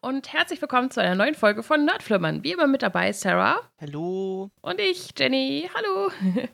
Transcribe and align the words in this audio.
und 0.00 0.32
herzlich 0.32 0.60
willkommen 0.60 0.90
zu 0.90 1.00
einer 1.00 1.14
neuen 1.14 1.34
Folge 1.34 1.62
von 1.62 1.84
Nerdflimmern. 1.84 2.44
Wie 2.44 2.52
immer 2.52 2.66
mit 2.66 2.82
dabei 2.82 3.12
Sarah. 3.12 3.60
Hallo. 3.80 4.50
Und 4.60 4.80
ich, 4.80 5.10
Jenny. 5.18 5.68
Hallo. 5.74 6.10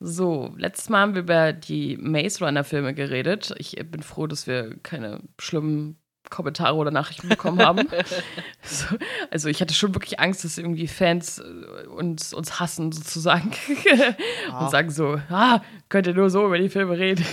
So, 0.00 0.52
letztes 0.58 0.90
Mal 0.90 1.00
haben 1.00 1.14
wir 1.14 1.22
über 1.22 1.52
die 1.52 1.96
Maze 1.96 2.44
Runner 2.44 2.64
Filme 2.64 2.94
geredet. 2.94 3.54
Ich 3.58 3.76
bin 3.90 4.02
froh, 4.02 4.26
dass 4.26 4.46
wir 4.46 4.76
keine 4.82 5.22
schlimmen 5.38 5.98
Kommentare 6.30 6.74
oder 6.74 6.90
Nachrichten 6.90 7.28
bekommen 7.28 7.60
haben. 7.60 7.88
so, 8.62 8.96
also 9.30 9.48
ich 9.48 9.60
hatte 9.60 9.74
schon 9.74 9.94
wirklich 9.94 10.20
Angst, 10.20 10.44
dass 10.44 10.58
irgendwie 10.58 10.88
Fans 10.88 11.38
äh, 11.38 11.86
uns, 11.86 12.32
uns 12.32 12.58
hassen 12.60 12.92
sozusagen 12.92 13.52
und 14.60 14.70
sagen 14.70 14.90
so, 14.90 15.20
ah, 15.30 15.60
könnt 15.88 16.06
ihr 16.06 16.14
nur 16.14 16.30
so 16.30 16.46
über 16.46 16.58
die 16.58 16.68
Filme 16.68 16.98
reden. 16.98 17.24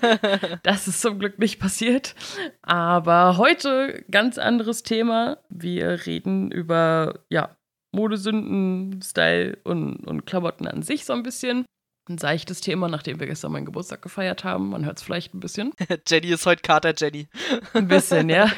das 0.62 0.88
ist 0.88 1.00
zum 1.00 1.18
Glück 1.18 1.38
nicht 1.38 1.58
passiert. 1.58 2.14
Aber 2.62 3.36
heute 3.36 4.04
ganz 4.10 4.38
anderes 4.38 4.82
Thema. 4.82 5.38
Wir 5.48 6.06
reden 6.06 6.50
über, 6.50 7.20
ja, 7.28 7.56
Modesünden, 7.92 9.00
Style 9.02 9.58
und, 9.64 10.06
und 10.06 10.26
Klamotten 10.26 10.66
an 10.66 10.82
sich 10.82 11.04
so 11.04 11.14
ein 11.14 11.22
bisschen 11.22 11.64
ein 12.08 12.18
seichtes 12.18 12.60
Thema, 12.60 12.88
nachdem 12.88 13.18
wir 13.18 13.26
gestern 13.26 13.52
meinen 13.52 13.64
Geburtstag 13.66 14.00
gefeiert 14.00 14.44
haben. 14.44 14.70
Man 14.70 14.84
hört 14.84 14.98
es 14.98 15.02
vielleicht 15.02 15.34
ein 15.34 15.40
bisschen. 15.40 15.72
Jenny 16.06 16.28
ist 16.28 16.46
heute 16.46 16.62
Kater 16.62 16.94
Jenny. 16.96 17.28
ein 17.74 17.88
bisschen, 17.88 18.28
ja. 18.28 18.50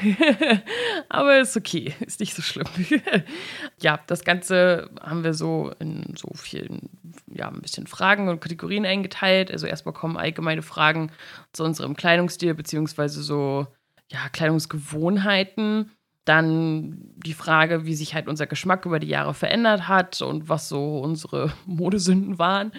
Aber 1.09 1.41
ist 1.41 1.57
okay, 1.57 1.95
ist 2.01 2.21
nicht 2.21 2.35
so 2.35 2.43
schlimm. 2.43 2.67
ja, 3.81 4.01
das 4.07 4.25
Ganze 4.25 4.91
haben 5.01 5.25
wir 5.25 5.33
so 5.33 5.73
in 5.79 6.15
so 6.17 6.31
vielen, 6.35 6.91
ja, 7.27 7.49
ein 7.49 7.63
bisschen 7.63 7.87
Fragen 7.87 8.29
und 8.29 8.41
Kategorien 8.41 8.85
eingeteilt. 8.85 9.51
Also 9.51 9.67
erstmal 9.67 9.95
kommen 9.95 10.19
allgemeine 10.19 10.63
Fragen 10.63 11.11
zu 11.53 11.65
unserem 11.65 11.97
Kleidungsstil, 11.97 12.55
beziehungsweise 12.55 13.23
so, 13.23 13.67
ja, 14.11 14.29
Kleidungsgewohnheiten. 14.31 15.91
Dann 16.27 16.99
die 17.17 17.33
Frage, 17.33 17.87
wie 17.87 17.95
sich 17.95 18.15
halt 18.15 18.29
unser 18.29 18.47
Geschmack 18.47 18.85
über 18.85 18.99
die 18.99 19.09
Jahre 19.09 19.33
verändert 19.33 19.89
hat 19.89 20.21
und 20.21 20.51
was 20.51 20.69
so 20.69 20.99
unsere 20.99 21.51
Modesünden 21.65 22.39
waren 22.39 22.73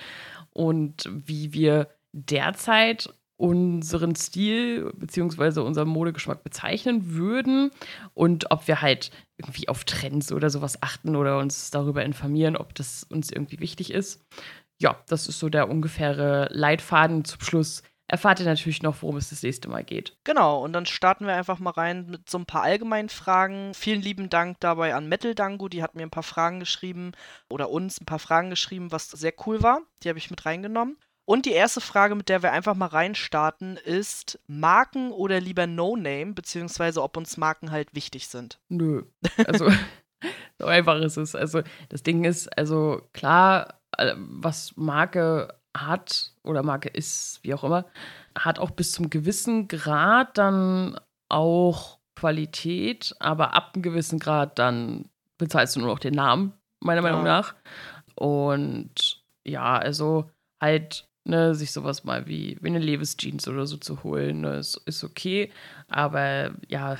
und 0.60 1.10
wie 1.10 1.54
wir 1.54 1.88
derzeit 2.12 3.14
unseren 3.38 4.14
Stil 4.16 4.92
bzw. 4.94 5.62
unseren 5.62 5.88
Modegeschmack 5.88 6.44
bezeichnen 6.44 7.14
würden 7.14 7.72
und 8.14 8.52
ob 8.52 8.68
wir 8.68 8.82
halt 8.82 9.12
irgendwie 9.38 9.70
auf 9.70 9.86
Trends 9.86 10.34
oder 10.34 10.50
sowas 10.50 10.84
achten 10.84 11.16
oder 11.16 11.40
uns 11.40 11.72
darüber 11.72 12.04
informieren, 12.04 12.58
ob 12.58 12.76
das 12.76 13.04
uns 13.06 13.32
irgendwie 13.32 13.62
wichtig 13.62 13.94
ist. 13.94 14.22
Ja, 14.82 15.02
das 15.08 15.30
ist 15.30 15.40
so 15.40 15.48
der 15.48 15.70
ungefähre 15.70 16.50
Leitfaden. 16.52 17.24
Zum 17.24 17.40
Schluss 17.40 17.82
erfahrt 18.10 18.40
ihr 18.40 18.46
natürlich 18.46 18.82
noch, 18.82 19.02
worum 19.02 19.18
es 19.18 19.30
das 19.30 19.44
nächste 19.44 19.70
Mal 19.70 19.84
geht. 19.84 20.18
Genau, 20.24 20.64
und 20.64 20.74
dann 20.74 20.86
starten 20.86 21.28
wir 21.28 21.36
einfach 21.36 21.60
mal 21.60 21.70
rein 21.70 22.08
mit 22.08 22.30
so 22.30 22.40
ein 22.40 22.46
paar 22.46 22.64
allgemeinen 22.64 23.10
Fragen. 23.10 23.74
Vielen 23.74 24.02
lieben 24.02 24.30
Dank 24.30 24.60
dabei 24.60 24.96
an 24.96 25.08
Metal 25.08 25.36
Dango, 25.36 25.70
die 25.70 25.84
hat 25.84 25.96
mir 25.96 26.04
ein 26.04 26.10
paar 26.10 26.24
Fragen 26.24 26.60
geschrieben 26.60 27.12
oder 27.50 27.70
uns 27.70 28.02
ein 28.02 28.06
paar 28.06 28.20
Fragen 28.20 28.50
geschrieben, 28.50 28.92
was 28.92 29.10
sehr 29.10 29.34
cool 29.46 29.64
war. 29.64 29.82
Die 30.04 30.10
habe 30.10 30.20
ich 30.20 30.30
mit 30.30 30.46
reingenommen. 30.46 30.98
Und 31.26 31.46
die 31.46 31.52
erste 31.52 31.80
Frage, 31.80 32.16
mit 32.16 32.28
der 32.28 32.42
wir 32.42 32.52
einfach 32.52 32.74
mal 32.74 32.88
reinstarten, 32.88 33.78
ist 33.78 34.40
Marken 34.48 35.12
oder 35.12 35.40
lieber 35.40 35.68
No-Name, 35.68 36.34
beziehungsweise 36.34 37.04
ob 37.04 37.18
uns 37.18 37.38
Marken 37.38 37.70
halt 37.70 37.94
wichtig 37.94 38.28
sind. 38.28 38.60
Nö. 38.68 39.04
Also, 39.46 39.70
so 40.58 40.66
einfach 40.66 41.00
ist 41.02 41.18
es. 41.18 41.36
Also, 41.36 41.62
das 41.90 42.02
Ding 42.02 42.24
ist, 42.24 42.48
also 42.58 43.08
klar, 43.14 43.80
äh, 44.00 44.16
was 44.18 44.76
Marke 44.76 45.59
hat 45.76 46.34
oder 46.44 46.64
Marke 46.64 46.90
ist, 46.90 47.40
wie 47.44 47.54
auch 47.54 47.64
immer, 47.64 47.86
hat 48.38 48.60
auch 48.60 48.72
bis 48.72 48.92
zum 48.92 49.10
gewissen 49.10 49.68
Grad 49.68 50.38
dann 50.38 51.00
auch 51.30 52.00
Qualität, 52.16 53.16
aber 53.20 53.54
ab 53.54 53.72
einem 53.74 53.84
gewissen 53.84 54.20
Grad 54.20 54.60
dann 54.60 55.06
bezahlst 55.38 55.76
du 55.76 55.80
nur 55.80 55.90
noch 55.90 56.00
den 56.00 56.16
Namen, 56.16 56.54
meiner 56.80 57.02
Meinung 57.02 57.26
ja. 57.26 57.40
nach. 57.40 57.56
Und 58.16 59.24
ja, 59.46 59.78
also 59.78 60.30
halt, 60.60 61.08
ne, 61.24 61.56
sich 61.56 61.72
sowas 61.72 62.04
mal 62.04 62.28
wie, 62.28 62.58
wie 62.62 62.68
eine 62.68 62.80
Levis 62.80 63.16
Jeans 63.16 63.48
oder 63.48 63.66
so 63.66 63.78
zu 63.78 64.04
holen, 64.04 64.42
ne, 64.42 64.58
ist, 64.58 64.82
ist 64.86 65.04
okay. 65.04 65.52
Aber 65.88 66.52
ja, 66.68 66.98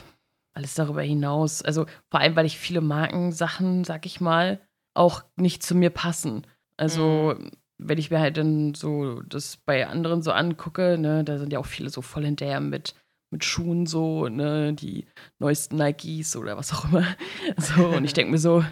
alles 0.54 0.76
darüber 0.76 1.02
hinaus, 1.02 1.62
also 1.62 1.86
vor 2.10 2.22
allem, 2.22 2.36
weil 2.36 2.46
ich 2.46 2.58
viele 2.58 2.82
Markensachen, 2.82 3.84
sag 3.84 4.06
ich 4.06 4.22
mal, 4.22 4.62
auch 4.94 5.24
nicht 5.36 5.64
zu 5.64 5.76
mir 5.76 5.90
passen. 5.90 6.48
Also, 6.78 7.36
mhm 7.38 7.52
wenn 7.80 7.98
ich 7.98 8.12
mir 8.12 8.20
halt 8.20 8.38
dann 8.38 8.74
so 8.76 9.22
das 9.22 9.58
bei 9.58 9.88
anderen 9.88 10.22
so 10.22 10.32
angucke, 10.32 10.98
ne, 10.98 11.24
da 11.24 11.38
sind 11.40 11.54
ja 11.54 11.60
auch 11.60 11.66
viele 11.66 11.90
so 11.90 12.02
voll 12.02 12.26
hinterher 12.26 12.60
mit, 12.60 12.94
mit 13.32 13.44
Schuhen 13.44 13.86
so, 13.86 14.28
ne, 14.28 14.74
die 14.74 15.08
neuesten 15.40 15.78
Nikes 15.78 16.36
oder 16.36 16.58
was 16.58 16.74
auch 16.74 16.86
immer. 16.86 17.06
So, 17.58 17.88
und 17.88 18.04
ich 18.06 18.14
denke 18.14 18.32
mir 18.32 18.38
so, 18.38 18.64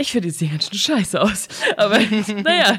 ich 0.00 0.12
finde, 0.12 0.28
die 0.28 0.34
sehen 0.34 0.52
ganz 0.52 0.68
schön 0.68 0.78
scheiße 0.78 1.20
aus. 1.20 1.48
Aber 1.76 1.98
naja, 2.42 2.78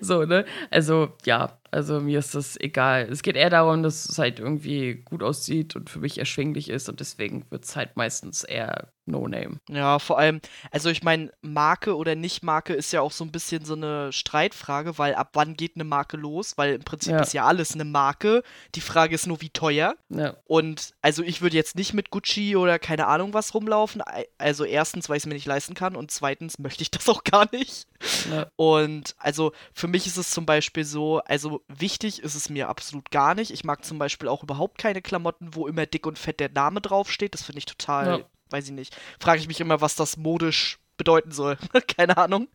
so, 0.00 0.24
ne? 0.24 0.46
Also, 0.70 1.12
ja, 1.26 1.58
also 1.70 2.00
mir 2.00 2.18
ist 2.18 2.34
das 2.34 2.58
egal. 2.58 3.08
Es 3.10 3.22
geht 3.22 3.36
eher 3.36 3.50
darum, 3.50 3.82
dass 3.82 4.08
es 4.08 4.18
halt 4.18 4.40
irgendwie 4.40 5.02
gut 5.04 5.22
aussieht 5.22 5.76
und 5.76 5.90
für 5.90 6.00
mich 6.00 6.18
erschwinglich 6.18 6.70
ist 6.70 6.88
und 6.88 7.00
deswegen 7.00 7.44
wird 7.50 7.64
es 7.64 7.76
halt 7.76 7.96
meistens 7.96 8.42
eher 8.42 8.92
No-Name. 9.06 9.58
Ja, 9.68 9.98
vor 9.98 10.18
allem, 10.18 10.40
also 10.70 10.88
ich 10.88 11.02
meine, 11.02 11.32
Marke 11.40 11.96
oder 11.96 12.14
Nicht-Marke 12.14 12.72
ist 12.72 12.92
ja 12.92 13.00
auch 13.00 13.12
so 13.12 13.24
ein 13.24 13.32
bisschen 13.32 13.64
so 13.64 13.74
eine 13.74 14.12
Streitfrage, 14.12 14.98
weil 14.98 15.14
ab 15.14 15.30
wann 15.32 15.54
geht 15.54 15.74
eine 15.74 15.84
Marke 15.84 16.16
los? 16.16 16.56
Weil 16.56 16.74
im 16.74 16.84
Prinzip 16.84 17.12
ja. 17.12 17.20
ist 17.20 17.32
ja 17.32 17.44
alles 17.44 17.74
eine 17.74 17.84
Marke. 17.84 18.42
Die 18.74 18.80
Frage 18.80 19.14
ist 19.14 19.26
nur, 19.26 19.40
wie 19.40 19.50
teuer. 19.50 19.96
Ja. 20.08 20.36
Und 20.44 20.94
also 21.02 21.22
ich 21.22 21.42
würde 21.42 21.56
jetzt 21.56 21.76
nicht 21.76 21.94
mit 21.94 22.10
Gucci 22.10 22.56
oder 22.56 22.78
keine 22.78 23.06
Ahnung 23.08 23.34
was 23.34 23.54
rumlaufen. 23.54 24.02
Also 24.38 24.64
erstens, 24.64 25.08
weil 25.08 25.16
ich 25.16 25.24
es 25.24 25.26
mir 25.26 25.34
nicht 25.34 25.46
leisten 25.46 25.74
kann 25.74 25.96
und 25.96 26.10
zweitens 26.10 26.58
möchte 26.58 26.82
ich 26.82 26.90
das 26.92 27.08
auch 27.08 27.24
gar 27.24 27.48
nicht. 27.52 27.88
Ja. 28.30 28.46
Und 28.56 29.16
also 29.18 29.52
für 29.72 29.88
mich 29.88 30.06
ist 30.06 30.16
es 30.16 30.30
zum 30.30 30.46
Beispiel 30.46 30.84
so, 30.84 31.18
also 31.20 31.62
wichtig 31.68 32.22
ist 32.22 32.34
es 32.34 32.48
mir 32.48 32.68
absolut 32.68 33.10
gar 33.10 33.34
nicht. 33.34 33.50
Ich 33.50 33.64
mag 33.64 33.84
zum 33.84 33.98
Beispiel 33.98 34.28
auch 34.28 34.44
überhaupt 34.44 34.78
keine 34.78 35.02
Klamotten, 35.02 35.54
wo 35.54 35.66
immer 35.66 35.86
dick 35.86 36.06
und 36.06 36.18
fett 36.18 36.38
der 36.38 36.50
Name 36.50 36.80
draufsteht. 36.80 37.34
Das 37.34 37.42
finde 37.42 37.58
ich 37.58 37.66
total 37.66 38.24
weiß 38.52 38.66
ich 38.66 38.72
nicht. 38.72 38.96
Frage 39.20 39.40
ich 39.40 39.48
mich 39.48 39.60
immer, 39.60 39.80
was 39.80 39.94
das 39.96 40.16
modisch 40.16 40.78
bedeuten 40.96 41.32
soll. 41.32 41.56
Keine 41.96 42.16
Ahnung. 42.16 42.48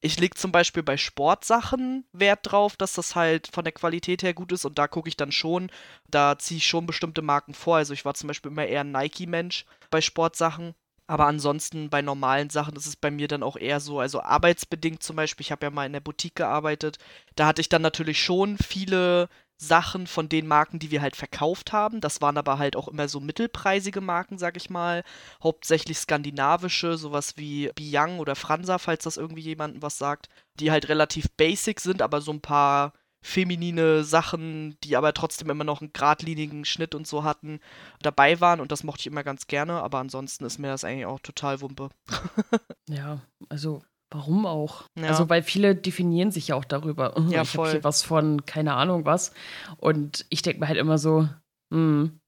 Ich 0.00 0.18
lege 0.18 0.34
zum 0.34 0.52
Beispiel 0.52 0.82
bei 0.82 0.96
Sportsachen 0.96 2.04
Wert 2.12 2.40
drauf, 2.42 2.76
dass 2.76 2.94
das 2.94 3.14
halt 3.14 3.48
von 3.52 3.64
der 3.64 3.72
Qualität 3.72 4.22
her 4.22 4.34
gut 4.34 4.52
ist 4.52 4.64
und 4.64 4.78
da 4.78 4.88
gucke 4.88 5.08
ich 5.08 5.16
dann 5.16 5.32
schon, 5.32 5.70
da 6.08 6.38
ziehe 6.38 6.58
ich 6.58 6.66
schon 6.66 6.86
bestimmte 6.86 7.22
Marken 7.22 7.54
vor. 7.54 7.76
Also 7.76 7.92
ich 7.92 8.04
war 8.04 8.14
zum 8.14 8.28
Beispiel 8.28 8.50
immer 8.50 8.66
eher 8.66 8.80
ein 8.80 8.92
Nike-Mensch 8.92 9.64
bei 9.90 10.00
Sportsachen. 10.00 10.74
Aber 11.06 11.26
ansonsten 11.26 11.90
bei 11.90 12.02
normalen 12.02 12.50
Sachen 12.50 12.76
ist 12.76 12.86
es 12.86 12.94
bei 12.94 13.10
mir 13.10 13.26
dann 13.26 13.42
auch 13.42 13.56
eher 13.56 13.80
so, 13.80 13.98
also 13.98 14.22
arbeitsbedingt 14.22 15.02
zum 15.02 15.16
Beispiel, 15.16 15.44
ich 15.44 15.50
habe 15.50 15.66
ja 15.66 15.70
mal 15.70 15.84
in 15.84 15.92
der 15.92 15.98
Boutique 15.98 16.36
gearbeitet, 16.36 16.98
da 17.34 17.46
hatte 17.46 17.60
ich 17.60 17.68
dann 17.68 17.82
natürlich 17.82 18.22
schon 18.22 18.56
viele 18.58 19.28
Sachen 19.60 20.06
von 20.06 20.30
den 20.30 20.46
Marken, 20.46 20.78
die 20.78 20.90
wir 20.90 21.02
halt 21.02 21.16
verkauft 21.16 21.72
haben. 21.72 22.00
Das 22.00 22.22
waren 22.22 22.38
aber 22.38 22.58
halt 22.58 22.76
auch 22.76 22.88
immer 22.88 23.08
so 23.08 23.20
mittelpreisige 23.20 24.00
Marken, 24.00 24.38
sag 24.38 24.56
ich 24.56 24.70
mal. 24.70 25.04
Hauptsächlich 25.42 25.98
skandinavische, 25.98 26.96
sowas 26.96 27.36
wie 27.36 27.70
Biang 27.74 28.20
oder 28.20 28.36
Fransa, 28.36 28.78
falls 28.78 29.04
das 29.04 29.18
irgendwie 29.18 29.42
jemandem 29.42 29.82
was 29.82 29.98
sagt. 29.98 30.30
Die 30.58 30.70
halt 30.70 30.88
relativ 30.88 31.30
basic 31.36 31.80
sind, 31.80 32.00
aber 32.00 32.22
so 32.22 32.32
ein 32.32 32.40
paar 32.40 32.94
feminine 33.20 34.02
Sachen, 34.02 34.78
die 34.82 34.96
aber 34.96 35.12
trotzdem 35.12 35.50
immer 35.50 35.64
noch 35.64 35.82
einen 35.82 35.92
geradlinigen 35.92 36.64
Schnitt 36.64 36.94
und 36.94 37.06
so 37.06 37.22
hatten, 37.22 37.60
dabei 38.00 38.40
waren. 38.40 38.60
Und 38.60 38.72
das 38.72 38.82
mochte 38.82 39.00
ich 39.00 39.06
immer 39.08 39.24
ganz 39.24 39.46
gerne. 39.46 39.82
Aber 39.82 39.98
ansonsten 39.98 40.46
ist 40.46 40.58
mir 40.58 40.68
das 40.68 40.84
eigentlich 40.84 41.04
auch 41.04 41.20
total 41.20 41.60
Wumpe. 41.60 41.90
ja, 42.88 43.20
also 43.50 43.82
Warum 44.10 44.44
auch? 44.44 44.82
Ja. 44.98 45.08
Also, 45.08 45.28
weil 45.28 45.42
viele 45.42 45.76
definieren 45.76 46.32
sich 46.32 46.48
ja 46.48 46.56
auch 46.56 46.64
darüber. 46.64 47.14
Ja, 47.28 47.42
ich 47.42 47.56
habe 47.56 47.70
hier 47.70 47.84
was 47.84 48.02
von 48.02 48.44
keine 48.44 48.74
Ahnung 48.74 49.04
was. 49.04 49.32
Und 49.76 50.26
ich 50.30 50.42
denke 50.42 50.60
mir 50.60 50.68
halt 50.68 50.78
immer 50.78 50.98
so, 50.98 51.28
hm. 51.72 52.18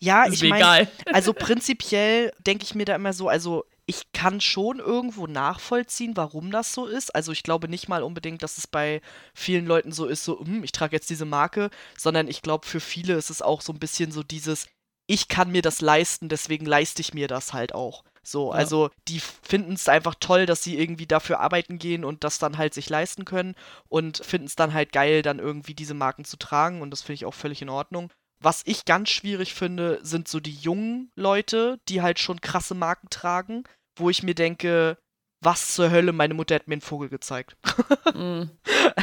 Ja, 0.00 0.26
ich 0.26 0.42
meine, 0.42 0.88
also 1.12 1.32
prinzipiell 1.34 2.32
denke 2.46 2.64
ich 2.64 2.74
mir 2.74 2.84
da 2.84 2.94
immer 2.94 3.12
so, 3.12 3.28
also 3.28 3.64
ich 3.86 4.12
kann 4.12 4.40
schon 4.40 4.78
irgendwo 4.78 5.26
nachvollziehen, 5.26 6.16
warum 6.16 6.50
das 6.50 6.72
so 6.72 6.86
ist. 6.86 7.14
Also 7.14 7.32
ich 7.32 7.42
glaube 7.42 7.68
nicht 7.68 7.88
mal 7.88 8.02
unbedingt, 8.02 8.42
dass 8.42 8.56
es 8.56 8.66
bei 8.66 9.00
vielen 9.34 9.66
Leuten 9.66 9.92
so 9.92 10.06
ist, 10.06 10.24
so, 10.24 10.40
hm, 10.40 10.64
ich 10.64 10.72
trage 10.72 10.96
jetzt 10.96 11.10
diese 11.10 11.26
Marke, 11.26 11.70
sondern 11.98 12.28
ich 12.28 12.40
glaube, 12.42 12.66
für 12.66 12.80
viele 12.80 13.14
ist 13.14 13.30
es 13.30 13.42
auch 13.42 13.60
so 13.60 13.72
ein 13.72 13.78
bisschen 13.78 14.10
so 14.10 14.22
dieses, 14.22 14.66
ich 15.06 15.28
kann 15.28 15.52
mir 15.52 15.62
das 15.62 15.80
leisten, 15.80 16.28
deswegen 16.28 16.64
leiste 16.64 17.02
ich 17.02 17.12
mir 17.12 17.28
das 17.28 17.52
halt 17.52 17.74
auch. 17.74 18.04
So, 18.26 18.52
ja. 18.52 18.58
also 18.58 18.90
die 19.08 19.20
finden 19.20 19.74
es 19.74 19.88
einfach 19.88 20.14
toll, 20.18 20.46
dass 20.46 20.62
sie 20.62 20.78
irgendwie 20.78 21.06
dafür 21.06 21.40
arbeiten 21.40 21.78
gehen 21.78 22.04
und 22.04 22.24
das 22.24 22.38
dann 22.38 22.58
halt 22.58 22.74
sich 22.74 22.88
leisten 22.88 23.24
können 23.24 23.54
und 23.88 24.18
finden 24.24 24.46
es 24.46 24.56
dann 24.56 24.74
halt 24.74 24.92
geil, 24.92 25.22
dann 25.22 25.38
irgendwie 25.38 25.74
diese 25.74 25.94
Marken 25.94 26.24
zu 26.24 26.36
tragen 26.36 26.82
und 26.82 26.90
das 26.90 27.02
finde 27.02 27.14
ich 27.14 27.26
auch 27.26 27.34
völlig 27.34 27.62
in 27.62 27.68
Ordnung. 27.68 28.10
Was 28.40 28.62
ich 28.66 28.84
ganz 28.84 29.10
schwierig 29.10 29.54
finde, 29.54 30.00
sind 30.02 30.28
so 30.28 30.40
die 30.40 30.54
jungen 30.54 31.10
Leute, 31.14 31.78
die 31.88 32.02
halt 32.02 32.18
schon 32.18 32.40
krasse 32.40 32.74
Marken 32.74 33.08
tragen, 33.08 33.64
wo 33.96 34.10
ich 34.10 34.22
mir 34.22 34.34
denke, 34.34 34.98
was 35.44 35.74
zur 35.74 35.90
Hölle, 35.90 36.12
meine 36.12 36.34
Mutter 36.34 36.54
hat 36.54 36.68
mir 36.68 36.74
einen 36.74 36.80
Vogel 36.80 37.08
gezeigt. 37.08 37.56
mm. 38.14 38.44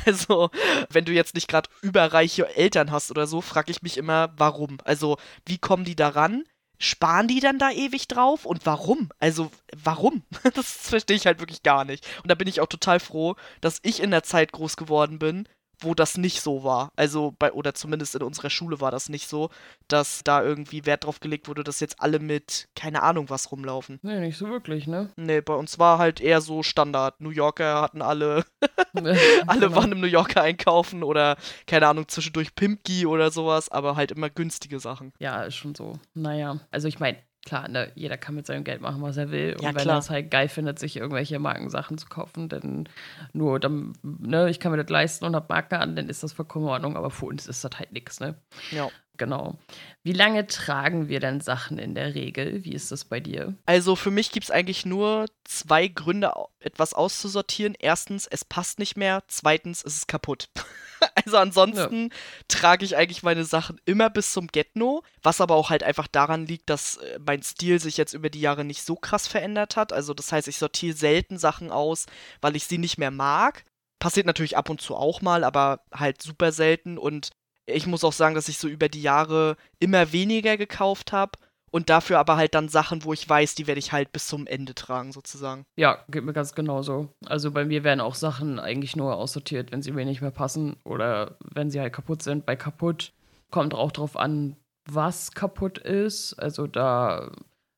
Also, 0.06 0.50
wenn 0.90 1.06
du 1.06 1.12
jetzt 1.12 1.36
nicht 1.36 1.48
gerade 1.48 1.70
überreiche 1.82 2.56
Eltern 2.56 2.92
hast 2.92 3.12
oder 3.12 3.28
so, 3.28 3.42
frage 3.42 3.72
ich 3.72 3.82
mich 3.82 3.98
immer, 3.98 4.34
warum? 4.38 4.78
Also, 4.84 5.18
wie 5.46 5.58
kommen 5.58 5.86
die 5.86 5.96
daran? 5.96 6.44
Sparen 6.82 7.28
die 7.28 7.40
dann 7.40 7.60
da 7.60 7.72
ewig 7.72 8.08
drauf? 8.08 8.46
Und 8.46 8.66
warum? 8.66 9.10
Also, 9.20 9.52
warum? 9.76 10.24
Das 10.54 10.90
verstehe 10.90 11.16
ich 11.16 11.26
halt 11.26 11.40
wirklich 11.40 11.64
gar 11.64 11.86
nicht. 11.86 12.06
Und 12.24 12.30
da 12.30 12.36
bin 12.36 12.48
ich 12.48 12.60
auch 12.60 12.68
total 12.68 13.00
froh, 13.00 13.36
dass 13.62 13.80
ich 13.84 14.02
in 14.02 14.12
der 14.12 14.24
Zeit 14.24 14.52
groß 14.52 14.76
geworden 14.76 15.20
bin, 15.20 15.48
wo 15.82 15.94
das 15.94 16.18
nicht 16.18 16.42
so 16.42 16.64
war. 16.64 16.92
Also 16.96 17.34
bei, 17.38 17.52
oder 17.52 17.74
zumindest 17.74 18.16
in 18.16 18.24
unserer 18.24 18.50
Schule 18.50 18.80
war 18.82 18.92
das 18.92 19.10
nicht 19.10 19.28
so, 19.28 19.50
dass 19.88 20.22
da 20.24 20.44
irgendwie 20.44 20.86
Wert 20.86 21.06
drauf 21.06 21.20
gelegt 21.20 21.48
wurde, 21.48 21.64
dass 21.64 21.80
jetzt 21.80 22.02
alle 22.02 22.20
mit, 22.20 22.70
keine 22.76 23.04
Ahnung, 23.04 23.30
was 23.30 23.52
rumlaufen. 23.52 24.00
Nee, 24.02 24.20
nicht 24.20 24.38
so 24.38 24.50
wirklich, 24.50 24.88
ne? 24.88 25.10
Nee, 25.16 25.42
bei 25.42 25.54
uns 25.54 25.80
war 25.80 25.98
halt 25.98 26.22
eher 26.22 26.42
so 26.42 26.64
Standard. 26.64 27.20
New 27.20 27.30
Yorker 27.30 27.82
hatten 27.82 28.02
alle, 28.02 28.46
alle 28.94 29.68
genau. 29.68 29.76
waren 29.76 29.92
im 29.92 30.00
New 30.00 30.08
Yorker 30.08 30.42
einkaufen 30.42 31.04
oder, 31.04 31.38
keine 31.68 31.88
Ahnung, 31.88 32.08
zwischendurch 32.08 32.56
Pimpki 32.56 33.06
oder 33.06 33.32
sowas, 33.32 33.70
aber 33.70 33.96
halt 33.96 34.12
immer 34.12 34.30
günstige 34.30 34.80
Sachen. 34.80 35.14
Ja, 35.20 35.44
ist 35.44 35.56
schon 35.56 35.76
so. 35.76 35.94
Naja, 36.14 36.60
also 36.72 36.88
ich 36.88 37.00
meine, 37.00 37.18
klar, 37.46 37.68
ne, 37.68 37.92
jeder 37.96 38.18
kann 38.18 38.36
mit 38.36 38.46
seinem 38.46 38.64
Geld 38.64 38.82
machen, 38.82 39.02
was 39.02 39.18
er 39.18 39.32
will. 39.32 39.56
Und 39.56 39.64
ja, 39.64 39.76
wenn 39.76 39.90
er 39.90 39.98
es 39.98 40.10
halt 40.10 40.32
geil 40.32 40.48
findet, 40.48 40.80
sich 40.80 40.98
irgendwelche 40.98 41.40
Markensachen 41.40 41.98
zu 41.98 42.08
kaufen, 42.08 42.50
dann 42.50 42.88
nur, 43.34 43.60
dann, 43.60 43.94
ne, 44.04 44.50
ich 44.50 44.60
kann 44.60 44.72
mir 44.72 44.78
das 44.78 44.90
leisten 44.90 45.26
und 45.26 45.36
habe 45.36 45.48
Marken 45.50 45.76
an, 45.76 45.96
dann 45.96 46.10
ist 46.10 46.24
das 46.24 46.34
vollkommen 46.34 46.66
in 46.66 46.72
Ordnung, 46.72 46.98
aber 46.98 47.10
für 47.10 47.26
uns 47.26 47.48
ist 47.48 47.64
das 47.64 47.80
halt 47.80 47.92
nichts, 47.92 48.20
ne? 48.20 48.36
Ja. 48.72 48.90
Genau. 49.18 49.58
Wie 50.04 50.14
lange 50.14 50.48
tragen 50.48 51.08
wir 51.08 51.20
denn 51.20 51.42
Sachen 51.42 51.78
in 51.78 51.94
der 51.94 52.16
Regel? 52.16 52.64
Wie 52.64 52.74
ist 52.74 52.92
das 52.92 53.06
bei 53.06 53.20
dir? 53.20 53.54
Also 53.66 53.96
für 53.96 54.10
mich 54.10 54.32
gibt 54.32 54.46
es 54.46 54.52
eigentlich 54.52 54.86
nur 54.86 55.26
zwei 55.44 55.88
Gründe, 55.88 56.32
etwas 56.60 56.94
auszusortieren. 56.94 57.76
Erstens, 57.78 58.26
es 58.26 58.44
passt 58.46 58.80
nicht 58.80 58.98
mehr. 58.98 59.24
Zweitens, 59.28 59.84
es 59.84 59.98
ist 59.98 60.08
kaputt. 60.08 60.50
also 61.16 61.38
ansonsten 61.38 62.04
ja. 62.04 62.16
trage 62.48 62.86
ich 62.86 62.96
eigentlich 62.96 63.22
meine 63.22 63.46
Sachen 63.46 63.80
immer 63.86 64.10
bis 64.10 64.32
zum 64.32 64.48
Getno, 64.48 65.04
was 65.22 65.42
aber 65.42 65.56
auch 65.56 65.70
halt 65.70 65.84
einfach 65.84 66.08
daran 66.08 66.48
liegt, 66.48 66.70
dass 66.70 66.98
äh, 66.98 67.20
mein 67.20 67.44
Stil 67.44 67.80
sich 67.80 67.98
jetzt 67.98 68.14
über 68.14 68.30
die 68.30 68.42
Jahre 68.42 68.64
nicht 68.64 68.84
so 68.84 68.96
krass 68.96 69.28
verändert 69.28 69.76
hat. 69.76 69.94
Also 69.94 70.14
das 70.14 70.32
heißt, 70.32 70.48
ich 70.48 70.58
sortiere 70.58 70.96
selten 70.96 71.38
Sachen 71.38 71.70
aus, 71.70 72.06
weil 72.40 72.56
ich 72.56 72.66
sie 72.66 72.78
nicht 72.78 72.98
mehr 72.98 73.12
mag. 73.12 73.66
Passiert 74.00 74.26
natürlich 74.26 74.58
ab 74.58 74.70
und 74.70 74.82
zu 74.82 74.96
auch 74.96 75.22
mal, 75.22 75.44
aber 75.44 75.82
halt 75.94 76.24
super 76.24 76.52
selten 76.52 76.98
und 76.98 77.30
ich 77.74 77.88
muss 77.88 78.04
auch 78.04 78.14
sagen, 78.14 78.36
dass 78.36 78.50
ich 78.50 78.58
so 78.58 78.68
über 78.68 78.90
die 78.90 79.02
Jahre 79.02 79.58
immer 79.80 80.12
weniger 80.12 80.58
gekauft 80.58 81.12
habe 81.12 81.38
und 81.72 81.90
dafür 81.90 82.20
aber 82.20 82.36
halt 82.36 82.54
dann 82.54 82.70
Sachen, 82.70 83.04
wo 83.04 83.14
ich 83.14 83.28
weiß, 83.28 83.56
die 83.56 83.68
werde 83.68 83.80
ich 83.80 83.92
halt 83.92 84.12
bis 84.12 84.28
zum 84.28 84.46
Ende 84.46 84.76
tragen, 84.76 85.12
sozusagen. 85.12 85.66
Ja, 85.78 86.04
geht 86.10 86.24
mir 86.24 86.34
ganz 86.34 86.54
genauso. 86.54 87.10
Also 87.26 87.52
bei 87.52 87.66
mir 87.66 87.84
werden 87.84 88.02
auch 88.02 88.16
Sachen 88.16 88.60
eigentlich 88.60 88.96
nur 88.96 89.16
aussortiert, 89.16 89.72
wenn 89.72 89.82
sie 89.82 89.92
mir 89.92 90.06
nicht 90.06 90.22
mehr 90.22 90.32
passen 90.32 90.76
oder 90.84 91.38
wenn 91.54 91.72
sie 91.72 91.80
halt 91.80 91.94
kaputt 91.94 92.22
sind. 92.22 92.46
Bei 92.46 92.56
kaputt 92.56 93.14
kommt 93.50 93.74
auch 93.74 93.92
drauf 93.92 94.18
an, 94.18 94.58
was 94.90 95.32
kaputt 95.32 95.78
ist. 95.78 96.34
Also 96.34 96.68
da 96.68 97.32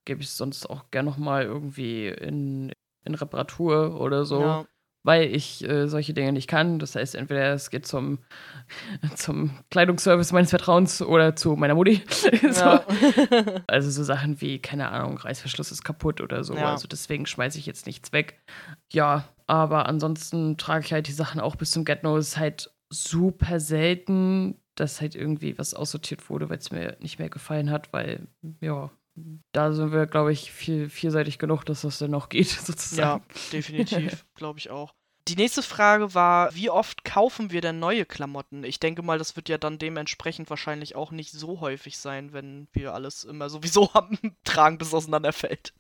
gebe 0.05 0.21
ich 0.21 0.27
es 0.27 0.37
sonst 0.37 0.69
auch 0.69 0.89
gerne 0.91 1.09
nochmal 1.09 1.43
irgendwie 1.43 2.07
in, 2.07 2.71
in 3.05 3.15
Reparatur 3.15 4.01
oder 4.01 4.25
so. 4.25 4.41
Ja 4.41 4.65
weil 5.03 5.35
ich 5.35 5.67
äh, 5.67 5.87
solche 5.87 6.13
Dinge 6.13 6.31
nicht 6.31 6.47
kann. 6.47 6.79
Das 6.79 6.95
heißt, 6.95 7.15
entweder 7.15 7.53
es 7.53 7.69
geht 7.69 7.85
zum, 7.85 8.19
zum 9.15 9.51
Kleidungsservice 9.69 10.31
meines 10.31 10.49
Vertrauens 10.49 11.01
oder 11.01 11.35
zu 11.35 11.55
meiner 11.55 11.75
Mutti. 11.75 12.01
so. 12.51 12.79
also 13.67 13.91
so 13.91 14.03
Sachen 14.03 14.41
wie, 14.41 14.59
keine 14.59 14.89
Ahnung, 14.89 15.17
Reißverschluss 15.17 15.71
ist 15.71 15.83
kaputt 15.83 16.21
oder 16.21 16.43
so. 16.43 16.55
Ja. 16.55 16.71
Also 16.71 16.87
deswegen 16.87 17.25
schmeiße 17.25 17.59
ich 17.59 17.65
jetzt 17.65 17.85
nichts 17.85 18.13
weg. 18.13 18.41
Ja, 18.91 19.25
aber 19.45 19.87
ansonsten 19.87 20.57
trage 20.57 20.85
ich 20.85 20.93
halt 20.93 21.07
die 21.07 21.11
Sachen 21.11 21.41
auch 21.41 21.57
bis 21.57 21.71
zum 21.71 21.83
Get-No. 21.83 22.17
Es 22.17 22.29
ist 22.29 22.37
halt 22.37 22.71
super 22.89 23.59
selten, 23.59 24.55
dass 24.75 25.01
halt 25.01 25.15
irgendwie 25.15 25.57
was 25.57 25.73
aussortiert 25.73 26.29
wurde, 26.29 26.49
weil 26.49 26.57
es 26.57 26.71
mir 26.71 26.95
nicht 26.99 27.19
mehr 27.19 27.29
gefallen 27.29 27.69
hat, 27.69 27.91
weil, 27.91 28.27
ja, 28.61 28.89
da 29.51 29.71
sind 29.71 29.91
wir, 29.91 30.07
glaube 30.07 30.31
ich, 30.31 30.51
viel, 30.51 30.89
vielseitig 30.89 31.37
genug, 31.37 31.63
dass 31.65 31.81
das 31.81 31.99
dann 31.99 32.11
noch 32.11 32.29
geht, 32.29 32.47
sozusagen. 32.49 33.23
Ja, 33.23 33.35
definitiv, 33.51 34.25
glaube 34.35 34.59
ich 34.59 34.69
auch. 34.69 34.93
Die 35.29 35.37
nächste 35.37 35.61
Frage 35.61 36.13
war, 36.13 36.53
wie 36.53 36.69
oft 36.69 37.05
kaufen 37.05 37.49
wir 37.51 37.61
denn 37.61 37.79
neue 37.79 38.05
Klamotten? 38.05 38.65
Ich 38.65 38.81
denke 38.81 39.03
mal, 39.03 39.17
das 39.17 39.37
wird 39.37 39.47
ja 39.47 39.57
dann 39.57 39.79
dementsprechend 39.79 40.49
wahrscheinlich 40.49 40.97
auch 40.97 41.11
nicht 41.11 41.31
so 41.31 41.61
häufig 41.61 41.97
sein, 41.97 42.33
wenn 42.33 42.67
wir 42.73 42.93
alles 42.93 43.23
immer 43.23 43.49
sowieso 43.49 43.93
haben, 43.93 44.17
tragen, 44.43 44.77
bis 44.77 44.93
auseinanderfällt. 44.93 45.73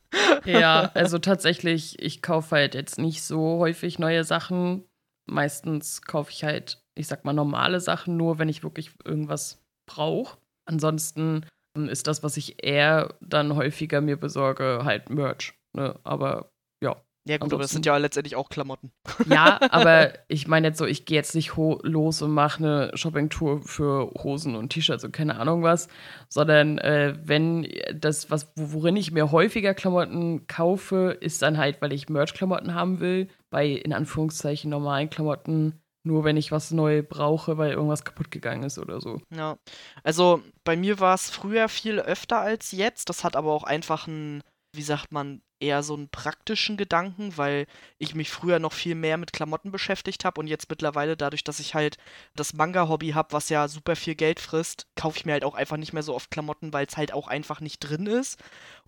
Ja, 0.45 0.91
also 0.93 1.19
tatsächlich, 1.19 2.01
ich 2.01 2.21
kaufe 2.21 2.55
halt 2.55 2.73
jetzt 2.73 2.97
nicht 2.97 3.21
so 3.23 3.59
häufig 3.59 3.99
neue 3.99 4.23
Sachen. 4.23 4.85
Meistens 5.25 6.01
kaufe 6.03 6.31
ich 6.31 6.45
halt, 6.45 6.81
ich 6.95 7.07
sag 7.07 7.25
mal, 7.25 7.33
normale 7.33 7.81
Sachen 7.81 8.15
nur, 8.15 8.39
wenn 8.39 8.49
ich 8.49 8.63
wirklich 8.63 8.91
irgendwas 9.03 9.61
brauche. 9.85 10.37
Ansonsten 10.65 11.45
ist 11.75 12.07
das, 12.07 12.23
was 12.23 12.37
ich 12.37 12.63
eher 12.63 13.15
dann 13.21 13.55
häufiger 13.55 14.01
mir 14.01 14.17
besorge, 14.17 14.81
halt 14.83 15.09
Merch. 15.09 15.53
Ne? 15.73 15.99
Aber 16.03 16.51
ja. 16.81 16.95
Ja, 17.25 17.37
gut, 17.37 17.53
aber 17.53 17.61
das 17.61 17.71
sind 17.71 17.85
ja 17.85 17.95
letztendlich 17.95 18.35
auch 18.35 18.49
Klamotten. 18.49 18.91
Ja, 19.29 19.57
aber 19.71 20.11
ich 20.27 20.47
meine 20.47 20.67
jetzt 20.67 20.77
so, 20.77 20.85
ich 20.85 21.05
gehe 21.05 21.15
jetzt 21.15 21.35
nicht 21.35 21.53
los 21.55 22.21
und 22.21 22.31
mache 22.31 22.59
eine 22.59 22.91
Shoppingtour 22.97 23.61
für 23.61 24.11
Hosen 24.21 24.55
und 24.55 24.69
T-Shirts 24.73 25.05
und 25.05 25.13
keine 25.13 25.39
Ahnung 25.39 25.63
was, 25.63 25.87
sondern 26.27 26.79
äh, 26.79 27.15
wenn 27.23 27.67
das, 27.93 28.29
was, 28.29 28.51
worin 28.55 28.97
ich 28.97 29.11
mir 29.13 29.31
häufiger 29.31 29.73
Klamotten 29.73 30.47
kaufe, 30.47 31.17
ist 31.21 31.41
dann 31.41 31.57
halt, 31.57 31.81
weil 31.81 31.93
ich 31.93 32.09
Merch-Klamotten 32.09 32.73
haben 32.75 32.99
will. 32.99 33.29
Bei 33.49 33.67
in 33.67 33.93
Anführungszeichen 33.93 34.69
normalen 34.69 35.09
Klamotten 35.09 35.82
nur 36.03 36.23
wenn 36.23 36.37
ich 36.37 36.51
was 36.51 36.71
neu 36.71 37.01
brauche, 37.01 37.57
weil 37.57 37.71
irgendwas 37.71 38.03
kaputt 38.03 38.29
gegangen 38.29 38.63
ist 38.63 38.77
oder 38.77 38.99
so. 39.01 39.21
Ja. 39.29 39.57
Also 40.03 40.41
bei 40.63 40.75
mir 40.75 40.99
war 40.99 41.15
es 41.15 41.29
früher 41.29 41.69
viel 41.69 41.99
öfter 41.99 42.39
als 42.39 42.71
jetzt. 42.71 43.09
Das 43.09 43.23
hat 43.23 43.35
aber 43.35 43.51
auch 43.53 43.63
einfach 43.63 44.07
einen, 44.07 44.43
wie 44.73 44.81
sagt 44.81 45.11
man, 45.11 45.41
eher 45.63 45.81
so 45.81 45.95
einen 45.95 46.09
praktischen 46.09 46.75
Gedanken, 46.75 47.37
weil 47.37 47.65
ich 47.97 48.15
mich 48.15 48.29
früher 48.29 48.59
noch 48.59 48.73
viel 48.73 48.95
mehr 48.95 49.17
mit 49.17 49.31
Klamotten 49.31 49.71
beschäftigt 49.71 50.25
habe 50.25 50.41
und 50.41 50.47
jetzt 50.47 50.69
mittlerweile 50.69 51.15
dadurch, 51.15 51.43
dass 51.43 51.59
ich 51.59 51.73
halt 51.73 51.97
das 52.35 52.53
Manga-Hobby 52.53 53.11
habe, 53.11 53.31
was 53.31 53.47
ja 53.49 53.67
super 53.69 53.95
viel 53.95 54.15
Geld 54.15 54.41
frisst, 54.41 54.87
kaufe 54.95 55.17
ich 55.17 55.25
mir 55.25 55.31
halt 55.31 55.45
auch 55.45 55.55
einfach 55.55 55.77
nicht 55.77 55.93
mehr 55.93 56.03
so 56.03 56.13
oft 56.13 56.29
Klamotten, 56.31 56.73
weil 56.73 56.85
es 56.85 56.97
halt 56.97 57.13
auch 57.13 57.27
einfach 57.29 57.61
nicht 57.61 57.79
drin 57.79 58.07
ist. 58.07 58.39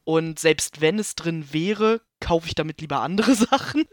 Und 0.05 0.39
selbst 0.39 0.81
wenn 0.81 0.99
es 0.99 1.15
drin 1.15 1.51
wäre, 1.51 1.99
kaufe 2.19 2.47
ich 2.47 2.55
damit 2.55 2.79
lieber 2.79 3.01
andere 3.01 3.35
Sachen 3.35 3.85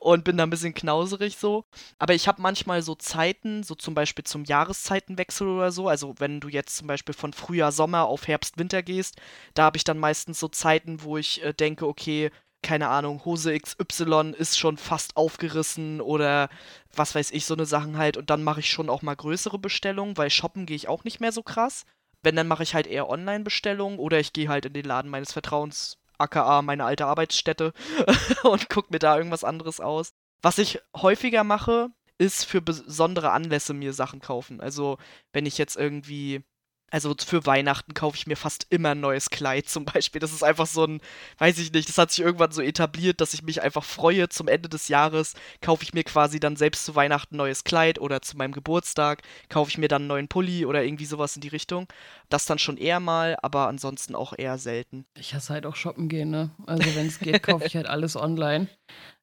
und 0.00 0.24
bin 0.24 0.36
da 0.36 0.42
ein 0.42 0.50
bisschen 0.50 0.74
knauserig 0.74 1.36
so. 1.36 1.64
Aber 1.98 2.14
ich 2.14 2.28
habe 2.28 2.42
manchmal 2.42 2.82
so 2.82 2.96
Zeiten, 2.96 3.62
so 3.62 3.74
zum 3.76 3.94
Beispiel 3.94 4.24
zum 4.24 4.44
Jahreszeitenwechsel 4.44 5.48
oder 5.48 5.70
so. 5.70 5.88
Also 5.88 6.14
wenn 6.18 6.40
du 6.40 6.48
jetzt 6.48 6.76
zum 6.76 6.88
Beispiel 6.88 7.14
von 7.14 7.32
Frühjahr, 7.32 7.72
Sommer 7.72 8.06
auf 8.06 8.26
Herbst, 8.26 8.58
Winter 8.58 8.82
gehst, 8.82 9.16
da 9.54 9.64
habe 9.64 9.76
ich 9.76 9.84
dann 9.84 9.98
meistens 9.98 10.40
so 10.40 10.48
Zeiten, 10.48 11.02
wo 11.02 11.16
ich 11.16 11.42
äh, 11.44 11.54
denke, 11.54 11.86
okay, 11.86 12.30
keine 12.62 12.88
Ahnung, 12.88 13.24
Hose 13.24 13.56
XY 13.56 14.34
ist 14.36 14.58
schon 14.58 14.76
fast 14.76 15.16
aufgerissen 15.16 16.00
oder 16.00 16.48
was 16.92 17.14
weiß 17.14 17.30
ich, 17.30 17.46
so 17.46 17.54
eine 17.54 17.66
Sachen 17.66 17.96
halt. 17.96 18.16
Und 18.16 18.30
dann 18.30 18.42
mache 18.42 18.60
ich 18.60 18.70
schon 18.70 18.90
auch 18.90 19.02
mal 19.02 19.14
größere 19.14 19.58
Bestellungen, 19.58 20.16
weil 20.16 20.30
shoppen 20.30 20.66
gehe 20.66 20.76
ich 20.76 20.88
auch 20.88 21.04
nicht 21.04 21.20
mehr 21.20 21.30
so 21.30 21.44
krass. 21.44 21.84
Wenn, 22.22 22.36
dann 22.36 22.48
mache 22.48 22.62
ich 22.62 22.74
halt 22.74 22.86
eher 22.86 23.08
Online-Bestellungen 23.08 23.98
oder 23.98 24.18
ich 24.18 24.32
gehe 24.32 24.48
halt 24.48 24.66
in 24.66 24.72
den 24.72 24.84
Laden 24.84 25.10
meines 25.10 25.32
Vertrauens 25.32 25.98
aka 26.18 26.62
meine 26.62 26.84
alte 26.84 27.06
Arbeitsstätte, 27.06 27.72
und 28.42 28.68
gucke 28.68 28.92
mir 28.92 28.98
da 28.98 29.16
irgendwas 29.16 29.44
anderes 29.44 29.80
aus. 29.80 30.12
Was 30.42 30.58
ich 30.58 30.80
häufiger 30.94 31.44
mache, 31.44 31.90
ist 32.18 32.44
für 32.44 32.60
besondere 32.60 33.32
Anlässe 33.32 33.74
mir 33.74 33.92
Sachen 33.92 34.20
kaufen. 34.20 34.60
Also, 34.60 34.98
wenn 35.32 35.46
ich 35.46 35.58
jetzt 35.58 35.76
irgendwie 35.76 36.42
also 36.90 37.14
für 37.18 37.44
Weihnachten 37.46 37.94
kaufe 37.94 38.16
ich 38.16 38.26
mir 38.26 38.36
fast 38.36 38.66
immer 38.70 38.90
ein 38.90 39.00
neues 39.00 39.30
Kleid 39.30 39.68
zum 39.68 39.84
Beispiel. 39.84 40.20
Das 40.20 40.32
ist 40.32 40.44
einfach 40.44 40.66
so 40.66 40.84
ein, 40.84 41.00
weiß 41.38 41.58
ich 41.58 41.72
nicht, 41.72 41.88
das 41.88 41.98
hat 41.98 42.12
sich 42.12 42.24
irgendwann 42.24 42.52
so 42.52 42.62
etabliert, 42.62 43.20
dass 43.20 43.34
ich 43.34 43.42
mich 43.42 43.62
einfach 43.62 43.84
freue. 43.84 44.28
Zum 44.28 44.46
Ende 44.46 44.68
des 44.68 44.88
Jahres 44.88 45.34
kaufe 45.60 45.82
ich 45.82 45.94
mir 45.94 46.04
quasi 46.04 46.38
dann 46.38 46.56
selbst 46.56 46.84
zu 46.84 46.94
Weihnachten 46.94 47.34
ein 47.34 47.38
neues 47.38 47.64
Kleid 47.64 47.98
oder 47.98 48.22
zu 48.22 48.36
meinem 48.36 48.52
Geburtstag 48.52 49.22
kaufe 49.48 49.70
ich 49.70 49.78
mir 49.78 49.88
dann 49.88 50.02
einen 50.02 50.08
neuen 50.08 50.28
Pulli 50.28 50.64
oder 50.64 50.84
irgendwie 50.84 51.06
sowas 51.06 51.34
in 51.34 51.42
die 51.42 51.48
Richtung. 51.48 51.88
Das 52.28 52.46
dann 52.46 52.58
schon 52.58 52.76
eher 52.76 53.00
mal, 53.00 53.36
aber 53.42 53.66
ansonsten 53.68 54.14
auch 54.14 54.32
eher 54.36 54.58
selten. 54.58 55.06
Ich 55.18 55.34
hasse 55.34 55.54
halt 55.54 55.66
auch 55.66 55.76
shoppen 55.76 56.08
gehen, 56.08 56.30
ne? 56.30 56.50
Also 56.66 56.94
wenn 56.94 57.06
es 57.06 57.18
geht, 57.18 57.42
kaufe 57.42 57.66
ich 57.66 57.76
halt 57.76 57.86
alles 57.88 58.16
online. 58.16 58.68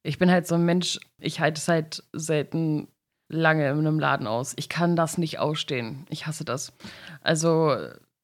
Ich 0.04 0.18
bin 0.18 0.30
halt 0.30 0.48
so 0.48 0.56
ein 0.56 0.66
Mensch, 0.66 1.00
ich 1.18 1.40
halte 1.40 1.60
es 1.60 1.68
halt 1.70 2.04
selten 2.12 2.90
lange 3.34 3.70
in 3.70 3.80
einem 3.80 4.00
Laden 4.00 4.28
aus. 4.28 4.54
Ich 4.58 4.70
kann 4.70 4.96
das 4.96 5.18
nicht 5.18 5.40
ausstehen. 5.40 6.06
Ich 6.10 6.28
hasse 6.28 6.46
das. 6.46 6.74
Also, 7.22 7.76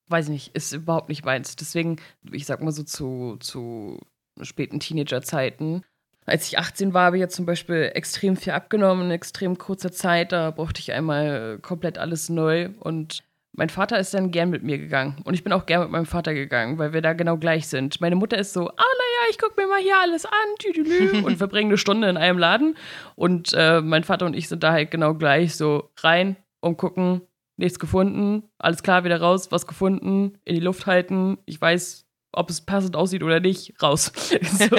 weiß 0.07 0.25
ich 0.25 0.31
nicht, 0.31 0.55
ist 0.55 0.73
überhaupt 0.73 1.09
nicht 1.09 1.25
meins. 1.25 1.55
Deswegen, 1.55 1.97
ich 2.31 2.45
sag 2.45 2.61
mal 2.61 2.71
so 2.71 2.83
zu, 2.83 3.37
zu 3.39 3.99
späten 4.41 4.79
Teenagerzeiten. 4.79 5.83
Als 6.25 6.47
ich 6.47 6.59
18 6.59 6.93
war, 6.93 7.05
habe 7.05 7.17
ich 7.17 7.21
ja 7.21 7.29
zum 7.29 7.45
Beispiel 7.45 7.91
extrem 7.93 8.37
viel 8.37 8.53
abgenommen 8.53 9.05
in 9.05 9.11
extrem 9.11 9.57
kurzer 9.57 9.91
Zeit. 9.91 10.31
Da 10.31 10.51
brauchte 10.51 10.79
ich 10.79 10.93
einmal 10.93 11.57
komplett 11.59 11.97
alles 11.97 12.29
neu 12.29 12.69
und 12.79 13.23
mein 13.59 13.69
Vater 13.69 13.99
ist 13.99 14.13
dann 14.13 14.31
gern 14.31 14.49
mit 14.49 14.63
mir 14.63 14.77
gegangen 14.77 15.17
und 15.25 15.33
ich 15.33 15.43
bin 15.43 15.51
auch 15.51 15.65
gern 15.65 15.81
mit 15.81 15.91
meinem 15.91 16.05
Vater 16.05 16.33
gegangen, 16.33 16.77
weil 16.77 16.93
wir 16.93 17.01
da 17.01 17.11
genau 17.11 17.35
gleich 17.35 17.67
sind. 17.67 17.99
Meine 17.99 18.15
Mutter 18.15 18.37
ist 18.37 18.53
so, 18.53 18.69
ah, 18.69 18.73
naja, 18.77 19.29
ich 19.31 19.37
gucke 19.37 19.61
mir 19.61 19.67
mal 19.67 19.81
hier 19.81 19.99
alles 19.99 20.23
an, 20.23 20.31
tüdelü, 20.59 21.21
und 21.25 21.35
verbringen 21.35 21.69
eine 21.69 21.77
Stunde 21.77 22.07
in 22.07 22.15
einem 22.15 22.39
Laden. 22.39 22.77
Und 23.15 23.51
äh, 23.53 23.81
mein 23.81 24.05
Vater 24.05 24.25
und 24.25 24.33
ich 24.33 24.47
sind 24.47 24.63
da 24.63 24.71
halt 24.71 24.91
genau 24.91 25.13
gleich 25.13 25.57
so 25.57 25.89
rein 25.97 26.37
und 26.61 26.77
gucken, 26.77 27.19
nichts 27.57 27.79
gefunden, 27.79 28.43
alles 28.59 28.81
klar, 28.81 29.03
wieder 29.03 29.19
raus, 29.19 29.51
was 29.51 29.67
gefunden, 29.67 30.37
in 30.45 30.55
die 30.55 30.61
Luft 30.61 30.87
halten. 30.87 31.37
Ich 31.45 31.59
weiß, 31.59 32.05
ob 32.31 32.49
es 32.49 32.61
passend 32.61 32.95
aussieht 32.95 33.23
oder 33.23 33.41
nicht, 33.41 33.73
raus. 33.83 34.13
so. 34.41 34.77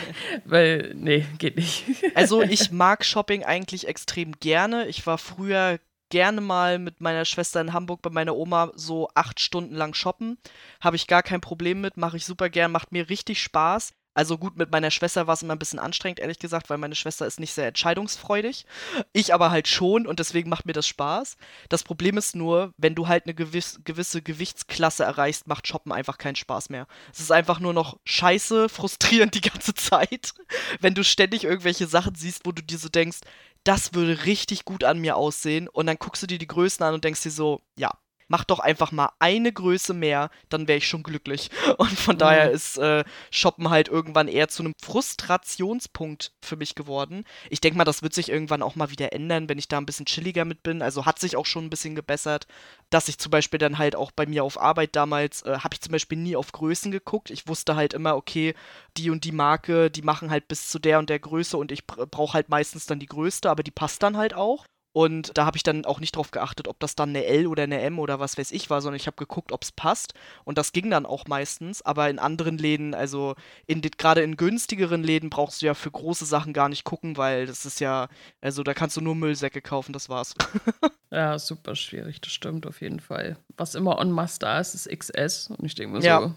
Weil, 0.46 0.94
nee, 0.96 1.26
geht 1.36 1.56
nicht. 1.56 1.84
also 2.14 2.40
ich 2.40 2.72
mag 2.72 3.04
Shopping 3.04 3.44
eigentlich 3.44 3.88
extrem 3.88 4.32
gerne. 4.40 4.88
Ich 4.88 5.06
war 5.06 5.18
früher 5.18 5.78
gerne 6.12 6.42
mal 6.42 6.78
mit 6.78 7.00
meiner 7.00 7.24
Schwester 7.24 7.62
in 7.62 7.72
Hamburg 7.72 8.02
bei 8.02 8.10
meiner 8.10 8.36
Oma 8.36 8.70
so 8.74 9.08
acht 9.14 9.40
Stunden 9.40 9.74
lang 9.74 9.94
shoppen. 9.94 10.36
Habe 10.78 10.96
ich 10.96 11.06
gar 11.06 11.22
kein 11.22 11.40
Problem 11.40 11.80
mit, 11.80 11.96
mache 11.96 12.18
ich 12.18 12.26
super 12.26 12.50
gern, 12.50 12.70
macht 12.70 12.92
mir 12.92 13.08
richtig 13.08 13.42
Spaß. 13.42 13.94
Also 14.14 14.36
gut, 14.36 14.58
mit 14.58 14.70
meiner 14.70 14.90
Schwester 14.90 15.26
war 15.26 15.32
es 15.32 15.42
immer 15.42 15.54
ein 15.54 15.58
bisschen 15.58 15.78
anstrengend, 15.78 16.20
ehrlich 16.20 16.38
gesagt, 16.38 16.68
weil 16.68 16.76
meine 16.76 16.94
Schwester 16.94 17.26
ist 17.26 17.40
nicht 17.40 17.54
sehr 17.54 17.68
entscheidungsfreudig. 17.68 18.66
Ich 19.14 19.32
aber 19.32 19.50
halt 19.50 19.68
schon 19.68 20.06
und 20.06 20.18
deswegen 20.18 20.50
macht 20.50 20.66
mir 20.66 20.74
das 20.74 20.86
Spaß. 20.86 21.38
Das 21.70 21.82
Problem 21.82 22.18
ist 22.18 22.36
nur, 22.36 22.74
wenn 22.76 22.94
du 22.94 23.08
halt 23.08 23.24
eine 23.24 23.32
gewiss, 23.32 23.80
gewisse 23.84 24.20
Gewichtsklasse 24.20 25.04
erreichst, 25.04 25.46
macht 25.46 25.66
Shoppen 25.66 25.92
einfach 25.92 26.18
keinen 26.18 26.36
Spaß 26.36 26.68
mehr. 26.68 26.86
Es 27.10 27.20
ist 27.20 27.32
einfach 27.32 27.58
nur 27.58 27.72
noch 27.72 27.96
scheiße, 28.04 28.68
frustrierend 28.68 29.34
die 29.34 29.40
ganze 29.40 29.72
Zeit, 29.74 30.34
wenn 30.80 30.92
du 30.92 31.04
ständig 31.04 31.44
irgendwelche 31.44 31.86
Sachen 31.86 32.14
siehst, 32.14 32.44
wo 32.44 32.52
du 32.52 32.62
dir 32.62 32.76
so 32.76 32.90
denkst, 32.90 33.20
das 33.64 33.94
würde 33.94 34.24
richtig 34.24 34.64
gut 34.64 34.84
an 34.84 34.98
mir 34.98 35.16
aussehen. 35.16 35.68
Und 35.68 35.86
dann 35.86 35.98
guckst 35.98 36.22
du 36.22 36.26
dir 36.26 36.38
die 36.38 36.46
Größen 36.46 36.84
an 36.84 36.94
und 36.94 37.04
denkst 37.04 37.22
dir 37.22 37.30
so, 37.30 37.60
ja, 37.76 37.90
mach 38.32 38.44
doch 38.44 38.60
einfach 38.60 38.92
mal 38.92 39.10
eine 39.18 39.52
Größe 39.52 39.92
mehr, 39.92 40.30
dann 40.48 40.66
wäre 40.66 40.78
ich 40.78 40.88
schon 40.88 41.02
glücklich. 41.02 41.50
Und 41.76 41.90
von 41.90 42.14
mhm. 42.14 42.20
daher 42.20 42.50
ist 42.50 42.78
äh, 42.78 43.04
Shoppen 43.30 43.68
halt 43.68 43.88
irgendwann 43.88 44.26
eher 44.26 44.48
zu 44.48 44.62
einem 44.62 44.72
Frustrationspunkt 44.82 46.32
für 46.40 46.56
mich 46.56 46.74
geworden. 46.74 47.24
Ich 47.50 47.60
denke 47.60 47.76
mal, 47.76 47.84
das 47.84 48.02
wird 48.02 48.14
sich 48.14 48.30
irgendwann 48.30 48.62
auch 48.62 48.74
mal 48.74 48.90
wieder 48.90 49.12
ändern, 49.12 49.50
wenn 49.50 49.58
ich 49.58 49.68
da 49.68 49.76
ein 49.76 49.84
bisschen 49.84 50.06
chilliger 50.06 50.46
mit 50.46 50.62
bin. 50.62 50.80
Also 50.80 51.04
hat 51.04 51.18
sich 51.18 51.36
auch 51.36 51.44
schon 51.44 51.66
ein 51.66 51.70
bisschen 51.70 51.94
gebessert, 51.94 52.46
dass 52.88 53.08
ich 53.08 53.18
zum 53.18 53.28
Beispiel 53.28 53.58
dann 53.58 53.76
halt 53.76 53.96
auch 53.96 54.12
bei 54.12 54.24
mir 54.24 54.44
auf 54.44 54.58
Arbeit 54.58 54.96
damals, 54.96 55.42
äh, 55.42 55.58
habe 55.58 55.74
ich 55.74 55.82
zum 55.82 55.92
Beispiel 55.92 56.16
nie 56.16 56.34
auf 56.34 56.52
Größen 56.52 56.90
geguckt. 56.90 57.30
Ich 57.30 57.48
wusste 57.48 57.76
halt 57.76 57.92
immer, 57.92 58.16
okay, 58.16 58.54
die 58.96 59.10
und 59.10 59.24
die 59.24 59.32
Marke, 59.32 59.90
die 59.90 60.02
machen 60.02 60.30
halt 60.30 60.48
bis 60.48 60.70
zu 60.70 60.78
der 60.78 60.98
und 60.98 61.10
der 61.10 61.18
Größe 61.18 61.58
und 61.58 61.70
ich 61.70 61.86
brauche 61.86 62.32
halt 62.32 62.48
meistens 62.48 62.86
dann 62.86 62.98
die 62.98 63.06
größte, 63.06 63.50
aber 63.50 63.62
die 63.62 63.70
passt 63.70 64.02
dann 64.02 64.16
halt 64.16 64.32
auch. 64.32 64.64
Und 64.92 65.36
da 65.38 65.46
habe 65.46 65.56
ich 65.56 65.62
dann 65.62 65.86
auch 65.86 66.00
nicht 66.00 66.16
drauf 66.16 66.30
geachtet, 66.30 66.68
ob 66.68 66.78
das 66.78 66.94
dann 66.94 67.10
eine 67.10 67.24
L 67.24 67.46
oder 67.46 67.62
eine 67.62 67.80
M 67.80 67.98
oder 67.98 68.20
was 68.20 68.36
weiß 68.36 68.52
ich 68.52 68.68
war, 68.68 68.82
sondern 68.82 69.00
ich 69.00 69.06
habe 69.06 69.16
geguckt, 69.16 69.50
ob 69.50 69.62
es 69.62 69.72
passt. 69.72 70.12
Und 70.44 70.58
das 70.58 70.72
ging 70.72 70.90
dann 70.90 71.06
auch 71.06 71.26
meistens. 71.26 71.80
Aber 71.82 72.10
in 72.10 72.18
anderen 72.18 72.58
Läden, 72.58 72.94
also 72.94 73.34
gerade 73.66 74.22
in 74.22 74.36
günstigeren 74.36 75.02
Läden, 75.02 75.30
brauchst 75.30 75.62
du 75.62 75.66
ja 75.66 75.74
für 75.74 75.90
große 75.90 76.26
Sachen 76.26 76.52
gar 76.52 76.68
nicht 76.68 76.84
gucken, 76.84 77.16
weil 77.16 77.46
das 77.46 77.64
ist 77.64 77.80
ja, 77.80 78.08
also 78.42 78.62
da 78.62 78.74
kannst 78.74 78.96
du 78.96 79.00
nur 79.00 79.14
Müllsäcke 79.14 79.62
kaufen, 79.62 79.94
das 79.94 80.10
war's. 80.10 80.34
ja, 81.10 81.38
super 81.38 81.74
schwierig, 81.74 82.20
das 82.20 82.32
stimmt 82.32 82.66
auf 82.66 82.82
jeden 82.82 83.00
Fall. 83.00 83.38
Was 83.56 83.74
immer 83.74 83.98
on 83.98 84.12
must 84.12 84.42
da 84.42 84.60
ist, 84.60 84.74
ist 84.74 84.90
XS. 84.90 85.50
Und 85.56 85.64
ich 85.64 85.74
denke 85.74 85.96
mir 85.96 86.02
so, 86.02 86.06
ja. 86.06 86.34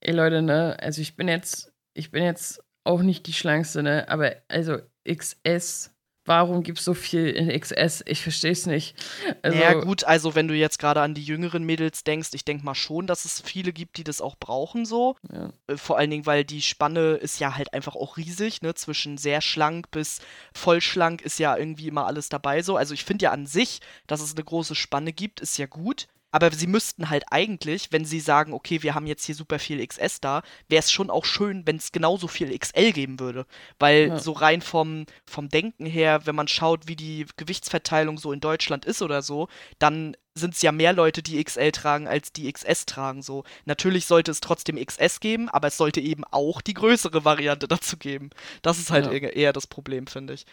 ey 0.00 0.12
Leute, 0.12 0.42
ne, 0.42 0.76
also 0.80 1.00
ich 1.00 1.14
bin 1.14 1.28
jetzt, 1.28 1.72
ich 1.94 2.10
bin 2.10 2.24
jetzt 2.24 2.64
auch 2.82 3.02
nicht 3.02 3.26
die 3.28 3.32
Schlankste, 3.32 3.84
ne, 3.84 4.08
aber 4.08 4.32
also 4.48 4.78
XS 5.08 5.95
warum 6.26 6.62
gibt 6.62 6.78
es 6.78 6.84
so 6.84 6.94
viel 6.94 7.28
in 7.28 7.48
XS? 7.48 8.02
Ich 8.06 8.22
verstehe 8.22 8.52
es 8.52 8.66
nicht. 8.66 8.94
Also, 9.42 9.58
ja, 9.58 9.74
gut, 9.74 10.04
also 10.04 10.34
wenn 10.34 10.48
du 10.48 10.54
jetzt 10.54 10.78
gerade 10.78 11.00
an 11.00 11.14
die 11.14 11.22
jüngeren 11.22 11.64
Mädels 11.64 12.04
denkst, 12.04 12.30
ich 12.32 12.44
denke 12.44 12.64
mal 12.64 12.74
schon, 12.74 13.06
dass 13.06 13.24
es 13.24 13.40
viele 13.40 13.72
gibt, 13.72 13.96
die 13.96 14.04
das 14.04 14.20
auch 14.20 14.36
brauchen 14.36 14.84
so. 14.84 15.16
Ja. 15.32 15.52
Äh, 15.66 15.76
vor 15.76 15.98
allen 15.98 16.10
Dingen, 16.10 16.26
weil 16.26 16.44
die 16.44 16.62
Spanne 16.62 17.14
ist 17.14 17.38
ja 17.38 17.56
halt 17.56 17.72
einfach 17.72 17.96
auch 17.96 18.16
riesig, 18.16 18.62
ne? 18.62 18.74
Zwischen 18.74 19.18
sehr 19.18 19.40
schlank 19.40 19.90
bis 19.90 20.20
voll 20.52 20.80
schlank 20.80 21.22
ist 21.22 21.38
ja 21.38 21.56
irgendwie 21.56 21.88
immer 21.88 22.06
alles 22.06 22.28
dabei 22.28 22.62
so. 22.62 22.76
Also 22.76 22.94
ich 22.94 23.04
finde 23.04 23.24
ja 23.24 23.30
an 23.32 23.46
sich, 23.46 23.80
dass 24.06 24.20
es 24.20 24.34
eine 24.34 24.44
große 24.44 24.74
Spanne 24.74 25.12
gibt, 25.12 25.40
ist 25.40 25.58
ja 25.58 25.66
gut. 25.66 26.08
Aber 26.36 26.50
sie 26.52 26.66
müssten 26.66 27.08
halt 27.08 27.24
eigentlich, 27.30 27.92
wenn 27.92 28.04
sie 28.04 28.20
sagen, 28.20 28.52
okay, 28.52 28.82
wir 28.82 28.94
haben 28.94 29.06
jetzt 29.06 29.24
hier 29.24 29.34
super 29.34 29.58
viel 29.58 29.84
XS 29.86 30.20
da, 30.20 30.42
wäre 30.68 30.80
es 30.80 30.92
schon 30.92 31.08
auch 31.08 31.24
schön, 31.24 31.66
wenn 31.66 31.76
es 31.76 31.92
genauso 31.92 32.28
viel 32.28 32.54
XL 32.58 32.92
geben 32.92 33.18
würde. 33.18 33.46
Weil 33.78 34.08
ja. 34.08 34.18
so 34.18 34.32
rein 34.32 34.60
vom, 34.60 35.06
vom 35.24 35.48
Denken 35.48 35.86
her, 35.86 36.26
wenn 36.26 36.34
man 36.34 36.46
schaut, 36.46 36.88
wie 36.88 36.94
die 36.94 37.24
Gewichtsverteilung 37.38 38.18
so 38.18 38.32
in 38.32 38.40
Deutschland 38.40 38.84
ist 38.84 39.00
oder 39.00 39.22
so, 39.22 39.48
dann 39.78 40.14
sind 40.34 40.52
es 40.52 40.60
ja 40.60 40.72
mehr 40.72 40.92
Leute, 40.92 41.22
die 41.22 41.42
XL 41.42 41.72
tragen, 41.72 42.06
als 42.06 42.34
die 42.34 42.52
XS 42.52 42.84
tragen. 42.84 43.22
So. 43.22 43.44
Natürlich 43.64 44.04
sollte 44.04 44.30
es 44.30 44.42
trotzdem 44.42 44.76
XS 44.76 45.20
geben, 45.20 45.48
aber 45.48 45.68
es 45.68 45.78
sollte 45.78 46.02
eben 46.02 46.24
auch 46.24 46.60
die 46.60 46.74
größere 46.74 47.24
Variante 47.24 47.66
dazu 47.68 47.96
geben. 47.96 48.28
Das 48.60 48.78
ist 48.78 48.90
halt 48.90 49.06
ja. 49.06 49.30
eher 49.30 49.54
das 49.54 49.66
Problem, 49.66 50.06
finde 50.06 50.34
ich. 50.34 50.44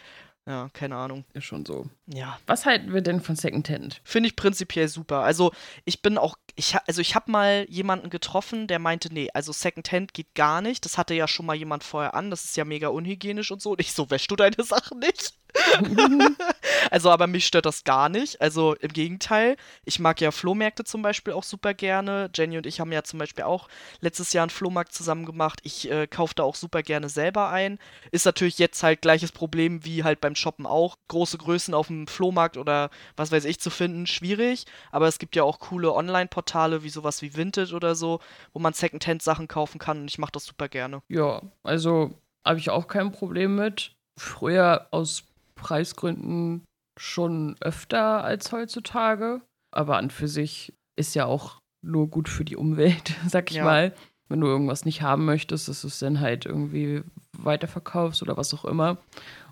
Ja, 0.46 0.68
keine 0.74 0.96
Ahnung. 0.96 1.24
Ist 1.32 1.44
schon 1.44 1.64
so. 1.64 1.86
Ja. 2.06 2.38
Was 2.46 2.66
halten 2.66 2.92
wir 2.92 3.00
denn 3.00 3.22
von 3.22 3.34
Secondhand? 3.34 4.00
Finde 4.04 4.28
ich 4.28 4.36
prinzipiell 4.36 4.88
super. 4.88 5.20
Also, 5.20 5.52
ich 5.86 6.02
bin 6.02 6.18
auch, 6.18 6.36
ich, 6.54 6.76
also 6.86 7.00
ich 7.00 7.14
habe 7.14 7.30
mal 7.30 7.64
jemanden 7.70 8.10
getroffen, 8.10 8.66
der 8.66 8.78
meinte, 8.78 9.12
nee, 9.12 9.30
also 9.32 9.52
Secondhand 9.52 10.12
geht 10.12 10.34
gar 10.34 10.60
nicht. 10.60 10.84
Das 10.84 10.98
hatte 10.98 11.14
ja 11.14 11.28
schon 11.28 11.46
mal 11.46 11.56
jemand 11.56 11.82
vorher 11.82 12.14
an. 12.14 12.30
Das 12.30 12.44
ist 12.44 12.56
ja 12.58 12.66
mega 12.66 12.88
unhygienisch 12.88 13.50
und 13.50 13.62
so. 13.62 13.70
Und 13.70 13.80
ich 13.80 13.92
so, 13.92 14.10
wäschst 14.10 14.30
du 14.30 14.36
deine 14.36 14.62
Sachen 14.62 14.98
nicht? 14.98 15.34
also, 16.90 17.10
aber 17.10 17.26
mich 17.26 17.46
stört 17.46 17.66
das 17.66 17.84
gar 17.84 18.08
nicht. 18.08 18.40
Also 18.40 18.74
im 18.74 18.92
Gegenteil. 18.92 19.56
Ich 19.84 19.98
mag 19.98 20.20
ja 20.20 20.30
Flohmärkte 20.30 20.84
zum 20.84 21.02
Beispiel 21.02 21.32
auch 21.32 21.42
super 21.42 21.74
gerne. 21.74 22.30
Jenny 22.34 22.56
und 22.56 22.66
ich 22.66 22.80
haben 22.80 22.92
ja 22.92 23.04
zum 23.04 23.18
Beispiel 23.18 23.44
auch 23.44 23.68
letztes 24.00 24.32
Jahr 24.32 24.42
einen 24.42 24.50
Flohmarkt 24.50 24.92
zusammen 24.92 25.24
gemacht. 25.24 25.60
Ich 25.62 25.90
äh, 25.90 26.06
kaufe 26.06 26.34
da 26.34 26.42
auch 26.42 26.54
super 26.54 26.82
gerne 26.82 27.08
selber 27.08 27.50
ein. 27.50 27.78
Ist 28.10 28.26
natürlich 28.26 28.58
jetzt 28.58 28.82
halt 28.82 29.02
gleiches 29.02 29.32
Problem 29.32 29.84
wie 29.84 30.04
halt 30.04 30.20
beim 30.20 30.34
Shoppen 30.34 30.66
auch. 30.66 30.96
Große 31.08 31.38
Größen 31.38 31.74
auf 31.74 31.88
dem 31.88 32.06
Flohmarkt 32.06 32.56
oder 32.56 32.90
was 33.16 33.32
weiß 33.32 33.44
ich 33.44 33.60
zu 33.60 33.70
finden, 33.70 34.06
schwierig. 34.06 34.66
Aber 34.90 35.08
es 35.08 35.18
gibt 35.18 35.36
ja 35.36 35.44
auch 35.44 35.58
coole 35.58 35.92
Online-Portale 35.92 36.82
wie 36.82 36.90
sowas 36.90 37.22
wie 37.22 37.36
Vinted 37.36 37.72
oder 37.72 37.94
so, 37.94 38.20
wo 38.52 38.58
man 38.58 38.72
Secondhand-Sachen 38.72 39.48
kaufen 39.48 39.78
kann 39.78 40.02
und 40.02 40.10
ich 40.10 40.18
mache 40.18 40.32
das 40.32 40.44
super 40.44 40.68
gerne. 40.68 41.02
Ja, 41.08 41.42
also 41.62 42.12
habe 42.44 42.58
ich 42.58 42.70
auch 42.70 42.86
kein 42.88 43.12
Problem 43.12 43.56
mit. 43.56 43.92
Früher 44.16 44.86
aus 44.90 45.24
Preisgründen 45.64 46.62
schon 46.98 47.56
öfter 47.60 48.22
als 48.22 48.52
heutzutage. 48.52 49.40
Aber 49.72 49.96
an 49.96 50.10
für 50.10 50.28
sich 50.28 50.74
ist 50.94 51.14
ja 51.14 51.24
auch 51.24 51.58
nur 51.82 52.08
gut 52.08 52.28
für 52.28 52.44
die 52.44 52.56
Umwelt, 52.56 53.14
sag 53.26 53.50
ich 53.50 53.56
ja. 53.56 53.64
mal. 53.64 53.94
Wenn 54.28 54.40
du 54.40 54.46
irgendwas 54.46 54.84
nicht 54.84 55.02
haben 55.02 55.24
möchtest, 55.24 55.68
dass 55.68 55.80
du 55.82 55.88
es 55.88 55.98
dann 55.98 56.20
halt 56.20 56.46
irgendwie 56.46 57.02
weiterverkaufst 57.36 58.22
oder 58.22 58.36
was 58.36 58.54
auch 58.54 58.64
immer. 58.64 58.98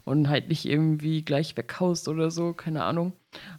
Und 0.05 0.29
halt 0.29 0.49
nicht 0.49 0.65
irgendwie 0.67 1.25
gleich 1.25 1.57
weghaust 1.57 2.09
oder 2.09 2.31
so, 2.31 2.53
keine 2.53 2.85
Ahnung. 2.85 3.13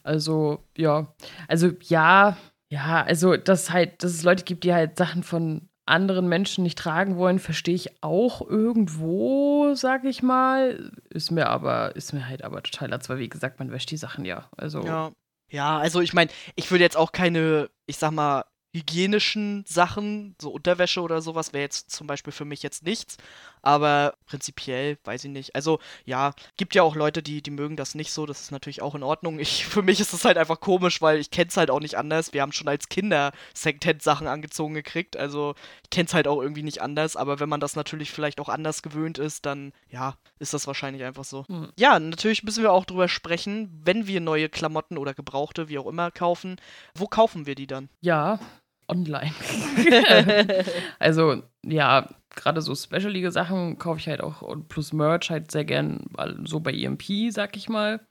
Also, 0.03 0.63
ja. 0.77 1.13
Also, 1.47 1.71
ja, 1.81 2.37
ja, 2.69 3.03
also, 3.03 3.37
dass 3.37 3.71
halt, 3.71 4.03
dass 4.03 4.11
es 4.11 4.23
Leute 4.23 4.43
gibt, 4.43 4.63
die 4.63 4.73
halt 4.73 4.97
Sachen 4.97 5.23
von 5.23 5.69
anderen 5.85 6.27
Menschen 6.27 6.63
nicht 6.63 6.77
tragen 6.77 7.17
wollen, 7.17 7.39
verstehe 7.39 7.75
ich 7.75 8.03
auch 8.03 8.41
irgendwo, 8.41 9.73
sag 9.75 10.05
ich 10.05 10.23
mal. 10.23 10.91
Ist 11.09 11.31
mir 11.31 11.47
aber, 11.47 11.95
ist 11.95 12.13
mir 12.13 12.27
halt 12.27 12.43
aber 12.43 12.63
total 12.63 12.93
als, 12.93 13.09
weil 13.09 13.19
wie 13.19 13.29
gesagt, 13.29 13.59
man 13.59 13.71
wäscht 13.71 13.91
die 13.91 13.97
Sachen 13.97 14.25
ja. 14.25 14.49
Also. 14.57 14.83
Ja. 14.85 15.11
Ja, 15.49 15.77
also 15.77 16.01
ich 16.01 16.13
meine, 16.13 16.31
ich 16.55 16.71
würde 16.71 16.83
jetzt 16.83 16.97
auch 16.97 17.11
keine, 17.11 17.69
ich 17.85 17.97
sag 17.97 18.11
mal, 18.11 18.43
hygienischen 18.73 19.63
Sachen, 19.67 20.35
so 20.41 20.49
Unterwäsche 20.51 21.01
oder 21.01 21.21
sowas, 21.21 21.53
wäre 21.53 21.61
jetzt 21.61 21.91
zum 21.91 22.07
Beispiel 22.07 22.33
für 22.33 22.45
mich 22.45 22.63
jetzt 22.63 22.83
nichts. 22.83 23.17
Aber 23.63 24.15
prinzipiell, 24.27 24.97
weiß 25.05 25.23
ich 25.23 25.31
nicht. 25.31 25.55
Also, 25.55 25.79
ja, 26.03 26.33
gibt 26.57 26.75
ja 26.75 26.83
auch 26.83 26.95
Leute, 26.95 27.23
die, 27.23 27.41
die 27.41 27.49
mögen 27.49 27.77
das 27.77 27.95
nicht 27.95 28.11
so. 28.11 28.25
Das 28.25 28.41
ist 28.41 28.51
natürlich 28.51 28.81
auch 28.81 28.93
in 28.93 29.03
Ordnung. 29.03 29.39
Ich, 29.39 29.65
für 29.67 29.81
mich 29.81 29.99
ist 29.99 30.13
es 30.13 30.25
halt 30.25 30.37
einfach 30.37 30.59
komisch, 30.59 31.01
weil 31.01 31.17
ich 31.17 31.31
kenne 31.31 31.47
es 31.47 31.57
halt 31.57 31.71
auch 31.71 31.79
nicht 31.79 31.97
anders. 31.97 32.33
Wir 32.33 32.41
haben 32.41 32.51
schon 32.51 32.67
als 32.67 32.89
Kinder 32.89 33.31
Secondhand-Sachen 33.53 34.27
angezogen 34.27 34.73
gekriegt. 34.73 35.17
Also, 35.17 35.55
ich 35.83 35.89
kenne 35.89 36.07
es 36.07 36.13
halt 36.13 36.27
auch 36.27 36.41
irgendwie 36.41 36.63
nicht 36.63 36.81
anders. 36.81 37.15
Aber 37.15 37.39
wenn 37.39 37.49
man 37.49 37.61
das 37.61 37.77
natürlich 37.77 38.11
vielleicht 38.11 38.41
auch 38.41 38.49
anders 38.49 38.83
gewöhnt 38.83 39.17
ist, 39.17 39.45
dann, 39.45 39.71
ja, 39.89 40.15
ist 40.39 40.53
das 40.53 40.67
wahrscheinlich 40.67 41.03
einfach 41.03 41.23
so. 41.23 41.45
Mhm. 41.47 41.71
Ja, 41.77 41.97
natürlich 41.99 42.43
müssen 42.43 42.63
wir 42.63 42.73
auch 42.73 42.85
drüber 42.85 43.07
sprechen, 43.07 43.81
wenn 43.85 44.07
wir 44.07 44.19
neue 44.19 44.49
Klamotten 44.49 44.97
oder 44.97 45.13
Gebrauchte, 45.13 45.69
wie 45.69 45.79
auch 45.79 45.87
immer, 45.87 46.11
kaufen. 46.11 46.57
Wo 46.95 47.07
kaufen 47.07 47.45
wir 47.45 47.55
die 47.55 47.67
dann? 47.67 47.89
Ja, 48.01 48.39
online. 48.89 49.33
also, 50.99 51.43
ja, 51.65 52.09
gerade 52.35 52.61
so 52.61 52.75
specialige 52.75 53.31
Sachen 53.31 53.77
kaufe 53.77 53.99
ich 53.99 54.07
halt 54.07 54.21
auch 54.21 54.43
plus 54.67 54.93
Merch 54.93 55.29
halt 55.29 55.51
sehr 55.51 55.65
gern 55.65 56.05
so 56.45 56.59
bei 56.59 56.73
EMP, 56.73 57.31
sag 57.31 57.55
ich 57.55 57.69
mal. 57.69 58.05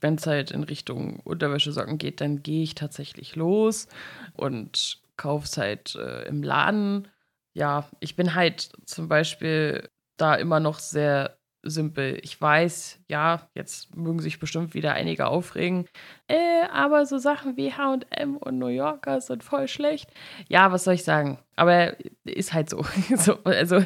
Wenn 0.00 0.16
es 0.16 0.26
halt 0.26 0.50
in 0.50 0.62
Richtung 0.62 1.20
Unterwäschesocken 1.20 1.98
geht, 1.98 2.20
dann 2.20 2.42
gehe 2.42 2.62
ich 2.62 2.74
tatsächlich 2.74 3.36
los 3.36 3.88
und 4.34 5.00
kaufe 5.16 5.46
es 5.46 5.56
halt 5.56 5.94
äh, 5.96 6.22
im 6.28 6.42
Laden. 6.42 7.08
Ja, 7.54 7.88
ich 8.00 8.16
bin 8.16 8.34
halt 8.34 8.72
zum 8.86 9.08
Beispiel 9.08 9.88
da 10.16 10.34
immer 10.34 10.60
noch 10.60 10.78
sehr 10.78 11.38
simpel. 11.62 12.18
Ich 12.22 12.40
weiß, 12.40 13.00
ja, 13.08 13.48
jetzt 13.54 13.94
mögen 13.96 14.20
sich 14.20 14.38
bestimmt 14.38 14.74
wieder 14.74 14.94
einige 14.94 15.26
aufregen, 15.26 15.86
äh, 16.28 16.64
aber 16.72 17.06
so 17.06 17.18
Sachen 17.18 17.56
wie 17.56 17.72
HM 17.72 18.36
und 18.36 18.58
New 18.58 18.66
Yorker 18.66 19.20
sind 19.20 19.44
voll 19.44 19.68
schlecht. 19.68 20.10
Ja, 20.48 20.72
was 20.72 20.84
soll 20.84 20.94
ich 20.94 21.04
sagen? 21.04 21.38
Aber 21.56 21.96
ist 22.24 22.52
halt 22.52 22.70
so. 22.70 22.84
so 23.16 23.38
also, 23.44 23.84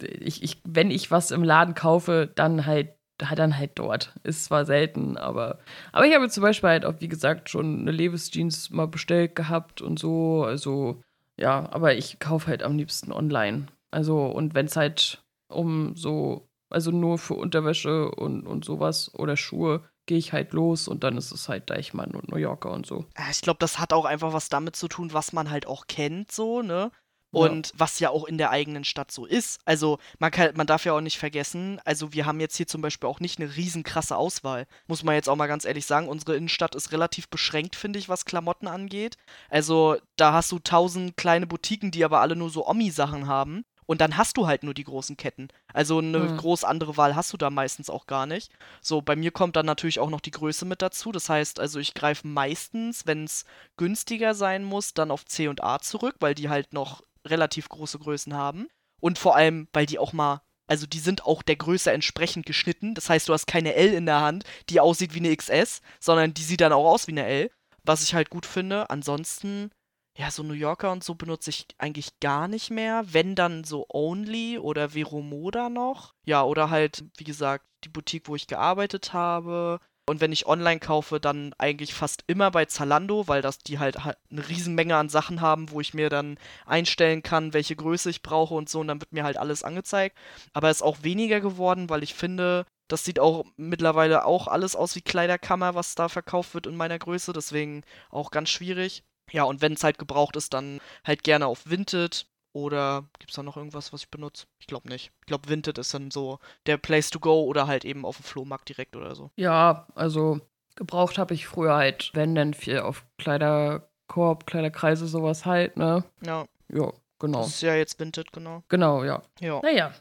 ich, 0.00 0.42
ich, 0.42 0.60
wenn 0.64 0.90
ich 0.90 1.10
was 1.10 1.30
im 1.30 1.44
Laden 1.44 1.74
kaufe, 1.74 2.30
dann 2.34 2.66
halt 2.66 2.94
dann 3.36 3.56
halt 3.56 3.72
dort. 3.76 4.14
Ist 4.24 4.44
zwar 4.46 4.64
selten, 4.64 5.16
aber. 5.16 5.58
Aber 5.92 6.06
ich 6.06 6.14
habe 6.14 6.28
zum 6.28 6.42
Beispiel 6.42 6.70
halt 6.70 6.84
auch, 6.84 6.94
wie 7.00 7.08
gesagt, 7.08 7.50
schon 7.50 7.80
eine 7.80 7.92
Levis 7.92 8.30
Jeans 8.30 8.70
mal 8.70 8.88
bestellt 8.88 9.36
gehabt 9.36 9.80
und 9.80 9.98
so. 9.98 10.44
Also 10.44 11.02
Ja, 11.38 11.68
aber 11.72 11.94
ich 11.94 12.18
kaufe 12.18 12.48
halt 12.48 12.62
am 12.62 12.76
liebsten 12.76 13.12
online. 13.12 13.66
Also, 13.90 14.26
und 14.26 14.54
wenn 14.54 14.66
es 14.66 14.76
halt 14.76 15.22
um 15.48 15.94
so, 15.96 16.48
also 16.72 16.90
nur 16.90 17.18
für 17.18 17.34
Unterwäsche 17.34 18.10
und, 18.10 18.46
und 18.46 18.64
sowas 18.64 19.14
oder 19.14 19.36
Schuhe, 19.36 19.82
gehe 20.06 20.18
ich 20.18 20.32
halt 20.32 20.52
los 20.52 20.88
und 20.88 21.04
dann 21.04 21.16
ist 21.16 21.32
es 21.32 21.48
halt 21.48 21.70
Deichmann 21.70 22.12
und 22.12 22.30
New 22.30 22.36
Yorker 22.36 22.70
und 22.70 22.86
so. 22.86 23.06
Ich 23.30 23.40
glaube, 23.40 23.58
das 23.60 23.78
hat 23.78 23.92
auch 23.92 24.04
einfach 24.04 24.32
was 24.32 24.48
damit 24.48 24.76
zu 24.76 24.88
tun, 24.88 25.12
was 25.12 25.32
man 25.32 25.50
halt 25.50 25.66
auch 25.66 25.86
kennt, 25.86 26.32
so, 26.32 26.62
ne? 26.62 26.90
Und 27.34 27.68
ja. 27.68 27.72
was 27.78 27.98
ja 27.98 28.10
auch 28.10 28.26
in 28.26 28.36
der 28.36 28.50
eigenen 28.50 28.84
Stadt 28.84 29.10
so 29.10 29.24
ist. 29.24 29.58
Also 29.64 29.98
man, 30.18 30.30
kann, 30.30 30.54
man 30.54 30.66
darf 30.66 30.84
ja 30.84 30.92
auch 30.92 31.00
nicht 31.00 31.18
vergessen, 31.18 31.80
also 31.86 32.12
wir 32.12 32.26
haben 32.26 32.40
jetzt 32.40 32.56
hier 32.56 32.66
zum 32.66 32.82
Beispiel 32.82 33.08
auch 33.08 33.20
nicht 33.20 33.40
eine 33.40 33.56
riesen 33.56 33.84
krasse 33.84 34.16
Auswahl. 34.16 34.66
Muss 34.86 35.02
man 35.02 35.14
jetzt 35.14 35.30
auch 35.30 35.36
mal 35.36 35.46
ganz 35.46 35.64
ehrlich 35.64 35.86
sagen. 35.86 36.08
Unsere 36.08 36.36
Innenstadt 36.36 36.74
ist 36.74 36.92
relativ 36.92 37.30
beschränkt, 37.30 37.74
finde 37.74 37.98
ich, 37.98 38.10
was 38.10 38.26
Klamotten 38.26 38.68
angeht. 38.68 39.16
Also 39.48 39.96
da 40.16 40.34
hast 40.34 40.52
du 40.52 40.58
tausend 40.58 41.16
kleine 41.16 41.46
Boutiquen, 41.46 41.90
die 41.90 42.04
aber 42.04 42.20
alle 42.20 42.36
nur 42.36 42.50
so 42.50 42.68
Omi-Sachen 42.68 43.26
haben. 43.26 43.64
Und 43.86 44.00
dann 44.00 44.16
hast 44.16 44.36
du 44.36 44.46
halt 44.46 44.62
nur 44.62 44.74
die 44.74 44.84
großen 44.84 45.16
Ketten. 45.16 45.48
Also 45.72 45.98
eine 45.98 46.18
mhm. 46.18 46.36
groß 46.36 46.64
andere 46.64 46.96
Wahl 46.96 47.16
hast 47.16 47.32
du 47.32 47.36
da 47.36 47.50
meistens 47.50 47.90
auch 47.90 48.06
gar 48.06 48.26
nicht. 48.26 48.52
So, 48.80 49.02
bei 49.02 49.16
mir 49.16 49.30
kommt 49.30 49.56
dann 49.56 49.66
natürlich 49.66 49.98
auch 49.98 50.10
noch 50.10 50.20
die 50.20 50.30
Größe 50.30 50.64
mit 50.64 50.82
dazu. 50.82 51.12
Das 51.12 51.28
heißt, 51.28 51.60
also 51.60 51.78
ich 51.78 51.94
greife 51.94 52.26
meistens, 52.26 53.06
wenn 53.06 53.24
es 53.24 53.44
günstiger 53.76 54.34
sein 54.34 54.64
muss, 54.64 54.94
dann 54.94 55.10
auf 55.10 55.24
C 55.26 55.48
und 55.48 55.62
A 55.62 55.80
zurück, 55.80 56.16
weil 56.20 56.34
die 56.34 56.48
halt 56.48 56.72
noch 56.72 57.02
relativ 57.26 57.68
große 57.68 57.98
Größen 57.98 58.34
haben. 58.34 58.68
Und 59.00 59.18
vor 59.18 59.36
allem, 59.36 59.68
weil 59.72 59.86
die 59.86 59.98
auch 59.98 60.12
mal, 60.12 60.42
also 60.68 60.86
die 60.86 61.00
sind 61.00 61.26
auch 61.26 61.42
der 61.42 61.56
Größe 61.56 61.90
entsprechend 61.90 62.46
geschnitten. 62.46 62.94
Das 62.94 63.10
heißt, 63.10 63.28
du 63.28 63.32
hast 63.32 63.46
keine 63.46 63.74
L 63.74 63.92
in 63.92 64.06
der 64.06 64.20
Hand, 64.20 64.44
die 64.70 64.80
aussieht 64.80 65.14
wie 65.14 65.18
eine 65.18 65.36
XS, 65.36 65.82
sondern 66.00 66.34
die 66.34 66.44
sieht 66.44 66.60
dann 66.60 66.72
auch 66.72 66.90
aus 66.90 67.08
wie 67.08 67.12
eine 67.12 67.26
L. 67.26 67.50
Was 67.84 68.04
ich 68.04 68.14
halt 68.14 68.30
gut 68.30 68.46
finde. 68.46 68.88
Ansonsten, 68.90 69.72
ja, 70.16 70.30
so 70.30 70.42
New 70.42 70.52
Yorker 70.54 70.92
und 70.92 71.02
so 71.02 71.14
benutze 71.14 71.50
ich 71.50 71.66
eigentlich 71.78 72.20
gar 72.20 72.46
nicht 72.48 72.70
mehr. 72.70 73.04
Wenn 73.06 73.34
dann 73.34 73.64
so 73.64 73.86
Only 73.88 74.58
oder 74.58 74.94
Veromoda 74.94 75.70
noch. 75.70 76.14
Ja, 76.24 76.42
oder 76.42 76.70
halt, 76.70 77.04
wie 77.16 77.24
gesagt, 77.24 77.64
die 77.84 77.88
Boutique, 77.88 78.28
wo 78.28 78.36
ich 78.36 78.46
gearbeitet 78.46 79.12
habe. 79.12 79.80
Und 80.04 80.20
wenn 80.20 80.32
ich 80.32 80.46
online 80.46 80.80
kaufe, 80.80 81.20
dann 81.20 81.54
eigentlich 81.58 81.94
fast 81.94 82.24
immer 82.26 82.50
bei 82.50 82.64
Zalando, 82.64 83.28
weil 83.28 83.40
das 83.40 83.58
die 83.58 83.78
halt 83.78 83.96
eine 83.96 84.48
Riesenmenge 84.48 84.96
an 84.96 85.08
Sachen 85.08 85.40
haben, 85.40 85.70
wo 85.70 85.80
ich 85.80 85.94
mir 85.94 86.10
dann 86.10 86.38
einstellen 86.66 87.22
kann, 87.22 87.54
welche 87.54 87.76
Größe 87.76 88.10
ich 88.10 88.20
brauche 88.20 88.54
und 88.54 88.68
so. 88.68 88.80
Und 88.80 88.88
dann 88.88 89.00
wird 89.00 89.12
mir 89.12 89.24
halt 89.24 89.36
alles 89.36 89.62
angezeigt. 89.62 90.18
Aber 90.52 90.68
es 90.70 90.78
ist 90.78 90.82
auch 90.82 91.02
weniger 91.02 91.40
geworden, 91.40 91.88
weil 91.88 92.02
ich 92.02 92.14
finde, 92.14 92.66
das 92.88 93.04
sieht 93.04 93.20
auch 93.20 93.44
mittlerweile 93.56 94.26
auch 94.26 94.48
alles 94.48 94.76
aus 94.76 94.96
wie 94.96 95.02
Kleiderkammer, 95.02 95.74
was 95.74 95.94
da 95.94 96.08
verkauft 96.08 96.52
wird 96.54 96.66
in 96.66 96.76
meiner 96.76 96.98
Größe. 96.98 97.32
Deswegen 97.32 97.82
auch 98.10 98.30
ganz 98.30 98.50
schwierig. 98.50 99.04
Ja, 99.32 99.44
und 99.44 99.60
wenn 99.60 99.72
es 99.72 99.84
halt 99.84 99.98
gebraucht 99.98 100.36
ist, 100.36 100.54
dann 100.54 100.80
halt 101.04 101.24
gerne 101.24 101.46
auf 101.46 101.68
Vinted. 101.68 102.26
Oder 102.54 103.04
gibt 103.18 103.30
es 103.30 103.36
da 103.36 103.42
noch 103.42 103.56
irgendwas, 103.56 103.94
was 103.94 104.02
ich 104.02 104.10
benutze? 104.10 104.46
Ich 104.58 104.66
glaube 104.66 104.88
nicht. 104.88 105.10
Ich 105.20 105.26
glaube, 105.26 105.48
Vinted 105.48 105.78
ist 105.78 105.94
dann 105.94 106.10
so 106.10 106.38
der 106.66 106.76
Place 106.76 107.08
to 107.08 107.18
go 107.18 107.44
oder 107.44 107.66
halt 107.66 107.84
eben 107.86 108.04
auf 108.04 108.18
dem 108.18 108.24
Flohmarkt 108.24 108.68
direkt 108.68 108.94
oder 108.94 109.14
so. 109.14 109.30
Ja, 109.36 109.86
also 109.94 110.40
gebraucht 110.76 111.16
habe 111.16 111.32
ich 111.32 111.46
früher 111.46 111.74
halt, 111.74 112.10
wenn 112.12 112.34
denn 112.34 112.52
viel 112.52 112.80
auf 112.80 113.06
Kleiderkorb, 113.16 114.46
Kleiderkreise, 114.46 115.06
sowas 115.06 115.46
halt, 115.46 115.78
ne? 115.78 116.04
Ja. 116.24 116.46
Ja, 116.68 116.92
genau. 117.18 117.40
Das 117.40 117.48
ist 117.48 117.62
ja 117.62 117.74
jetzt 117.74 117.98
Vinted, 117.98 118.32
genau. 118.32 118.62
Genau, 118.68 119.02
ja. 119.02 119.22
Ja. 119.40 119.60
Naja, 119.62 119.94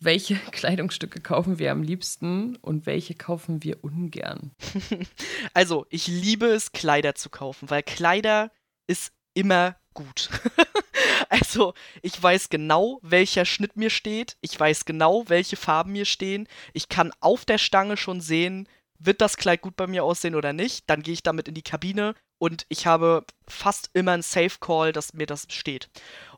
welche 0.00 0.34
Kleidungsstücke 0.52 1.20
kaufen 1.20 1.58
wir 1.58 1.70
am 1.70 1.82
liebsten 1.82 2.56
und 2.56 2.86
welche 2.86 3.14
kaufen 3.14 3.62
wir 3.62 3.82
ungern? 3.84 4.52
also, 5.54 5.86
ich 5.90 6.06
liebe 6.08 6.46
es, 6.46 6.72
Kleider 6.72 7.14
zu 7.14 7.30
kaufen, 7.30 7.70
weil 7.70 7.82
Kleider 7.82 8.50
ist 8.90 9.12
immer 9.34 9.76
gut. 9.94 10.28
also, 11.28 11.74
ich 12.02 12.20
weiß 12.20 12.48
genau, 12.48 12.98
welcher 13.02 13.44
Schnitt 13.44 13.76
mir 13.76 13.90
steht. 13.90 14.36
Ich 14.40 14.58
weiß 14.58 14.84
genau, 14.84 15.24
welche 15.28 15.56
Farben 15.56 15.92
mir 15.92 16.04
stehen. 16.04 16.48
Ich 16.72 16.88
kann 16.88 17.12
auf 17.20 17.44
der 17.44 17.58
Stange 17.58 17.96
schon 17.96 18.20
sehen, 18.20 18.68
wird 18.98 19.20
das 19.20 19.36
Kleid 19.36 19.62
gut 19.62 19.76
bei 19.76 19.86
mir 19.86 20.04
aussehen 20.04 20.34
oder 20.34 20.52
nicht. 20.52 20.90
Dann 20.90 21.02
gehe 21.02 21.14
ich 21.14 21.22
damit 21.22 21.48
in 21.48 21.54
die 21.54 21.62
Kabine 21.62 22.14
und 22.40 22.64
ich 22.70 22.86
habe 22.86 23.24
fast 23.46 23.90
immer 23.92 24.12
einen 24.12 24.22
Safe 24.22 24.58
Call, 24.60 24.92
dass 24.92 25.12
mir 25.12 25.26
das 25.26 25.46
steht. 25.50 25.90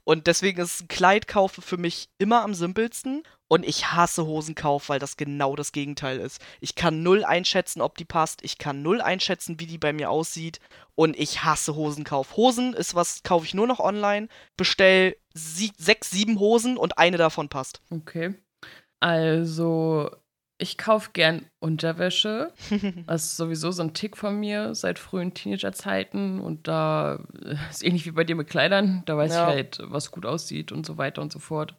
Und 0.02 0.26
deswegen 0.26 0.60
ist 0.60 0.82
ein 0.82 0.88
Kleidkauf 0.88 1.52
für 1.52 1.76
mich 1.76 2.08
immer 2.18 2.42
am 2.42 2.54
simpelsten. 2.54 3.22
Und 3.46 3.64
ich 3.64 3.92
hasse 3.92 4.26
Hosenkauf, 4.26 4.88
weil 4.88 4.98
das 4.98 5.16
genau 5.16 5.54
das 5.54 5.70
Gegenteil 5.70 6.18
ist. 6.18 6.40
Ich 6.60 6.74
kann 6.74 7.04
null 7.04 7.24
einschätzen, 7.24 7.80
ob 7.80 7.96
die 7.98 8.04
passt. 8.04 8.42
Ich 8.42 8.58
kann 8.58 8.82
null 8.82 9.00
einschätzen, 9.00 9.60
wie 9.60 9.66
die 9.66 9.78
bei 9.78 9.92
mir 9.92 10.10
aussieht. 10.10 10.58
Und 10.96 11.16
ich 11.16 11.44
hasse 11.44 11.76
Hosenkauf. 11.76 12.36
Hosen 12.36 12.74
ist 12.74 12.96
was, 12.96 13.22
kaufe 13.22 13.46
ich 13.46 13.54
nur 13.54 13.68
noch 13.68 13.78
online. 13.78 14.26
Bestell 14.56 15.16
sie 15.34 15.70
sechs, 15.78 16.10
sieben 16.10 16.40
Hosen 16.40 16.78
und 16.78 16.98
eine 16.98 17.16
davon 17.16 17.48
passt. 17.48 17.80
Okay. 17.90 18.34
Also, 18.98 20.10
ich 20.62 20.78
kaufe 20.78 21.10
gern 21.12 21.44
Unterwäsche. 21.60 22.52
Das 23.06 23.24
ist 23.24 23.36
sowieso 23.36 23.70
so 23.70 23.82
ein 23.82 23.94
Tick 23.94 24.16
von 24.16 24.38
mir 24.38 24.74
seit 24.74 24.98
frühen 24.98 25.34
Teenagerzeiten. 25.34 26.40
Und 26.40 26.68
da 26.68 27.18
äh, 27.44 27.56
ist 27.70 27.84
ähnlich 27.84 28.06
wie 28.06 28.12
bei 28.12 28.24
dir 28.24 28.36
mit 28.36 28.48
Kleidern. 28.48 29.02
Da 29.06 29.16
weiß 29.16 29.34
ja. 29.34 29.48
ich 29.48 29.54
halt, 29.54 29.78
was 29.82 30.10
gut 30.10 30.24
aussieht 30.24 30.72
und 30.72 30.86
so 30.86 30.96
weiter 30.98 31.20
und 31.20 31.32
so 31.32 31.38
fort. 31.38 31.74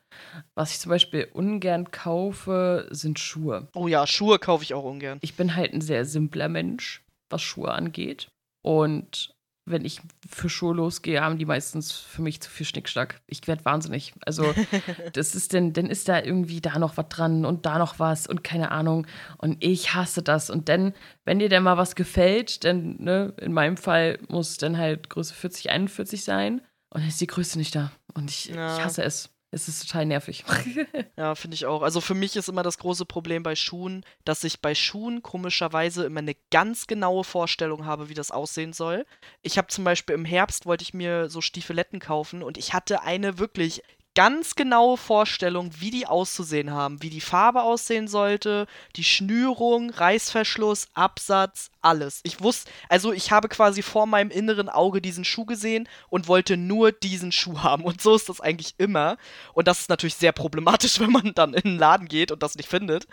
Was 0.54 0.72
ich 0.72 0.80
zum 0.80 0.90
Beispiel 0.90 1.30
ungern 1.34 1.92
kaufe, 1.92 2.88
sind 2.92 3.20
Schuhe. 3.20 3.70
Oh 3.74 3.88
ja, 3.88 4.06
Schuhe 4.06 4.38
kaufe 4.38 4.64
ich 4.64 4.74
auch 4.74 4.84
ungern. 4.84 5.18
Ich 5.22 5.36
bin 5.36 5.56
halt 5.56 5.74
ein 5.74 5.82
sehr 5.82 6.06
simpler 6.06 6.50
Mensch, 6.50 7.04
was 7.30 7.42
Schuhe 7.42 7.72
angeht. 7.72 8.28
Und 8.62 9.34
wenn 9.66 9.86
ich 9.86 10.02
für 10.30 10.50
Schuhe 10.50 10.74
losgehe, 10.74 11.22
haben 11.22 11.38
die 11.38 11.46
meistens 11.46 11.92
für 11.94 12.22
mich 12.22 12.42
zu 12.42 12.50
viel 12.50 12.66
Schnickschnack. 12.66 13.22
Ich 13.28 13.48
werde 13.48 13.64
wahnsinnig. 13.64 14.14
Also, 14.26 14.54
das 15.14 15.36
ist 15.36 15.54
denn, 15.54 15.74
dann 15.74 15.88
ist 15.88 16.10
da 16.10 16.22
irgendwie 16.22 16.60
da 16.60 16.80
noch 16.80 16.98
was 16.98 17.08
dran 17.10 17.46
und 17.46 17.66
da 17.66 17.78
noch 17.78 18.00
was 18.00 18.28
und 18.28 18.44
keine 18.44 18.72
Ahnung. 18.72 19.08
Und 19.38 19.64
ich 19.64 19.94
hasse 19.94 20.22
das. 20.22 20.50
Und 20.50 20.68
dann, 20.70 20.94
wenn 21.24 21.40
dir 21.40 21.50
denn 21.50 21.64
mal 21.64 21.78
was 21.78 21.96
gefällt, 21.96 22.64
dann, 22.66 22.98
ne, 23.00 23.34
in 23.40 23.54
meinem 23.54 23.78
Fall 23.78 24.20
muss 24.28 24.58
dann 24.58 24.78
halt 24.78 25.10
Größe 25.10 25.34
40, 25.34 25.70
41 25.70 26.24
sein. 26.24 26.62
Und 26.90 27.02
dann 27.02 27.08
ist 27.08 27.22
die 27.22 27.28
Größe 27.28 27.58
nicht 27.58 27.76
da. 27.76 27.92
Und 28.14 28.30
ich, 28.30 28.46
ja. 28.46 28.76
ich 28.76 28.84
hasse 28.84 29.04
es. 29.04 29.33
Es 29.54 29.68
ist 29.68 29.88
total 29.88 30.08
nervig. 30.08 30.44
ja, 31.18 31.36
finde 31.36 31.54
ich 31.54 31.68
auch. 31.68 31.84
Also 31.84 32.02
für 32.02 32.16
mich 32.16 32.36
ist 32.36 32.50
immer 32.50 32.64
das 32.64 32.80
große 32.80 33.06
Problem 33.06 33.44
bei 33.44 33.56
Schuhen, 33.56 34.04
dass 34.26 34.44
ich 34.44 34.62
bei 34.62 34.74
Schuhen 34.74 35.22
komischerweise 35.22 36.06
immer 36.06 36.22
eine 36.22 36.36
ganz 36.50 36.88
genaue 36.88 37.24
Vorstellung 37.24 37.86
habe, 37.86 38.10
wie 38.10 38.16
das 38.16 38.32
aussehen 38.32 38.74
soll. 38.74 39.06
Ich 39.44 39.60
habe 39.60 39.68
zum 39.68 39.84
Beispiel 39.84 40.16
im 40.16 40.26
Herbst 40.26 40.66
wollte 40.66 40.82
ich 40.82 40.96
mir 40.96 41.30
so 41.30 41.40
Stiefeletten 41.40 42.00
kaufen 42.00 42.42
und 42.42 42.58
ich 42.58 42.74
hatte 42.74 43.04
eine 43.04 43.38
wirklich 43.38 43.84
ganz 44.16 44.56
genaue 44.56 44.98
Vorstellung, 44.98 45.70
wie 45.80 45.92
die 45.92 46.08
auszusehen 46.08 46.72
haben, 46.72 47.04
wie 47.04 47.12
die 47.12 47.22
Farbe 47.22 47.62
aussehen 47.62 48.08
sollte, 48.08 48.66
die 48.96 49.04
Schnürung, 49.04 49.92
Reißverschluss, 49.92 50.88
Absatz, 50.96 51.70
alles. 51.84 52.22
Ich 52.24 52.42
wusste, 52.42 52.72
also 52.90 53.12
ich 53.12 53.32
habe 53.32 53.50
quasi 53.50 53.82
vor 53.82 54.08
meinem 54.08 54.32
inneren 54.32 54.70
Auge 54.70 55.02
diesen 55.02 55.26
Schuh 55.26 55.46
gesehen 55.46 55.88
und 56.10 56.28
wollte 56.28 56.58
nur 56.58 56.92
diesen 56.92 57.32
Schuh 57.32 57.60
haben. 57.60 57.84
Und 57.84 58.02
so 58.02 58.16
ist 58.16 58.30
das 58.30 58.42
eigentlich 58.42 58.76
immer. 58.78 59.18
Und 59.54 59.68
das 59.68 59.82
ist 59.82 59.90
natürlich 59.90 60.16
sehr 60.16 60.32
problematisch, 60.32 61.00
wenn 61.00 61.12
man 61.12 61.34
dann 61.34 61.54
in 61.54 61.62
den 61.62 61.78
Laden 61.78 62.08
geht 62.08 62.32
und 62.32 62.44
das 62.44 62.56
nicht 62.56 62.70
findet. 62.70 63.08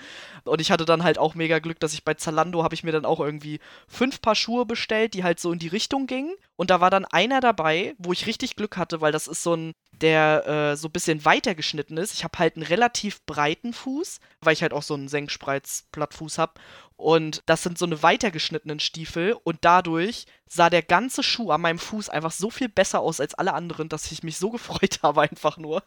Und 0.45 0.61
ich 0.61 0.71
hatte 0.71 0.85
dann 0.85 1.05
halt 1.05 1.19
auch 1.19 1.35
mega 1.35 1.59
Glück, 1.59 1.81
dass 1.81 1.93
ich 1.93 2.05
bei 2.05 2.15
Zalando 2.15 2.63
habe 2.63 2.75
ich 2.75 2.85
mir 2.85 2.93
dann 2.93 3.05
auch 3.05 3.21
irgendwie 3.21 3.61
fünf 3.89 4.21
Paar 4.21 4.35
Schuhe 4.35 4.67
bestellt, 4.67 5.15
die 5.15 5.25
halt 5.25 5.41
so 5.41 5.53
in 5.53 5.59
die 5.59 5.69
Richtung 5.69 6.07
gingen. 6.07 6.35
Und 6.57 6.69
da 6.69 6.81
war 6.83 6.91
dann 6.91 7.07
einer 7.07 7.41
dabei, 7.41 7.95
wo 7.97 8.13
ich 8.13 8.27
richtig 8.27 8.55
Glück 8.55 8.77
hatte, 8.77 9.01
weil 9.01 9.13
das 9.13 9.27
ist 9.27 9.43
so 9.43 9.55
ein, 9.55 9.73
der 9.93 10.47
äh, 10.47 10.77
so 10.77 10.89
ein 10.89 10.93
bisschen 10.93 11.25
weiter 11.25 11.55
geschnitten 11.55 11.97
ist. 11.97 12.13
Ich 12.13 12.23
habe 12.23 12.39
halt 12.39 12.57
einen 12.57 12.67
relativ 12.67 13.25
breiten 13.25 13.73
Fuß, 13.73 14.21
weil 14.43 14.53
ich 14.53 14.61
halt 14.61 14.75
auch 14.75 14.83
so 14.83 14.93
einen 14.93 15.09
Senkspreizplattfuß 15.09 16.37
habe. 16.37 16.53
Und 17.01 17.43
das 17.47 17.63
sind 17.63 17.79
so 17.79 17.87
eine 17.87 18.03
weitergeschnittenen 18.03 18.79
Stiefel 18.79 19.35
und 19.43 19.59
dadurch 19.63 20.27
sah 20.47 20.69
der 20.69 20.83
ganze 20.83 21.23
Schuh 21.23 21.51
an 21.51 21.63
meinem 21.63 21.79
Fuß 21.79 22.11
einfach 22.11 22.31
so 22.31 22.51
viel 22.51 22.69
besser 22.69 23.01
aus 23.01 23.21
als 23.21 23.35
alle 23.35 23.55
anderen, 23.55 23.89
dass 23.89 24.13
ich 24.13 24.23
mich 24.23 24.37
so 24.37 24.51
gefreut 24.51 24.99
habe 25.03 25.23
einfach 25.23 25.57
nur 25.57 25.83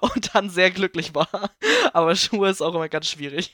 und 0.00 0.34
dann 0.34 0.48
sehr 0.48 0.70
glücklich 0.70 1.14
war. 1.14 1.50
Aber 1.92 2.16
Schuhe 2.16 2.48
ist 2.48 2.62
auch 2.62 2.74
immer 2.74 2.88
ganz 2.88 3.08
schwierig. 3.08 3.52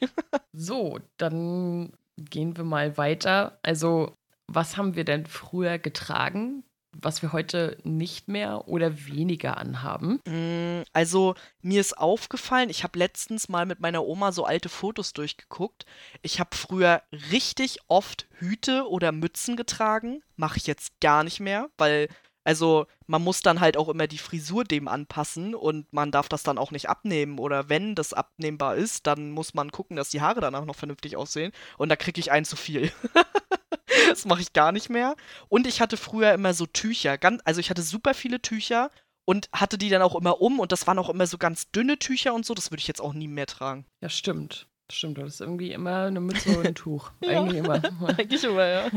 so, 0.52 1.00
dann 1.16 1.92
gehen 2.16 2.56
wir 2.56 2.64
mal 2.64 2.96
weiter. 2.96 3.58
Also, 3.62 4.14
was 4.46 4.76
haben 4.76 4.94
wir 4.94 5.04
denn 5.04 5.26
früher 5.26 5.78
getragen? 5.78 6.62
Was 7.00 7.22
wir 7.22 7.32
heute 7.32 7.78
nicht 7.84 8.28
mehr 8.28 8.68
oder 8.68 9.06
weniger 9.06 9.56
anhaben? 9.56 10.20
Mm, 10.26 10.82
also 10.92 11.34
mir 11.62 11.80
ist 11.80 11.98
aufgefallen, 11.98 12.70
ich 12.70 12.84
habe 12.84 12.98
letztens 12.98 13.48
mal 13.48 13.66
mit 13.66 13.80
meiner 13.80 14.04
Oma 14.04 14.32
so 14.32 14.44
alte 14.44 14.68
Fotos 14.68 15.12
durchgeguckt. 15.12 15.86
Ich 16.22 16.40
habe 16.40 16.56
früher 16.56 17.02
richtig 17.30 17.78
oft 17.88 18.26
Hüte 18.38 18.88
oder 18.88 19.12
Mützen 19.12 19.56
getragen. 19.56 20.22
Mache 20.36 20.58
ich 20.58 20.66
jetzt 20.66 21.00
gar 21.00 21.24
nicht 21.24 21.40
mehr, 21.40 21.68
weil 21.78 22.08
also 22.44 22.86
man 23.06 23.22
muss 23.22 23.40
dann 23.40 23.60
halt 23.60 23.76
auch 23.78 23.88
immer 23.88 24.06
die 24.06 24.18
Frisur 24.18 24.64
dem 24.64 24.86
anpassen 24.86 25.54
und 25.54 25.90
man 25.92 26.10
darf 26.10 26.28
das 26.28 26.42
dann 26.42 26.58
auch 26.58 26.70
nicht 26.70 26.90
abnehmen. 26.90 27.38
Oder 27.38 27.70
wenn 27.70 27.94
das 27.94 28.12
abnehmbar 28.12 28.76
ist, 28.76 29.06
dann 29.06 29.30
muss 29.30 29.54
man 29.54 29.72
gucken, 29.72 29.96
dass 29.96 30.10
die 30.10 30.20
Haare 30.20 30.40
danach 30.40 30.66
noch 30.66 30.76
vernünftig 30.76 31.16
aussehen. 31.16 31.52
Und 31.78 31.88
da 31.88 31.96
kriege 31.96 32.20
ich 32.20 32.30
ein 32.30 32.44
zu 32.44 32.56
viel. 32.56 32.92
das 34.08 34.24
mache 34.24 34.40
ich 34.40 34.52
gar 34.52 34.72
nicht 34.72 34.90
mehr. 34.90 35.16
Und 35.48 35.66
ich 35.66 35.80
hatte 35.80 35.96
früher 35.96 36.32
immer 36.32 36.54
so 36.54 36.66
Tücher. 36.66 37.18
Ganz, 37.18 37.42
also 37.44 37.60
ich 37.60 37.70
hatte 37.70 37.82
super 37.82 38.14
viele 38.14 38.40
Tücher 38.40 38.90
und 39.24 39.48
hatte 39.52 39.78
die 39.78 39.88
dann 39.88 40.02
auch 40.02 40.14
immer 40.14 40.40
um 40.40 40.60
und 40.60 40.72
das 40.72 40.86
waren 40.86 40.98
auch 40.98 41.08
immer 41.08 41.26
so 41.26 41.38
ganz 41.38 41.70
dünne 41.70 41.98
Tücher 41.98 42.34
und 42.34 42.44
so. 42.44 42.54
Das 42.54 42.70
würde 42.70 42.80
ich 42.80 42.88
jetzt 42.88 43.00
auch 43.00 43.14
nie 43.14 43.28
mehr 43.28 43.46
tragen. 43.46 43.86
Ja, 44.00 44.08
stimmt. 44.08 44.68
Stimmt, 44.92 45.16
das 45.16 45.34
ist 45.34 45.40
irgendwie 45.40 45.72
immer 45.72 46.04
eine 46.04 46.20
Mütze 46.20 46.58
und 46.58 46.66
ein 46.66 46.74
Tuch. 46.74 47.10
Eigentlich 47.26 47.58
immer. 47.58 47.82
Eigentlich 48.18 48.44
immer, 48.44 48.66
ja. 48.66 48.90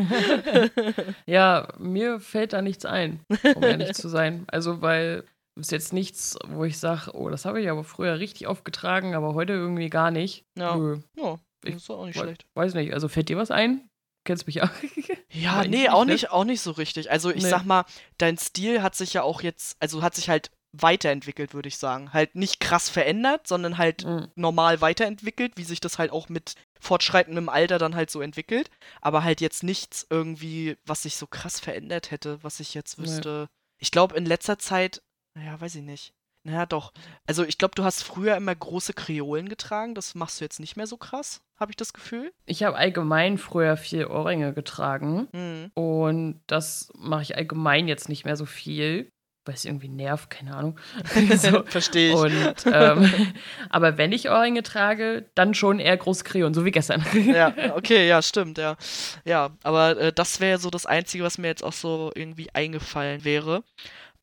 ja, 1.26 1.68
mir 1.80 2.20
fällt 2.20 2.52
da 2.52 2.62
nichts 2.62 2.84
ein, 2.86 3.22
um 3.56 3.64
ehrlich 3.64 3.94
zu 3.94 4.10
sein. 4.10 4.44
Also, 4.48 4.82
weil 4.82 5.24
ist 5.58 5.72
jetzt 5.72 5.94
nichts, 5.94 6.38
wo 6.48 6.66
ich 6.66 6.78
sage, 6.78 7.12
oh, 7.14 7.30
das 7.30 7.46
habe 7.46 7.62
ich 7.62 7.70
aber 7.70 7.84
früher 7.84 8.20
richtig 8.20 8.48
aufgetragen, 8.48 9.16
aber 9.16 9.34
heute 9.34 9.54
irgendwie 9.54 9.90
gar 9.90 10.12
nicht. 10.12 10.46
Ja. 10.58 10.76
Nö. 10.76 11.00
Ja, 11.16 11.40
das 11.62 11.76
ist 11.76 11.90
auch 11.90 12.06
nicht 12.06 12.20
schlecht. 12.20 12.46
Weiß 12.54 12.74
nicht. 12.74 12.94
Also 12.94 13.08
fällt 13.08 13.30
dir 13.30 13.38
was 13.38 13.52
ein? 13.52 13.90
Kennst 14.28 14.46
mich 14.46 14.62
auch. 14.62 14.70
ja, 15.32 15.64
nee, 15.64 15.70
nicht, 15.70 15.90
auch 15.90 16.04
ne? 16.04 16.12
nicht, 16.12 16.32
auch 16.32 16.44
nicht 16.44 16.60
so 16.60 16.72
richtig. 16.72 17.10
Also 17.10 17.30
ich 17.30 17.44
nee. 17.44 17.50
sag 17.50 17.64
mal, 17.64 17.86
dein 18.18 18.38
Stil 18.38 18.82
hat 18.82 18.94
sich 18.94 19.14
ja 19.14 19.24
auch 19.24 19.42
jetzt, 19.42 19.78
also 19.80 20.04
hat 20.04 20.16
sich 20.16 20.28
halt 20.28 20.52
weiterentwickelt, 20.74 21.54
würde 21.54 21.70
ich 21.70 21.78
sagen. 21.78 22.12
Halt 22.12 22.36
nicht 22.36 22.60
krass 22.60 22.90
verändert, 22.90 23.48
sondern 23.48 23.78
halt 23.78 24.04
mhm. 24.04 24.28
normal 24.36 24.82
weiterentwickelt, 24.82 25.54
wie 25.56 25.64
sich 25.64 25.80
das 25.80 25.98
halt 25.98 26.12
auch 26.12 26.28
mit 26.28 26.56
fortschreitendem 26.78 27.48
Alter 27.48 27.78
dann 27.80 27.96
halt 27.96 28.12
so 28.12 28.20
entwickelt. 28.20 28.70
Aber 29.00 29.24
halt 29.24 29.40
jetzt 29.40 29.64
nichts 29.64 30.06
irgendwie, 30.10 30.76
was 30.86 31.04
sich 31.04 31.16
so 31.16 31.26
krass 31.26 31.62
verändert 31.62 32.12
hätte, 32.12 32.44
was 32.44 32.60
ich 32.60 32.74
jetzt 32.74 32.98
wüsste. 32.98 33.48
Nee. 33.50 33.58
Ich 33.80 33.92
glaube, 33.92 34.18
in 34.18 34.26
letzter 34.26 34.60
Zeit 34.60 35.02
naja, 35.38 35.62
weiß 35.62 35.76
ich 35.76 35.84
nicht. 35.84 36.14
Naja, 36.48 36.66
doch. 36.66 36.94
Also 37.26 37.44
ich 37.44 37.58
glaube, 37.58 37.76
du 37.76 37.84
hast 37.84 38.04
früher 38.04 38.38
immer 38.38 38.56
große 38.56 38.94
Kreolen 38.94 39.50
getragen. 39.50 39.96
Das 39.96 40.16
machst 40.16 40.40
du 40.40 40.46
jetzt 40.46 40.62
nicht 40.62 40.78
mehr 40.78 40.88
so 40.88 40.96
krass, 40.96 41.42
habe 41.60 41.74
ich 41.74 41.76
das 41.76 41.92
Gefühl. 41.92 42.32
Ich 42.46 42.64
habe 42.64 42.78
allgemein 42.78 43.38
früher 43.38 43.76
viel 43.76 44.06
Ohrringe 44.06 44.54
getragen. 44.54 45.28
Mhm. 45.34 45.72
Und 45.74 46.40
das 46.48 46.90
mache 46.96 47.24
ich 47.24 47.36
allgemein 47.36 47.90
jetzt 47.90 48.08
nicht 48.08 48.24
mehr 48.24 48.38
so 48.38 48.46
viel. 48.46 49.10
Weil 49.44 49.56
es 49.56 49.66
irgendwie 49.66 49.90
nervt, 49.90 50.30
keine 50.30 50.56
Ahnung. 50.56 50.80
so. 51.36 51.64
Verstehe 51.66 52.12
ich. 52.12 52.16
Und, 52.16 52.66
ähm, 52.72 53.12
aber 53.70 53.98
wenn 53.98 54.14
ich 54.14 54.30
Ohrringe 54.30 54.64
trage, 54.64 55.30
dann 55.36 55.54
schon 55.54 55.80
eher 55.80 55.98
große 55.98 56.24
Kreolen, 56.24 56.54
so 56.54 56.64
wie 56.64 56.72
gestern. 56.72 57.06
ja, 57.14 57.54
okay, 57.76 58.08
ja, 58.08 58.22
stimmt, 58.22 58.58
ja. 58.58 58.78
Ja, 59.26 59.50
aber 59.64 59.98
äh, 59.98 60.14
das 60.14 60.40
wäre 60.40 60.60
so 60.60 60.70
das 60.70 60.86
Einzige, 60.86 61.26
was 61.26 61.38
mir 61.38 61.48
jetzt 61.48 61.64
auch 61.64 61.74
so 61.74 62.12
irgendwie 62.16 62.50
eingefallen 62.54 63.26
wäre. 63.26 63.64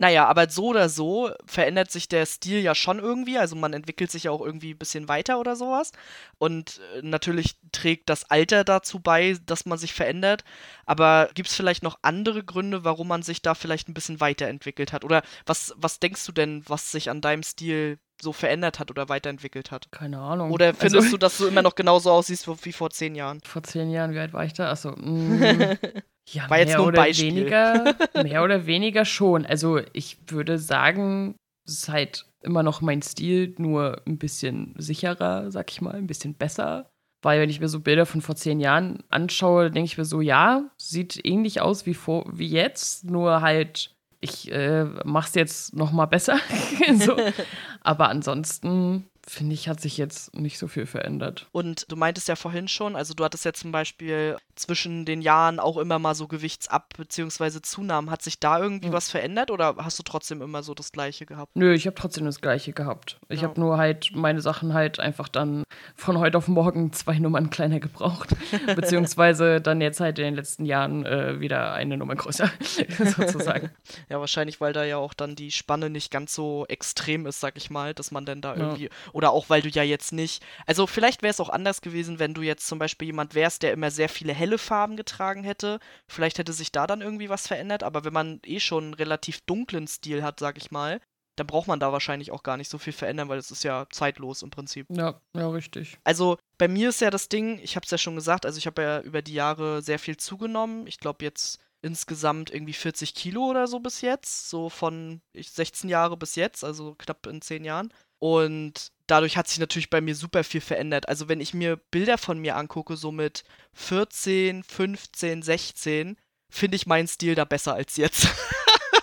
Naja, 0.04 0.26
aber 0.26 0.50
so 0.50 0.66
oder 0.66 0.90
so 0.90 1.30
verändert 1.46 1.90
sich 1.90 2.10
der 2.10 2.26
Stil 2.26 2.60
ja 2.60 2.74
schon 2.74 2.98
irgendwie. 2.98 3.38
Also 3.38 3.56
man 3.56 3.72
entwickelt 3.72 4.10
sich 4.10 4.24
ja 4.24 4.32
auch 4.32 4.42
irgendwie 4.42 4.74
ein 4.74 4.78
bisschen 4.78 5.08
weiter 5.08 5.40
oder 5.40 5.56
sowas. 5.56 5.92
Und 6.36 6.82
äh, 6.94 7.00
natürlich 7.00 7.56
trägt 7.72 8.10
das 8.10 8.30
Alter 8.30 8.64
dazu 8.64 9.00
bei, 9.00 9.38
dass 9.46 9.64
man 9.64 9.78
sich 9.78 9.94
verändert. 9.94 10.44
Aber 10.84 11.30
gibt 11.32 11.48
es 11.48 11.54
vielleicht 11.54 11.82
noch 11.82 12.00
andere 12.02 12.44
Gründe, 12.44 12.84
warum 12.84 13.08
man 13.08 13.22
sich 13.22 13.40
da 13.40 13.54
vielleicht 13.54 13.88
ein 13.88 13.94
bisschen 13.94 14.20
weiterentwickelt 14.20 14.92
hat? 14.92 15.06
Oder 15.06 15.22
was, 15.46 15.72
was 15.78 16.00
denkst 16.00 16.26
du 16.26 16.32
denn, 16.32 16.62
was 16.66 16.92
sich 16.92 17.08
an 17.08 17.22
deinem 17.22 17.42
Stil 17.42 17.98
so 18.20 18.34
verändert 18.34 18.80
hat 18.80 18.90
oder 18.90 19.08
weiterentwickelt 19.08 19.70
hat? 19.70 19.90
Keine 19.90 20.18
Ahnung. 20.18 20.50
Oder 20.50 20.66
also 20.66 20.80
findest 20.80 21.04
also, 21.06 21.10
du, 21.12 21.18
dass 21.18 21.38
du 21.38 21.46
immer 21.46 21.62
noch 21.62 21.76
genauso 21.76 22.10
aussiehst 22.10 22.46
wie 22.66 22.72
vor 22.72 22.90
zehn 22.90 23.14
Jahren? 23.14 23.40
Vor 23.40 23.62
zehn 23.62 23.90
Jahren, 23.90 24.12
wie 24.12 24.18
alt 24.18 24.34
war 24.34 24.44
ich 24.44 24.52
da? 24.52 24.70
Achso. 24.70 24.90
Mm, 24.90 25.78
ja, 26.30 26.48
War 26.48 26.58
jetzt 26.58 26.76
nur 26.76 26.88
ein 26.88 26.94
Beispiel. 26.94 27.34
Weniger, 27.34 27.94
mehr 28.22 28.42
oder 28.42 28.66
weniger 28.66 29.04
schon. 29.04 29.44
Also 29.46 29.80
ich 29.92 30.18
würde 30.28 30.58
sagen, 30.58 31.36
es 31.66 31.74
ist 31.74 31.88
halt 31.88 32.26
immer 32.42 32.62
noch 32.62 32.80
mein 32.80 33.02
Stil, 33.02 33.54
nur 33.58 34.02
ein 34.06 34.18
bisschen 34.18 34.74
sicherer, 34.78 35.50
sag 35.50 35.70
ich 35.70 35.80
mal, 35.80 35.94
ein 35.94 36.06
bisschen 36.06 36.34
besser. 36.34 36.90
Weil 37.22 37.40
wenn 37.40 37.50
ich 37.50 37.60
mir 37.60 37.68
so 37.68 37.80
Bilder 37.80 38.04
von 38.04 38.20
vor 38.20 38.36
zehn 38.36 38.60
Jahren 38.60 39.02
anschaue, 39.08 39.70
denke 39.70 39.86
ich 39.86 39.98
mir 39.98 40.04
so, 40.04 40.20
ja, 40.20 40.70
sieht 40.76 41.24
ähnlich 41.24 41.62
aus 41.62 41.86
wie, 41.86 41.94
vor, 41.94 42.26
wie 42.30 42.48
jetzt, 42.48 43.04
nur 43.04 43.40
halt, 43.40 43.94
ich 44.20 44.52
äh, 44.52 44.84
mach's 45.04 45.34
jetzt 45.34 45.74
noch 45.74 45.90
mal 45.90 46.06
besser. 46.06 46.38
so. 46.96 47.16
Aber 47.80 48.10
ansonsten 48.10 49.06
finde 49.26 49.54
ich, 49.54 49.68
hat 49.68 49.80
sich 49.80 49.96
jetzt 49.96 50.34
nicht 50.34 50.58
so 50.58 50.68
viel 50.68 50.86
verändert. 50.86 51.48
Und 51.52 51.90
du 51.90 51.96
meintest 51.96 52.28
ja 52.28 52.36
vorhin 52.36 52.68
schon, 52.68 52.96
also 52.96 53.14
du 53.14 53.24
hattest 53.24 53.44
ja 53.44 53.52
zum 53.52 53.72
Beispiel 53.72 54.36
zwischen 54.54 55.04
den 55.04 55.22
Jahren 55.22 55.58
auch 55.58 55.76
immer 55.76 55.98
mal 55.98 56.14
so 56.14 56.26
Gewichtsab- 56.26 56.96
bzw. 56.96 57.60
Zunahmen. 57.62 58.10
Hat 58.10 58.22
sich 58.22 58.38
da 58.38 58.58
irgendwie 58.58 58.88
mhm. 58.88 58.92
was 58.92 59.10
verändert 59.10 59.50
oder 59.50 59.76
hast 59.78 59.98
du 59.98 60.02
trotzdem 60.02 60.42
immer 60.42 60.62
so 60.62 60.74
das 60.74 60.92
Gleiche 60.92 61.26
gehabt? 61.26 61.56
Nö, 61.56 61.72
ich 61.74 61.86
habe 61.86 61.96
trotzdem 61.96 62.24
das 62.24 62.40
Gleiche 62.40 62.72
gehabt. 62.72 63.18
Ich 63.28 63.42
ja. 63.42 63.48
habe 63.48 63.60
nur 63.60 63.78
halt 63.78 64.12
meine 64.14 64.40
Sachen 64.40 64.74
halt 64.74 65.00
einfach 65.00 65.28
dann 65.28 65.64
von 65.94 66.18
heute 66.18 66.38
auf 66.38 66.48
morgen 66.48 66.92
zwei 66.92 67.18
Nummern 67.18 67.50
kleiner 67.50 67.80
gebraucht. 67.80 68.34
beziehungsweise 68.76 69.60
dann 69.60 69.80
jetzt 69.80 70.00
halt 70.00 70.18
in 70.18 70.24
den 70.24 70.34
letzten 70.34 70.64
Jahren 70.64 71.04
äh, 71.06 71.40
wieder 71.40 71.72
eine 71.72 71.96
Nummer 71.96 72.14
größer, 72.14 72.50
sozusagen. 73.16 73.70
Ja, 74.08 74.20
wahrscheinlich, 74.20 74.60
weil 74.60 74.72
da 74.72 74.84
ja 74.84 74.98
auch 74.98 75.14
dann 75.14 75.34
die 75.34 75.50
Spanne 75.50 75.90
nicht 75.90 76.10
ganz 76.10 76.34
so 76.34 76.66
extrem 76.68 77.26
ist, 77.26 77.40
sag 77.40 77.56
ich 77.56 77.70
mal, 77.70 77.94
dass 77.94 78.10
man 78.10 78.24
dann 78.24 78.40
da 78.40 78.54
irgendwie. 78.54 78.90
Oder 79.14 79.30
auch, 79.30 79.48
weil 79.48 79.62
du 79.62 79.68
ja 79.68 79.84
jetzt 79.84 80.12
nicht. 80.12 80.42
Also, 80.66 80.88
vielleicht 80.88 81.22
wäre 81.22 81.30
es 81.30 81.38
auch 81.38 81.48
anders 81.48 81.80
gewesen, 81.82 82.18
wenn 82.18 82.34
du 82.34 82.42
jetzt 82.42 82.66
zum 82.66 82.80
Beispiel 82.80 83.06
jemand 83.06 83.36
wärst, 83.36 83.62
der 83.62 83.72
immer 83.72 83.92
sehr 83.92 84.08
viele 84.08 84.34
helle 84.34 84.58
Farben 84.58 84.96
getragen 84.96 85.44
hätte. 85.44 85.78
Vielleicht 86.08 86.38
hätte 86.38 86.52
sich 86.52 86.72
da 86.72 86.88
dann 86.88 87.00
irgendwie 87.00 87.28
was 87.28 87.46
verändert, 87.46 87.84
aber 87.84 88.04
wenn 88.04 88.12
man 88.12 88.40
eh 88.44 88.58
schon 88.58 88.84
einen 88.84 88.94
relativ 88.94 89.40
dunklen 89.42 89.86
Stil 89.86 90.24
hat, 90.24 90.40
sag 90.40 90.58
ich 90.58 90.72
mal, 90.72 91.00
dann 91.36 91.46
braucht 91.46 91.68
man 91.68 91.78
da 91.78 91.92
wahrscheinlich 91.92 92.32
auch 92.32 92.42
gar 92.42 92.56
nicht 92.56 92.68
so 92.68 92.78
viel 92.78 92.92
verändern, 92.92 93.28
weil 93.28 93.38
es 93.38 93.52
ist 93.52 93.62
ja 93.62 93.86
zeitlos 93.90 94.42
im 94.42 94.50
Prinzip. 94.50 94.88
Ja, 94.90 95.20
ja, 95.32 95.48
richtig. 95.48 95.96
Also 96.02 96.36
bei 96.58 96.66
mir 96.66 96.88
ist 96.88 97.00
ja 97.00 97.10
das 97.10 97.28
Ding, 97.28 97.60
ich 97.62 97.76
habe 97.76 97.84
es 97.84 97.92
ja 97.92 97.98
schon 97.98 98.16
gesagt, 98.16 98.44
also 98.44 98.58
ich 98.58 98.66
habe 98.66 98.82
ja 98.82 99.00
über 99.00 99.22
die 99.22 99.34
Jahre 99.34 99.80
sehr 99.80 100.00
viel 100.00 100.16
zugenommen. 100.16 100.88
Ich 100.88 100.98
glaube 100.98 101.24
jetzt 101.24 101.60
insgesamt 101.82 102.50
irgendwie 102.50 102.72
40 102.72 103.14
Kilo 103.14 103.44
oder 103.44 103.68
so 103.68 103.78
bis 103.78 104.00
jetzt, 104.00 104.50
so 104.50 104.68
von 104.68 105.20
16 105.36 105.88
Jahre 105.88 106.16
bis 106.16 106.34
jetzt, 106.34 106.64
also 106.64 106.96
knapp 106.96 107.26
in 107.26 107.42
10 107.42 107.64
Jahren. 107.64 107.92
Und 108.18 108.90
dadurch 109.06 109.36
hat 109.36 109.48
sich 109.48 109.58
natürlich 109.58 109.90
bei 109.90 110.00
mir 110.00 110.14
super 110.14 110.44
viel 110.44 110.60
verändert. 110.60 111.08
Also 111.08 111.28
wenn 111.28 111.40
ich 111.40 111.54
mir 111.54 111.76
Bilder 111.76 112.18
von 112.18 112.38
mir 112.38 112.56
angucke, 112.56 112.96
so 112.96 113.12
mit 113.12 113.44
14, 113.74 114.62
15, 114.62 115.42
16, 115.42 116.16
finde 116.50 116.76
ich 116.76 116.86
meinen 116.86 117.08
Stil 117.08 117.34
da 117.34 117.44
besser 117.44 117.74
als 117.74 117.96
jetzt. 117.96 118.28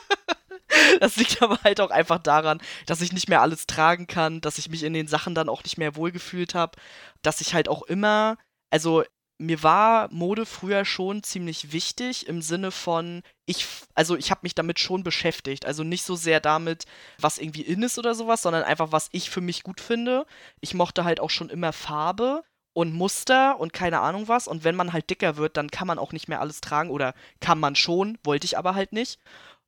das 1.00 1.18
liegt 1.18 1.42
aber 1.42 1.60
halt 1.64 1.82
auch 1.82 1.92
einfach 1.92 2.20
daran, 2.20 2.62
dass 2.86 3.02
ich 3.02 3.14
nicht 3.14 3.30
mehr 3.30 3.42
alles 3.42 3.68
tragen 3.68 4.08
kann, 4.08 4.42
dass 4.42 4.58
ich 4.58 4.70
mich 4.70 4.84
in 4.84 4.94
den 4.94 5.08
Sachen 5.08 5.36
dann 5.36 5.50
auch 5.50 5.64
nicht 5.64 5.78
mehr 5.78 5.96
wohlgefühlt 5.96 6.56
habe, 6.56 6.78
dass 7.22 7.42
ich 7.42 7.54
halt 7.54 7.68
auch 7.68 7.84
immer, 7.84 8.38
also 8.70 9.04
mir 9.42 9.64
war 9.64 10.08
Mode 10.12 10.46
früher 10.46 10.86
schon 10.86 11.24
ziemlich 11.24 11.74
wichtig 11.74 12.28
im 12.28 12.42
Sinne 12.42 12.70
von, 12.70 13.24
ich, 13.48 13.66
also 13.96 14.16
ich 14.16 14.30
habe 14.30 14.42
mich 14.44 14.54
damit 14.54 14.80
schon 14.80 15.04
beschäftigt. 15.04 15.66
Also 15.66 15.84
nicht 15.84 16.04
so 16.04 16.16
sehr 16.16 16.40
damit, 16.40 16.86
was 17.20 17.40
irgendwie 17.40 17.64
in 17.64 17.82
ist 17.82 17.98
oder 17.98 18.14
sowas, 18.14 18.44
sondern 18.44 18.64
einfach, 18.64 18.92
was 18.92 19.10
ich 19.12 19.32
für 19.32 19.42
mich 19.42 19.64
gut 19.64 19.82
finde. 19.82 20.26
Ich 20.60 20.76
mochte 20.76 21.04
halt 21.06 21.20
auch 21.20 21.32
schon 21.32 21.50
immer 21.50 21.74
Farbe 21.74 22.44
und 22.74 22.94
Muster 22.94 23.60
und 23.60 23.74
keine 23.74 24.00
Ahnung 24.02 24.28
was. 24.28 24.48
Und 24.48 24.64
wenn 24.64 24.76
man 24.76 24.94
halt 24.94 25.10
dicker 25.10 25.38
wird, 25.38 25.58
dann 25.58 25.72
kann 25.72 25.88
man 25.88 25.98
auch 25.98 26.14
nicht 26.14 26.28
mehr 26.28 26.40
alles 26.40 26.62
tragen 26.62 26.92
oder 26.92 27.16
kann 27.40 27.60
man 27.60 27.76
schon, 27.76 28.20
wollte 28.24 28.46
ich 28.46 28.60
aber 28.60 28.76
halt 28.76 28.94
nicht 28.94 29.20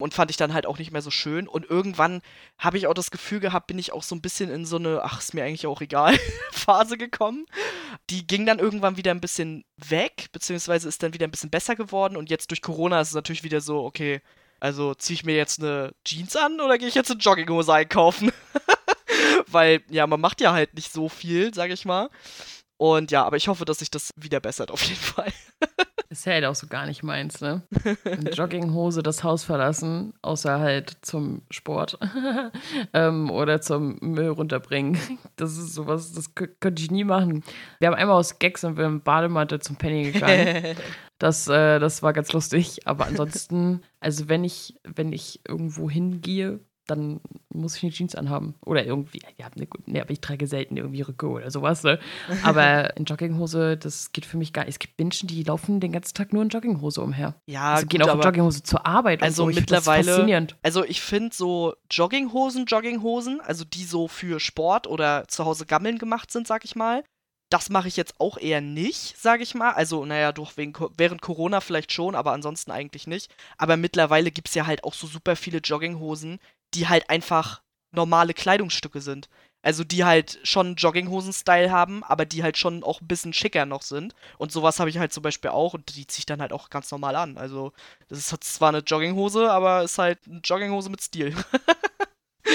und 0.04 0.14
fand 0.14 0.30
ich 0.30 0.36
dann 0.36 0.54
halt 0.54 0.66
auch 0.66 0.80
nicht 0.80 0.92
mehr 0.92 1.02
so 1.02 1.12
schön. 1.12 1.48
Und 1.48 1.70
irgendwann 1.70 2.22
habe 2.58 2.78
ich 2.78 2.88
auch 2.88 2.94
das 2.94 3.10
Gefühl 3.10 3.40
gehabt, 3.40 3.68
bin 3.68 3.80
ich 3.80 3.94
auch 3.94 4.04
so 4.04 4.14
ein 4.16 4.22
bisschen 4.22 4.50
in 4.50 4.66
so 4.66 4.76
eine, 4.76 5.02
ach, 5.02 5.20
ist 5.20 5.34
mir 5.34 5.46
eigentlich 5.46 5.66
auch 5.66 5.80
egal, 5.80 6.20
Phase 6.52 6.98
gekommen. 6.98 7.46
Die 8.10 8.28
ging 8.28 8.46
dann 8.46 8.60
irgendwann 8.60 8.98
wieder 8.98 9.12
ein 9.12 9.22
bisschen 9.22 9.64
weg, 9.78 10.28
beziehungsweise 10.34 10.90
ist 10.90 11.02
dann 11.04 11.14
wieder 11.14 11.26
ein 11.26 11.32
bisschen 11.32 11.52
besser 11.52 11.78
geworden. 11.78 12.18
Und 12.18 12.30
jetzt 12.30 12.52
durch 12.52 12.62
Corona 12.62 13.00
ist 13.00 13.08
es 13.10 13.14
natürlich 13.14 13.46
wieder 13.46 13.62
so, 13.62 13.86
okay, 13.86 14.20
also 14.60 14.94
ziehe 14.94 15.16
ich 15.16 15.24
mir 15.24 15.38
jetzt 15.38 15.62
eine 15.62 15.94
Jeans 16.04 16.36
an 16.36 16.60
oder 16.60 16.78
gehe 16.78 16.90
ich 16.90 16.96
jetzt 16.96 17.10
eine 17.10 17.22
Jogginghose 17.22 17.74
einkaufen? 17.74 18.34
Weil, 19.48 19.84
ja, 19.90 20.06
man 20.06 20.20
macht 20.20 20.42
ja 20.42 20.52
halt 20.52 20.74
nicht 20.74 20.92
so 20.92 21.08
viel, 21.08 21.54
sag 21.54 21.72
ich 21.72 21.86
mal. 21.86 22.10
Und 22.76 23.12
ja, 23.12 23.24
aber 23.24 23.38
ich 23.38 23.48
hoffe, 23.48 23.64
dass 23.64 23.80
sich 23.80 23.90
das 23.90 24.10
wieder 24.18 24.42
bessert, 24.42 24.70
auf 24.70 24.84
jeden 24.84 25.00
Fall. 25.00 25.32
Ist 26.14 26.28
ja 26.28 26.34
halt 26.34 26.46
auch 26.46 26.54
so 26.54 26.68
gar 26.68 26.86
nicht 26.86 27.02
meins, 27.02 27.42
ne? 27.42 27.64
In 28.06 28.28
Jogginghose 28.28 29.02
das 29.02 29.24
Haus 29.24 29.44
verlassen, 29.44 30.14
außer 30.22 30.60
halt 30.60 30.96
zum 31.02 31.42
Sport 31.50 31.98
ähm, 32.94 33.32
oder 33.32 33.62
zum 33.62 33.98
Müll 34.00 34.28
runterbringen. 34.28 35.00
Das 35.38 35.58
ist 35.58 35.74
sowas, 35.74 36.14
das 36.14 36.36
könnte 36.36 36.84
ich 36.84 36.92
nie 36.92 37.04
machen. 37.04 37.44
Wir 37.80 37.88
haben 37.88 37.96
einmal 37.96 38.16
aus 38.16 38.38
Gags 38.38 38.64
und 38.64 38.78
wir 38.78 38.86
in 38.86 39.02
Badematte 39.02 39.58
zum 39.60 39.76
Penny 39.76 40.12
gegangen. 40.12 40.76
Das, 41.20 41.48
äh, 41.48 41.80
das 41.80 42.04
war 42.04 42.12
ganz 42.12 42.34
lustig. 42.34 42.86
Aber 42.86 43.06
ansonsten, 43.06 43.82
also 44.02 44.28
wenn 44.28 44.44
ich, 44.44 44.76
wenn 44.84 45.14
ich 45.14 45.40
irgendwo 45.48 45.90
hingehe, 45.90 46.60
dann 46.88 47.22
muss 47.50 47.78
ich 47.78 47.84
eine 47.84 47.92
Jeans 47.92 48.16
anhaben. 48.16 48.56
Oder 48.66 48.86
irgendwie, 48.86 49.22
ja, 49.38 49.48
ne, 49.56 49.66
gut, 49.66 49.88
ne, 49.88 50.02
aber 50.02 50.12
ich 50.12 50.20
trage 50.20 50.48
selten 50.48 50.76
irgendwie 50.76 51.02
Rücke 51.02 51.28
oder 51.28 51.50
sowas. 51.50 51.84
Ne? 51.84 52.00
Aber 52.44 52.96
in 52.98 53.06
Jogginghose, 53.06 53.78
das 53.78 54.12
geht 54.12 54.26
für 54.26 54.38
mich 54.38 54.54
gar 54.54 54.66
nicht. 54.66 54.74
Es 54.76 54.80
gibt 54.80 54.98
Menschen, 55.00 55.28
die 55.28 55.44
laufen 55.44 55.80
den 55.80 55.92
ganzen 55.92 56.14
Tag 56.14 56.34
nur 56.34 56.44
in 56.44 56.50
Jogginghose 56.50 57.02
umher. 57.02 57.36
Ja, 57.46 57.76
also 57.76 57.84
gut, 57.84 57.92
gehen 57.92 58.02
auch 58.04 58.16
in 58.16 58.22
Jogginghose 58.22 58.64
zur 58.64 58.86
Arbeit. 58.86 59.22
Also 59.22 59.50
so. 59.50 59.56
mittlerweile. 59.56 60.04
faszinierend. 60.04 60.58
Also 60.62 60.84
ich 60.84 61.02
finde 61.02 61.34
so 61.34 61.74
Jogginghosen, 61.90 62.66
Jogginghosen, 62.66 63.40
also 63.42 63.64
die 63.64 63.86
so 63.86 64.08
für 64.08 64.40
Sport 64.40 64.88
oder 64.88 65.26
zu 65.28 65.46
Hause 65.46 65.66
gammeln 65.66 65.98
gemacht 66.00 66.32
sind, 66.32 66.48
sag 66.48 66.66
ich 66.66 66.76
mal. 66.76 67.04
Das 67.50 67.70
mache 67.70 67.88
ich 67.88 67.98
jetzt 67.98 68.16
auch 68.20 68.40
eher 68.40 68.62
nicht, 68.62 69.16
sage 69.20 69.44
ich 69.44 69.54
mal. 69.54 69.74
Also, 69.74 70.06
naja, 70.06 70.32
durch 70.32 70.58
wegen, 70.58 70.74
während 70.98 71.22
Corona 71.22 71.62
vielleicht 71.62 71.92
schon, 71.92 72.16
aber 72.16 72.32
ansonsten 72.32 72.72
eigentlich 72.72 73.06
nicht. 73.06 73.32
Aber 73.60 73.78
mittlerweile 73.78 74.32
gibt 74.32 74.48
es 74.48 74.56
ja 74.56 74.66
halt 74.66 74.84
auch 74.84 74.96
so 74.96 75.06
super 75.06 75.36
viele 75.36 75.60
Jogginghosen, 75.60 76.40
die 76.76 76.88
halt 76.88 77.10
einfach 77.10 77.62
normale 77.92 78.34
Kleidungsstücke 78.34 79.02
sind. 79.02 79.30
Also 79.62 79.86
die 79.86 80.04
halt 80.04 80.40
schon 80.44 80.76
Jogginghosen-Style 80.76 81.72
haben, 81.72 82.04
aber 82.04 82.26
die 82.26 82.44
halt 82.44 82.58
schon 82.58 82.84
auch 82.84 83.00
ein 83.00 83.08
bisschen 83.08 83.32
schicker 83.32 83.66
noch 83.66 83.82
sind. 83.82 84.14
Und 84.38 84.52
sowas 84.52 84.80
habe 84.80 84.90
ich 84.90 84.98
halt 84.98 85.14
zum 85.14 85.24
Beispiel 85.24 85.52
auch 85.52 85.74
und 85.74 85.96
die 85.96 86.06
ziehe 86.06 86.20
ich 86.20 86.26
dann 86.26 86.42
halt 86.42 86.52
auch 86.52 86.70
ganz 86.70 86.92
normal 86.92 87.16
an. 87.16 87.38
Also 87.38 87.72
das 88.10 88.20
ist 88.20 88.44
zwar 88.44 88.70
eine 88.70 88.80
Jogginghose, 88.80 89.50
aber 89.50 89.84
ist 89.84 89.98
halt 89.98 90.20
eine 90.28 90.42
Jogginghose 90.44 90.90
mit 90.90 91.00
Stil. 91.00 91.34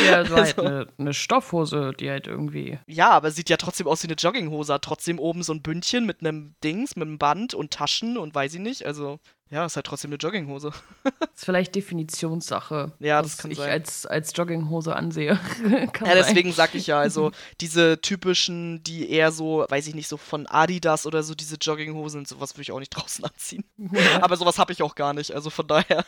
Ja, 0.05 0.23
so 0.27 0.37
halt 0.37 0.59
eine, 0.59 0.87
eine, 0.99 1.15
Stoffhose, 1.15 1.93
die 1.99 2.11
halt 2.11 2.27
irgendwie. 2.27 2.79
Ja, 2.87 3.09
aber 3.09 3.31
sieht 3.31 3.49
ja 3.49 3.57
trotzdem 3.57 3.87
aus 3.87 4.03
wie 4.03 4.09
eine 4.09 4.17
Jogginghose. 4.17 4.75
Hat 4.75 4.83
trotzdem 4.83 5.19
oben 5.19 5.43
so 5.43 5.55
ein 5.55 5.63
Bündchen 5.63 6.05
mit 6.05 6.21
einem 6.21 6.57
Dings, 6.63 6.95
mit 6.95 7.09
einem 7.09 7.19
Band 7.19 7.55
und 7.55 7.73
Taschen 7.73 8.19
und 8.19 8.35
weiß 8.35 8.53
ich 8.53 8.61
nicht. 8.61 8.85
Also 8.85 9.19
ja, 9.51 9.65
ist 9.65 9.77
halt 9.77 9.87
trotzdem 9.87 10.11
eine 10.11 10.19
Jogginghose. 10.19 10.73
ist 11.35 11.45
vielleicht 11.45 11.75
Definitionssache. 11.75 12.93
Ja, 12.99 13.23
das 13.23 13.39
kann 13.39 13.51
ich 13.51 13.59
sein. 13.59 13.71
als, 13.71 14.05
als 14.05 14.33
Jogginghose 14.37 14.95
ansehe. 14.95 15.41
ja, 15.71 16.15
deswegen 16.15 16.53
sag 16.53 16.75
ich 16.75 16.87
ja, 16.87 16.99
also 16.99 17.33
diese 17.61 18.01
typischen, 18.01 18.83
die 18.85 19.11
eher 19.11 19.33
so, 19.33 19.65
weiß 19.69 19.87
ich 19.87 19.95
nicht, 19.95 20.09
so 20.09 20.19
von 20.19 20.47
Adidas 20.47 21.07
oder 21.07 21.23
so, 21.23 21.35
diese 21.35 21.57
Jogginghosen, 21.57 22.27
sowas 22.27 22.55
würde 22.55 22.63
ich 22.63 22.73
auch 22.73 22.79
nicht 22.79 22.91
draußen 22.91 23.25
anziehen. 23.25 23.65
Ja. 23.79 24.23
Aber 24.23 24.37
sowas 24.37 24.59
habe 24.59 24.73
ich 24.73 24.83
auch 24.83 24.95
gar 24.95 25.15
nicht, 25.15 25.33
also 25.33 25.49
von 25.49 25.67
daher. 25.67 26.05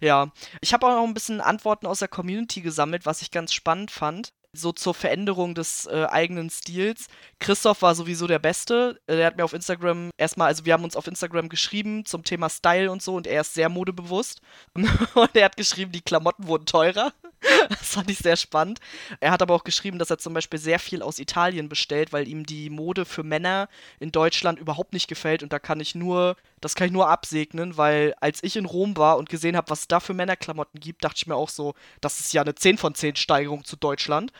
ja. 0.00 0.32
Ich 0.60 0.72
habe 0.72 0.86
auch 0.86 0.96
noch 0.96 1.06
ein 1.06 1.14
bisschen 1.14 1.40
Antworten 1.40 1.86
aus 1.86 1.98
der 1.98 2.08
Community 2.08 2.62
gesammelt, 2.62 3.04
was 3.04 3.20
ich 3.20 3.30
ganz 3.30 3.52
spannend 3.52 3.90
fand 3.90 4.32
so 4.58 4.72
zur 4.72 4.94
Veränderung 4.94 5.54
des 5.54 5.86
äh, 5.86 6.06
eigenen 6.10 6.50
Stils. 6.50 7.08
Christoph 7.38 7.82
war 7.82 7.94
sowieso 7.94 8.26
der 8.26 8.38
Beste. 8.38 9.00
Er 9.06 9.26
hat 9.26 9.36
mir 9.36 9.44
auf 9.44 9.52
Instagram 9.52 10.10
erstmal, 10.18 10.48
also 10.48 10.64
wir 10.64 10.72
haben 10.72 10.84
uns 10.84 10.96
auf 10.96 11.06
Instagram 11.06 11.48
geschrieben 11.48 12.04
zum 12.04 12.24
Thema 12.24 12.48
Style 12.50 12.90
und 12.90 13.02
so 13.02 13.14
und 13.14 13.26
er 13.26 13.40
ist 13.40 13.54
sehr 13.54 13.68
modebewusst. 13.68 14.40
und 14.74 15.36
er 15.36 15.46
hat 15.46 15.56
geschrieben, 15.56 15.92
die 15.92 16.02
Klamotten 16.02 16.46
wurden 16.46 16.66
teurer. 16.66 17.12
das 17.68 17.94
fand 17.94 18.10
ich 18.10 18.18
sehr 18.18 18.36
spannend. 18.36 18.80
Er 19.20 19.30
hat 19.30 19.42
aber 19.42 19.54
auch 19.54 19.64
geschrieben, 19.64 19.98
dass 19.98 20.10
er 20.10 20.18
zum 20.18 20.34
Beispiel 20.34 20.58
sehr 20.58 20.78
viel 20.78 21.02
aus 21.02 21.18
Italien 21.18 21.68
bestellt, 21.68 22.12
weil 22.12 22.28
ihm 22.28 22.44
die 22.44 22.70
Mode 22.70 23.04
für 23.04 23.22
Männer 23.22 23.68
in 24.00 24.12
Deutschland 24.12 24.58
überhaupt 24.58 24.92
nicht 24.92 25.08
gefällt 25.08 25.42
und 25.42 25.52
da 25.52 25.58
kann 25.58 25.80
ich 25.80 25.94
nur, 25.94 26.36
das 26.60 26.74
kann 26.74 26.88
ich 26.88 26.92
nur 26.92 27.08
absegnen, 27.08 27.76
weil 27.76 28.14
als 28.20 28.42
ich 28.42 28.56
in 28.56 28.64
Rom 28.64 28.96
war 28.96 29.18
und 29.18 29.28
gesehen 29.28 29.56
habe, 29.56 29.70
was 29.70 29.80
es 29.80 29.88
da 29.88 30.00
für 30.00 30.14
Männerklamotten 30.14 30.80
gibt, 30.80 31.04
dachte 31.04 31.18
ich 31.18 31.26
mir 31.26 31.36
auch 31.36 31.50
so, 31.50 31.74
das 32.00 32.20
ist 32.20 32.32
ja 32.32 32.42
eine 32.42 32.54
10 32.54 32.78
von 32.78 32.94
10 32.94 33.16
Steigerung 33.16 33.64
zu 33.64 33.76
Deutschland. 33.76 34.32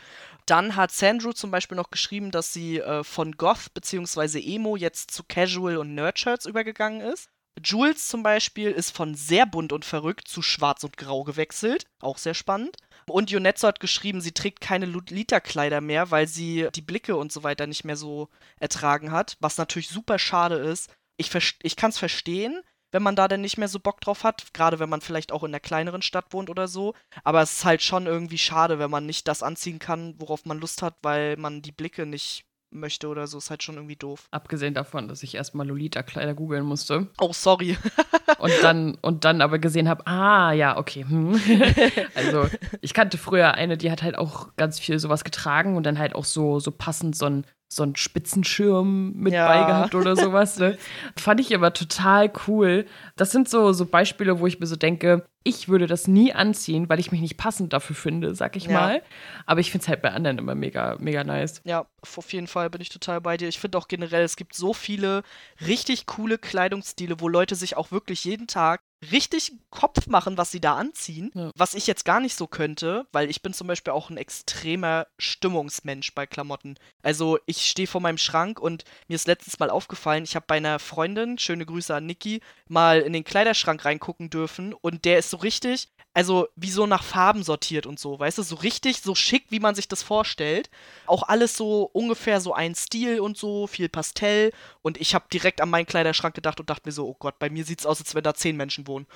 Dann 0.47 0.77
hat 0.77 0.91
Sandro 0.91 1.35
zum 1.35 1.51
Beispiel 1.51 1.77
noch 1.77 1.91
geschrieben, 1.91 2.31
dass 2.31 2.55
sie 2.55 2.79
äh, 2.79 3.05
von 3.05 3.33
Goth 3.33 3.75
bzw. 3.75 4.41
Emo 4.41 4.77
jetzt 4.77 5.11
zu 5.11 5.23
Casual 5.23 5.77
und 5.77 5.95
Nerdshirts 5.95 6.47
übergegangen 6.47 7.03
ist. 7.03 7.29
Jules 7.63 8.09
zum 8.09 8.23
Beispiel 8.23 8.71
ist 8.71 8.97
von 8.97 9.15
sehr 9.15 9.47
bunt 9.47 9.73
und 9.73 9.85
verrückt 9.85 10.29
zu 10.29 10.43
schwarz 10.43 10.85
und 10.85 10.97
grau 10.97 11.25
gewechselt. 11.25 11.85
Auch 12.01 12.19
sehr 12.19 12.35
spannend. 12.35 12.77
Und 13.11 13.31
Jonetzo 13.31 13.67
hat 13.69 13.81
geschrieben, 13.81 14.21
sie 14.21 14.33
trägt 14.33 14.61
keine 14.61 14.87
Lolita-Kleider 14.87 15.81
mehr, 15.81 16.11
weil 16.11 16.27
sie 16.27 16.69
die 16.75 16.83
Blicke 16.83 17.17
und 17.17 17.33
so 17.33 17.43
weiter 17.43 17.67
nicht 17.67 17.85
mehr 17.85 17.97
so 17.97 18.29
ertragen 18.59 19.11
hat. 19.13 19.37
Was 19.41 19.59
natürlich 19.59 19.89
super 19.89 20.19
schade 20.19 20.57
ist. 20.57 20.91
Ich, 21.17 21.31
ich 21.63 21.77
kann 21.77 21.91
es 21.91 21.99
verstehen, 21.99 22.63
wenn 22.91 23.03
man 23.03 23.17
da 23.17 23.29
denn 23.29 23.41
nicht 23.41 23.59
mehr 23.59 23.69
so 23.69 23.81
Bock 23.81 24.01
drauf 24.01 24.25
hat, 24.25 24.55
gerade 24.55 24.79
wenn 24.79 24.89
man 24.89 25.01
vielleicht 25.01 25.33
auch 25.33 25.43
in 25.43 25.51
einer 25.51 25.61
kleineren 25.61 26.03
Stadt 26.03 26.33
wohnt 26.33 26.49
oder 26.49 26.69
so. 26.69 26.95
Aber 27.25 27.43
es 27.43 27.55
ist 27.55 27.65
halt 27.65 27.83
schon 27.83 28.07
irgendwie 28.07 28.39
schade, 28.39 28.79
wenn 28.79 28.91
man 28.91 29.07
nicht 29.07 29.29
das 29.29 29.43
anziehen 29.43 29.79
kann, 29.79 30.15
worauf 30.19 30.45
man 30.45 30.59
Lust 30.59 30.83
hat, 30.83 30.97
weil 31.03 31.37
man 31.37 31.61
die 31.63 31.73
Blicke 31.73 32.07
nicht 32.07 32.45
möchte 32.71 33.09
oder 33.09 33.27
so, 33.27 33.39
ist 33.39 33.51
halt 33.51 33.63
schon 33.63 33.77
irgendwie 33.77 33.97
doof. 33.97 34.29
Abgesehen 34.31 34.75
davon, 34.75 35.09
dass 35.09 35.23
ich 35.23 35.35
erstmal 35.35 35.67
Lolita-Kleider 35.67 36.35
googeln 36.35 36.65
musste. 36.65 37.09
Oh, 37.21 37.33
sorry. 37.33 37.77
und 38.39 38.53
dann, 38.63 38.97
und 39.03 39.25
dann 39.25 39.41
aber 39.41 39.59
gesehen 39.59 39.89
habe, 39.89 40.07
ah, 40.07 40.53
ja, 40.53 40.77
okay. 40.77 41.05
Hm. 41.09 41.41
also, 42.15 42.49
ich 42.81 42.95
kannte 42.95 43.19
früher 43.19 43.55
eine, 43.55 43.77
die 43.77 43.91
hat 43.91 44.03
halt 44.03 44.17
auch 44.17 44.55
ganz 44.57 44.79
viel 44.79 44.99
sowas 44.99 45.25
getragen 45.25 45.77
und 45.77 45.85
dann 45.85 45.99
halt 45.99 46.15
auch 46.15 46.25
so, 46.25 46.61
so 46.61 46.71
passend 46.71 47.17
so 47.17 47.27
ein 47.27 47.47
so 47.69 47.83
einen 47.83 47.97
Spitzenschirm 47.97 49.13
mit 49.13 49.35
ja. 49.35 49.47
bei 49.47 49.67
gehabt 49.67 49.95
oder 49.95 50.17
sowas. 50.17 50.59
Ne? 50.59 50.79
Fand 51.17 51.39
ich 51.41 51.55
aber 51.55 51.75
total 51.75 52.33
cool. 52.47 52.87
Das 53.17 53.31
sind 53.31 53.49
so, 53.49 53.73
so 53.75 53.85
Beispiele, 53.85 54.41
wo 54.41 54.47
ich 54.47 54.59
mir 54.59 54.67
so 54.67 54.77
denke, 54.77 55.27
ich 55.45 55.69
würde 55.69 55.87
das 55.87 56.09
nie 56.09 56.33
anziehen, 56.33 56.89
weil 56.89 56.99
ich 56.99 57.13
mich 57.13 57.21
nicht 57.21 57.37
passend 57.37 57.75
dafür 57.75 57.95
finde, 57.95 58.35
sag 58.35 58.57
ich 58.57 58.65
ja. 58.65 58.73
mal. 58.73 59.03
Aber 59.45 59.61
ich 59.61 59.71
finde 59.71 59.83
es 59.83 59.89
halt 59.89 60.01
bei 60.01 60.11
anderen 60.13 60.39
immer 60.39 60.55
mega, 60.55 60.97
mega 60.99 61.25
nice. 61.25 61.61
Ja, 61.65 61.87
auf 62.17 62.33
jeden 62.33 62.47
Fall 62.47 62.71
bin 62.71 62.81
ich 62.81 62.89
total 62.89 63.21
bei 63.21 63.37
dir. 63.37 63.49
Ich 63.49 63.61
finde 63.61 63.77
auch 63.77 63.89
generell, 63.89 64.25
es 64.25 64.37
gibt 64.37 64.55
so 64.55 64.73
viele 64.73 65.23
richtig 65.67 66.07
coole 66.07 66.39
Kleidungsstile, 66.39 67.21
wo 67.21 67.29
Leute 67.29 67.55
sich 67.55 67.77
auch 67.77 67.91
wirklich 67.91 68.25
jeden 68.25 68.47
Tag 68.47 68.81
richtig 69.13 69.53
Kopf 69.71 70.07
machen, 70.07 70.37
was 70.37 70.51
sie 70.51 70.61
da 70.61 70.77
anziehen, 70.77 71.31
ja. 71.35 71.51
was 71.55 71.75
ich 71.75 71.87
jetzt 71.87 72.05
gar 72.05 72.21
nicht 72.21 72.35
so 72.35 72.47
könnte, 72.47 73.07
weil 73.13 73.31
ich 73.31 73.43
bin 73.43 73.53
zum 73.53 73.67
Beispiel 73.67 73.93
auch 73.93 74.11
ein 74.11 74.17
extremer 74.17 75.07
Stimmungsmensch 75.19 76.15
bei 76.15 76.27
Klamotten. 76.27 76.77
Also 77.03 77.39
ich 77.47 77.67
stehe 77.67 77.87
vor 77.87 78.01
meinem 78.01 78.19
Schrank 78.19 78.61
und 78.61 78.85
mir 79.07 79.15
ist 79.15 79.27
letztens 79.27 79.59
mal 79.59 79.71
aufgefallen, 79.71 80.25
ich 80.25 80.35
habe 80.35 80.47
bei 80.49 80.57
einer 80.57 80.79
Freundin, 80.79 81.39
schöne 81.39 81.67
Grüße 81.67 81.95
an 81.95 82.07
Niki, 82.07 82.41
mal 82.69 83.01
in 83.01 83.13
den 83.13 83.25
Kleiderschrank 83.25 83.85
reingucken 83.85 84.31
dürfen 84.31 84.75
und 84.75 85.05
der 85.05 85.19
ist 85.19 85.31
so 85.31 85.37
richtig, 85.37 85.89
also 86.19 86.49
wie 86.57 86.71
so 86.71 86.85
nach 86.85 87.05
Farben 87.05 87.45
sortiert 87.45 87.87
und 87.87 88.01
so, 88.01 88.19
weißt 88.19 88.39
du, 88.39 88.43
so 88.43 88.57
richtig, 88.57 89.03
so 89.03 89.15
schick, 89.15 89.45
wie 89.51 89.61
man 89.61 89.77
sich 89.77 89.87
das 89.87 90.03
vorstellt. 90.03 90.69
Auch 91.07 91.23
alles 91.23 91.57
so 91.57 91.89
ungefähr 91.93 92.41
so 92.41 92.53
ein 92.53 92.75
Stil 92.75 93.21
und 93.21 93.39
so, 93.39 93.69
viel 93.69 93.89
Pastell. 93.89 94.51
Und 94.83 95.01
ich 95.01 95.15
habe 95.15 95.27
direkt 95.33 95.61
an 95.61 95.71
meinen 95.71 95.87
Kleiderschrank 95.87 96.35
gedacht 96.35 96.59
und 96.59 96.69
dachte 96.71 96.83
mir 96.87 96.93
so, 96.93 97.07
oh 97.07 97.15
Gott, 97.17 97.39
bei 97.39 97.51
mir 97.51 97.65
sieht 97.65 97.79
es 97.79 97.87
aus, 97.87 98.01
als 98.01 98.17
wenn 98.17 98.25
da 98.25 98.35
zehn 98.35 98.57
Menschen 98.57 98.89
wohnen. 98.89 99.07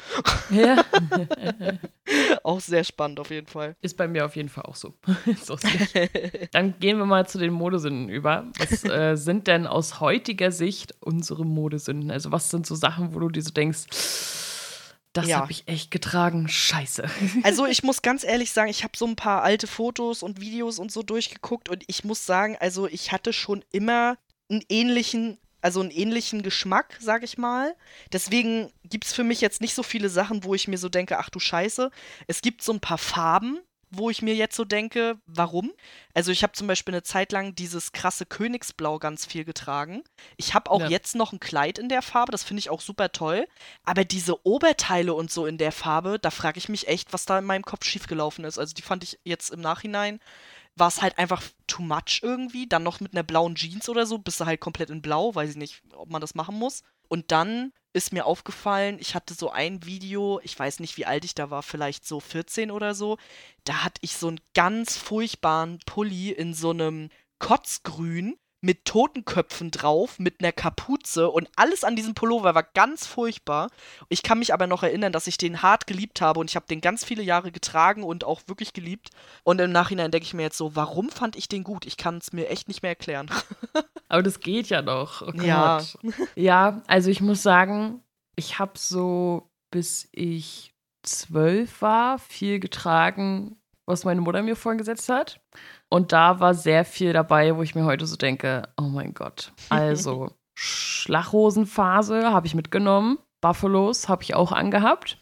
Ja. 0.51 0.85
auch 2.45 2.61
sehr 2.61 2.85
spannend 2.85 3.19
auf 3.19 3.31
jeden 3.31 3.49
Fall. 3.49 3.75
Ist 3.81 3.97
bei 3.97 4.07
mir 4.07 4.25
auf 4.25 4.37
jeden 4.37 4.49
Fall 4.49 4.67
auch 4.67 4.77
so. 4.77 4.95
so 5.43 5.59
Dann 6.53 6.79
gehen 6.79 6.99
wir 6.99 7.07
mal 7.07 7.27
zu 7.27 7.39
den 7.39 7.53
Modesünden 7.53 8.11
über. 8.11 8.47
Was 8.59 8.85
äh, 8.85 9.17
sind 9.17 9.49
denn 9.49 9.67
aus 9.67 9.99
heutiger 9.99 10.53
Sicht 10.53 10.95
unsere 11.01 11.45
Modesünden? 11.45 12.13
Also 12.13 12.31
was 12.31 12.49
sind 12.49 12.65
so 12.65 12.77
Sachen, 12.77 13.13
wo 13.13 13.19
du 13.19 13.29
dir 13.29 13.43
so 13.43 13.51
denkst, 13.51 13.87
das 15.13 15.29
ja. 15.29 15.41
habe 15.41 15.53
ich 15.53 15.69
echt 15.69 15.91
getragen. 15.91 16.49
Scheiße. 16.49 17.09
Also 17.43 17.67
ich 17.67 17.83
muss 17.83 18.03
ganz 18.03 18.25
ehrlich 18.25 18.53
sagen, 18.53 18.71
ich 18.71 18.85
habe 18.85 18.97
so 18.97 19.07
ein 19.07 19.17
paar 19.17 19.43
alte 19.43 19.67
Fotos 19.67 20.23
und 20.23 20.41
Videos 20.41 20.79
und 20.79 20.93
so 20.93 21.03
durchgeguckt 21.03 21.69
und 21.69 21.85
ich 21.87 22.05
muss 22.05 22.25
sagen, 22.25 22.57
also 22.61 22.87
ich 22.87 23.13
hatte 23.13 23.33
schon 23.33 23.65
immer 23.73 24.17
einen 24.49 24.63
ähnlichen, 24.69 25.39
also 25.61 25.81
einen 25.81 25.91
ähnlichen 25.91 26.43
Geschmack, 26.43 26.97
sag 27.01 27.23
ich 27.25 27.37
mal. 27.39 27.75
Deswegen 28.13 28.73
gibt 28.85 29.07
es 29.07 29.13
für 29.13 29.25
mich 29.25 29.41
jetzt 29.41 29.61
nicht 29.61 29.75
so 29.75 29.83
viele 29.83 30.09
Sachen, 30.09 30.45
wo 30.45 30.55
ich 30.55 30.69
mir 30.69 30.79
so 30.79 30.89
denke, 30.89 31.19
ach 31.19 31.31
du 31.31 31.41
Scheiße. 31.41 31.91
Es 32.27 32.41
gibt 32.41 32.63
so 32.63 32.73
ein 32.73 32.81
paar 32.81 32.99
Farben, 32.99 33.59
wo 33.95 34.11
ich 34.11 34.23
mir 34.23 34.35
jetzt 34.35 34.57
so 34.57 34.65
denke, 34.65 35.19
warum? 35.27 35.73
Also 36.15 36.33
ich 36.33 36.43
habe 36.43 36.55
zum 36.55 36.67
Beispiel 36.67 36.95
eine 36.95 37.03
Zeit 37.03 37.33
lang 37.33 37.55
dieses 37.55 37.93
krasse 37.93 38.27
Königsblau 38.27 38.99
ganz 38.99 39.27
viel 39.27 39.45
getragen. 39.45 40.03
Ich 40.37 40.55
habe 40.55 40.71
auch 40.71 40.81
ja. 40.81 40.89
jetzt 40.89 41.15
noch 41.15 41.33
ein 41.33 41.41
Kleid 41.41 41.79
in 41.79 41.89
der 41.89 42.03
Farbe, 42.03 42.33
das 42.33 42.43
finde 42.43 42.61
ich 42.61 42.71
auch 42.71 42.81
super 42.81 43.13
toll. 43.13 43.47
Aber 43.85 44.05
diese 44.05 44.47
Oberteile 44.47 45.15
und 45.15 45.31
so 45.31 45.47
in 45.47 45.59
der 45.59 45.73
Farbe, 45.73 46.19
da 46.19 46.31
frage 46.31 46.59
ich 46.59 46.69
mich 46.69 46.89
echt, 46.89 47.13
was 47.13 47.27
da 47.27 47.39
in 47.39 47.45
meinem 47.45 47.65
Kopf 47.65 47.85
schiefgelaufen 47.85 48.45
ist. 48.45 48.59
Also 48.59 48.75
die 48.75 48.83
fand 48.83 49.05
ich 49.05 49.19
jetzt 49.25 49.51
im 49.51 49.61
Nachhinein 49.61 50.21
war 50.77 50.89
es 50.89 51.03
halt 51.03 51.19
einfach 51.19 51.43
too 51.67 51.83
much 51.83 52.21
irgendwie. 52.23 52.67
Dann 52.67 52.83
noch 52.83 53.01
mit 53.01 53.13
einer 53.13 53.23
blauen 53.23 53.55
Jeans 53.55 53.89
oder 53.89 54.07
so, 54.07 54.19
bist 54.19 54.41
du 54.41 54.47
halt 54.47 54.61
komplett 54.61 54.91
in 54.91 55.03
blau, 55.03 55.35
weiß 55.35 55.51
ich 55.51 55.57
nicht, 55.57 55.83
ob 55.95 56.11
man 56.11 56.21
das 56.21 56.35
machen 56.35 56.59
muss. 56.59 56.83
Und 57.13 57.31
dann 57.31 57.75
ist 57.93 58.15
mir 58.15 58.25
aufgefallen, 58.25 58.97
ich 58.99 59.15
hatte 59.15 59.35
so 59.35 59.51
ein 59.51 59.85
Video, 59.85 60.41
ich 60.45 60.59
weiß 60.59 60.81
nicht, 60.81 60.97
wie 60.97 61.05
alt 61.05 61.27
ich 61.27 61.35
da 61.35 61.51
war, 61.51 61.63
vielleicht 61.63 62.07
so 62.07 62.21
14 62.21 62.71
oder 62.71 62.95
so. 62.95 63.19
Da 63.65 63.85
hatte 63.85 63.99
ich 64.01 64.17
so 64.17 64.29
einen 64.29 64.41
ganz 64.55 64.97
furchtbaren 64.97 65.79
Pulli 65.85 66.31
in 66.31 66.55
so 66.55 66.71
einem 66.71 67.11
Kotzgrün 67.39 68.39
mit 68.63 68.85
Totenköpfen 68.85 69.71
drauf, 69.71 70.19
mit 70.19 70.41
einer 70.41 70.53
Kapuze 70.53 71.29
und 71.29 71.51
alles 71.57 71.85
an 71.85 71.97
diesem 71.97 72.15
Pullover 72.15 72.55
war 72.55 72.63
ganz 72.63 73.07
furchtbar. 73.07 73.69
Ich 74.09 74.23
kann 74.23 74.39
mich 74.39 74.55
aber 74.55 74.67
noch 74.67 74.83
erinnern, 74.83 75.13
dass 75.13 75.27
ich 75.27 75.37
den 75.37 75.63
hart 75.63 75.87
geliebt 75.87 76.21
habe 76.21 76.41
und 76.41 76.49
ich 76.49 76.57
habe 76.57 76.67
den 76.67 76.81
ganz 76.81 77.05
viele 77.05 77.23
Jahre 77.23 77.53
getragen 77.53 78.05
und 78.05 78.25
auch 78.25 78.43
wirklich 78.47 78.73
geliebt. 78.73 79.11
Und 79.43 79.61
im 79.61 79.73
Nachhinein 79.73 80.11
denke 80.11 80.27
ich 80.27 80.35
mir 80.35 80.43
jetzt 80.43 80.57
so, 80.57 80.75
warum 80.77 81.11
fand 81.11 81.37
ich 81.37 81.49
den 81.49 81.65
gut? 81.65 81.85
Ich 81.85 81.97
kann 81.97 82.19
es 82.19 82.33
mir 82.33 82.49
echt 82.49 82.69
nicht 82.69 82.83
mehr 82.83 82.93
erklären. 82.93 83.29
Aber 84.09 84.23
das 84.23 84.41
geht 84.41 84.69
ja 84.69 84.81
noch. 84.81 85.23
Oh 85.23 85.33
ja. 85.43 85.83
Ja, 86.37 86.83
also 86.87 87.11
ich 87.11 87.21
muss 87.21 87.43
sagen, 87.43 88.03
ich 88.37 88.59
habe 88.59 88.73
so 88.77 89.51
bis 89.73 90.09
ich 90.13 90.73
zwölf 91.03 91.83
war 91.83 92.21
viel 92.21 92.61
getragen, 92.61 93.57
was 93.87 94.05
meine 94.05 94.21
Mutter 94.21 94.43
mir 94.43 94.57
vorgesetzt 94.57 95.09
hat. 95.09 95.41
Und 95.89 96.13
da 96.13 96.41
war 96.41 96.55
sehr 96.55 96.85
viel 96.85 97.13
dabei, 97.13 97.57
wo 97.57 97.63
ich 97.63 97.75
mir 97.75 97.85
heute 97.85 98.07
so 98.07 98.17
denke, 98.17 98.69
oh 98.81 98.89
mein 98.89 99.15
Gott. 99.15 99.53
Also 99.69 100.31
Schlachhosenphase 100.55 102.31
habe 102.31 102.47
ich 102.47 102.55
mitgenommen, 102.55 103.19
Buffalos 103.41 104.09
habe 104.09 104.23
ich 104.23 104.35
auch 104.35 104.53
angehabt. 104.53 105.22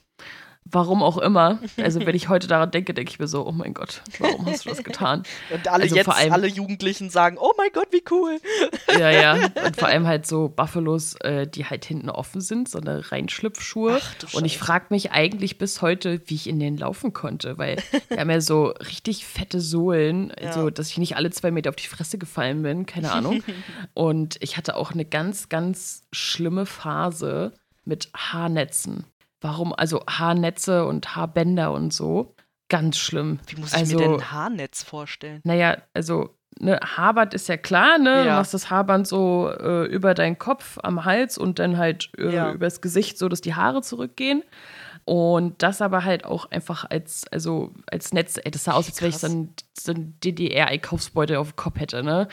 Warum 0.72 1.02
auch 1.02 1.18
immer. 1.18 1.59
Also, 1.83 2.04
wenn 2.06 2.14
ich 2.14 2.28
heute 2.28 2.46
daran 2.46 2.70
denke, 2.70 2.94
denke 2.94 3.11
ich 3.11 3.18
mir 3.18 3.26
so, 3.26 3.46
oh 3.46 3.52
mein 3.52 3.74
Gott, 3.74 4.02
warum 4.18 4.46
hast 4.46 4.64
du 4.64 4.70
das 4.70 4.85
getan? 4.85 5.22
Und 5.50 5.68
alle 5.68 5.85
also 5.85 5.96
jetzt, 5.96 6.09
allem, 6.09 6.33
alle 6.33 6.46
Jugendlichen 6.46 7.11
sagen, 7.11 7.37
oh 7.40 7.52
mein 7.56 7.70
Gott, 7.72 7.88
wie 7.90 8.02
cool. 8.11 8.38
Ja, 8.98 9.11
ja. 9.11 9.48
Und 9.64 9.76
vor 9.76 9.88
allem 9.88 10.06
halt 10.06 10.26
so 10.26 10.48
Buffalos, 10.48 11.14
äh, 11.20 11.46
die 11.46 11.64
halt 11.64 11.85
hinten 11.85 12.11
offen 12.11 12.40
sind, 12.40 12.68
so 12.68 12.78
eine 12.78 13.11
Reinschlüpfschuhe. 13.11 14.00
Und 14.33 14.44
ich 14.44 14.59
frage 14.59 14.87
mich 14.90 15.12
eigentlich 15.12 15.59
bis 15.59 15.80
heute, 15.80 16.20
wie 16.26 16.35
ich 16.35 16.48
in 16.48 16.59
denen 16.59 16.76
laufen 16.76 17.12
konnte, 17.12 17.56
weil 17.56 17.76
die 18.11 18.18
haben 18.18 18.30
ja 18.30 18.40
so 18.40 18.66
richtig 18.66 19.26
fette 19.26 19.61
Sohlen, 19.61 20.33
ja. 20.40 20.52
so 20.52 20.70
dass 20.70 20.90
ich 20.90 20.98
nicht 20.98 21.16
alle 21.16 21.30
zwei 21.30 21.50
Meter 21.50 21.70
auf 21.70 21.76
die 21.76 21.87
Fresse 21.87 22.18
gefallen 22.18 22.62
bin, 22.62 22.85
keine 22.85 23.12
Ahnung. 23.12 23.42
und 23.94 24.37
ich 24.40 24.56
hatte 24.56 24.76
auch 24.76 24.92
eine 24.92 25.04
ganz, 25.04 25.48
ganz 25.48 26.02
schlimme 26.12 26.66
Phase 26.66 27.52
mit 27.85 28.11
Haarnetzen. 28.14 29.04
Warum? 29.40 29.72
Also 29.72 30.03
Haarnetze 30.09 30.87
und 30.87 31.16
Haarbänder 31.16 31.72
und 31.72 31.92
so. 31.92 32.35
Ganz 32.68 32.98
schlimm. 32.98 33.40
Wie 33.48 33.61
muss 33.61 33.72
ich 33.72 33.79
also, 33.79 33.98
mir 33.98 34.05
denn 34.05 34.14
ein 34.14 34.31
Haarnetz 34.31 34.83
vorstellen? 34.83 35.40
Naja, 35.44 35.79
also 35.92 36.37
ne, 36.59 36.79
Haarband 36.83 37.35
ist 37.35 37.48
ja 37.48 37.57
klar, 37.57 37.98
ne? 37.98 38.11
Ja. 38.11 38.24
Du 38.24 38.31
machst 38.31 38.55
das 38.55 38.70
Haarband 38.70 39.09
so 39.09 39.50
äh, 39.50 39.87
über 39.87 40.14
deinen 40.14 40.38
Kopf 40.38 40.79
am 40.83 41.05
Hals 41.05 41.38
und 41.38 41.59
dann 41.59 41.79
halt 41.79 42.11
äh, 42.18 42.33
ja. 42.33 42.53
übers 42.53 42.81
Gesicht, 42.81 43.18
so 43.18 43.29
dass 43.29 43.40
die 43.40 43.55
Haare 43.55 43.83
zurückgehen. 43.83 44.42
Und 45.05 45.62
das 45.62 45.83
aber 45.83 46.05
halt 46.05 46.24
auch 46.24 46.50
einfach 46.50 46.85
als, 46.88 47.24
also 47.33 47.72
als 47.90 48.12
Netz, 48.12 48.37
ey, 48.37 48.50
das 48.50 48.64
sah 48.64 48.72
aus, 48.72 48.87
als 48.87 49.03
wenn 49.03 49.09
ich 49.09 49.18
so 49.18 49.26
ein, 49.26 49.55
so 49.76 49.92
ein 49.92 50.16
DDR-Einkaufsbeutel 50.22 51.37
auf 51.37 51.53
dem 51.53 51.57
Kopf 51.57 51.81
hätte, 51.81 52.03
ne? 52.03 52.29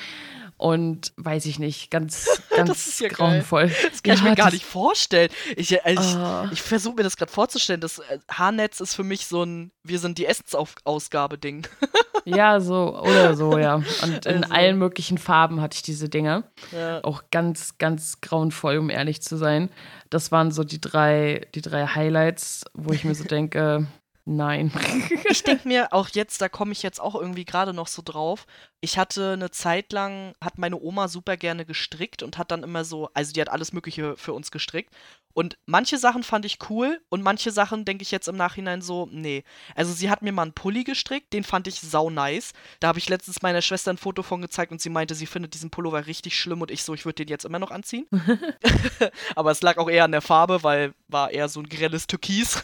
Und 0.58 1.14
weiß 1.18 1.46
ich 1.46 1.60
nicht, 1.60 1.92
ganz, 1.92 2.42
ganz 2.56 3.00
ja 3.00 3.10
grauenvoll. 3.10 3.68
Geil. 3.68 3.90
Das 3.92 4.04
kann 4.04 4.14
ja, 4.14 4.16
ich 4.16 4.24
mir 4.24 4.36
gar 4.36 4.52
nicht 4.52 4.66
vorstellen. 4.66 5.30
Ich, 5.56 5.84
also 5.86 6.46
ich, 6.46 6.54
ich 6.54 6.62
versuche 6.62 6.96
mir 6.96 7.04
das 7.04 7.16
gerade 7.16 7.32
vorzustellen. 7.32 7.80
Das 7.80 8.00
äh, 8.00 8.20
Haarnetz 8.30 8.80
ist 8.80 8.96
für 8.96 9.04
mich 9.04 9.28
so 9.28 9.44
ein 9.44 9.72
Wir 9.84 10.00
sind 10.00 10.18
die 10.18 10.26
Essensausgabe-Ding. 10.26 11.68
ja, 12.26 12.60
so 12.60 13.00
oder 13.00 13.36
so, 13.36 13.58
ja. 13.58 13.76
Und 13.76 14.26
in 14.26 14.44
also. 14.44 14.54
allen 14.54 14.78
möglichen 14.80 15.20
Farben 15.20 15.62
hatte 15.62 15.76
ich 15.76 15.84
diese 15.84 16.10
Dinge. 16.10 16.44
Ja. 16.72 17.04
Auch 17.04 17.24
ganz, 17.32 17.78
ganz 17.78 18.20
grauenvoll, 18.22 18.78
um 18.80 18.90
ehrlich 18.90 19.22
zu 19.22 19.38
sein. 19.38 19.70
Das 20.10 20.32
waren 20.32 20.52
so 20.52 20.64
die 20.64 20.82
drei, 20.82 21.48
die 21.54 21.62
drei 21.62 21.86
Highlights, 21.86 22.66
wo 22.74 22.94
ich 22.94 23.04
mir 23.04 23.14
so 23.14 23.26
denke, 23.26 23.88
Nein. 24.30 24.74
ich 25.30 25.42
denke 25.44 25.70
mir 25.70 25.94
auch 25.94 26.10
jetzt, 26.10 26.42
da 26.42 26.50
komme 26.50 26.74
ich 26.74 26.84
jetzt 26.84 27.00
auch 27.00 27.16
irgendwie 27.16 27.46
gerade 27.46 27.74
noch 27.74 27.88
so 27.88 28.02
drauf. 28.04 28.46
Ich 28.82 28.98
hatte 28.98 29.32
eine 29.32 29.52
Zeit 29.52 29.94
lang, 29.94 30.34
hat 30.44 30.58
meine 30.58 30.78
Oma 30.78 31.08
super 31.08 31.38
gerne 31.38 31.66
gestrickt 31.66 32.24
und 32.24 32.38
hat 32.38 32.52
dann 32.52 32.62
immer 32.62 32.84
so, 32.84 33.10
also 33.14 33.32
die 33.32 33.40
hat 33.40 33.48
alles 33.48 33.72
Mögliche 33.72 34.18
für 34.18 34.34
uns 34.34 34.52
gestrickt. 34.52 34.94
Und 35.34 35.58
manche 35.66 35.98
Sachen 35.98 36.24
fand 36.24 36.44
ich 36.44 36.58
cool 36.70 37.00
und 37.08 37.22
manche 37.22 37.52
Sachen 37.52 37.86
denke 37.86 38.02
ich 38.02 38.12
jetzt 38.12 38.28
im 38.28 38.36
Nachhinein 38.36 38.82
so, 38.82 39.08
nee. 39.10 39.46
Also 39.76 39.94
sie 39.94 40.10
hat 40.10 40.22
mir 40.22 40.34
mal 40.34 40.42
einen 40.42 40.54
Pulli 40.54 40.84
gestrickt, 40.84 41.32
den 41.32 41.46
fand 41.46 41.68
ich 41.68 41.80
sau 41.80 42.10
nice. 42.10 42.52
Da 42.82 42.90
habe 42.90 43.00
ich 43.00 43.08
letztens 43.08 43.42
meiner 43.42 43.62
Schwester 43.62 43.94
ein 43.94 43.98
Foto 43.98 44.24
von 44.24 44.42
gezeigt 44.42 44.74
und 44.74 44.82
sie 44.82 44.90
meinte, 44.90 45.16
sie 45.16 45.26
findet 45.26 45.54
diesen 45.54 45.70
Pullover 45.70 46.06
richtig 46.06 46.38
schlimm 46.38 46.62
und 46.62 46.70
ich 46.70 46.84
so, 46.84 46.94
ich 46.94 47.06
würde 47.06 47.24
den 47.24 47.30
jetzt 47.30 47.46
immer 47.46 47.60
noch 47.60 47.72
anziehen. 47.72 48.08
Aber 49.36 49.52
es 49.52 49.62
lag 49.62 49.78
auch 49.78 49.90
eher 49.90 50.04
an 50.04 50.12
der 50.12 50.22
Farbe, 50.22 50.64
weil 50.64 50.94
war 51.08 51.32
eher 51.32 51.48
so 51.48 51.62
ein 51.62 51.70
grelles 51.70 52.08
Türkis. 52.08 52.62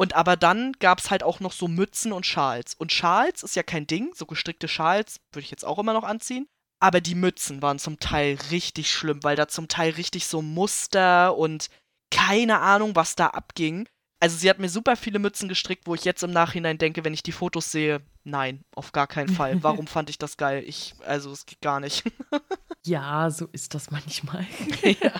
Und 0.00 0.14
aber 0.14 0.38
dann 0.38 0.72
gab 0.78 0.98
es 0.98 1.10
halt 1.10 1.22
auch 1.22 1.40
noch 1.40 1.52
so 1.52 1.68
Mützen 1.68 2.12
und 2.12 2.24
Schals. 2.24 2.72
Und 2.72 2.90
Schals 2.90 3.42
ist 3.42 3.54
ja 3.54 3.62
kein 3.62 3.86
Ding, 3.86 4.14
so 4.14 4.24
gestrickte 4.24 4.66
Schals 4.66 5.20
würde 5.30 5.44
ich 5.44 5.50
jetzt 5.50 5.66
auch 5.66 5.78
immer 5.78 5.92
noch 5.92 6.04
anziehen. 6.04 6.48
Aber 6.78 7.02
die 7.02 7.14
Mützen 7.14 7.60
waren 7.60 7.78
zum 7.78 8.00
Teil 8.00 8.38
richtig 8.50 8.90
schlimm, 8.90 9.22
weil 9.22 9.36
da 9.36 9.46
zum 9.46 9.68
Teil 9.68 9.90
richtig 9.90 10.26
so 10.26 10.40
Muster 10.40 11.36
und 11.36 11.68
keine 12.10 12.60
Ahnung, 12.60 12.96
was 12.96 13.14
da 13.14 13.26
abging. 13.26 13.90
Also 14.20 14.36
sie 14.36 14.50
hat 14.50 14.58
mir 14.58 14.68
super 14.68 14.96
viele 14.96 15.18
Mützen 15.18 15.48
gestrickt, 15.48 15.86
wo 15.86 15.94
ich 15.94 16.04
jetzt 16.04 16.22
im 16.22 16.30
Nachhinein 16.30 16.76
denke, 16.76 17.04
wenn 17.04 17.14
ich 17.14 17.22
die 17.22 17.32
Fotos 17.32 17.72
sehe, 17.72 18.02
nein, 18.22 18.62
auf 18.74 18.92
gar 18.92 19.06
keinen 19.06 19.30
Fall. 19.30 19.56
Warum 19.62 19.86
fand 19.86 20.10
ich 20.10 20.18
das 20.18 20.36
geil? 20.36 20.62
Ich, 20.66 20.94
also 21.06 21.32
es 21.32 21.46
geht 21.46 21.62
gar 21.62 21.80
nicht. 21.80 22.04
ja, 22.84 23.30
so 23.30 23.48
ist 23.52 23.74
das 23.74 23.90
manchmal. 23.90 24.46
ja. 24.82 25.12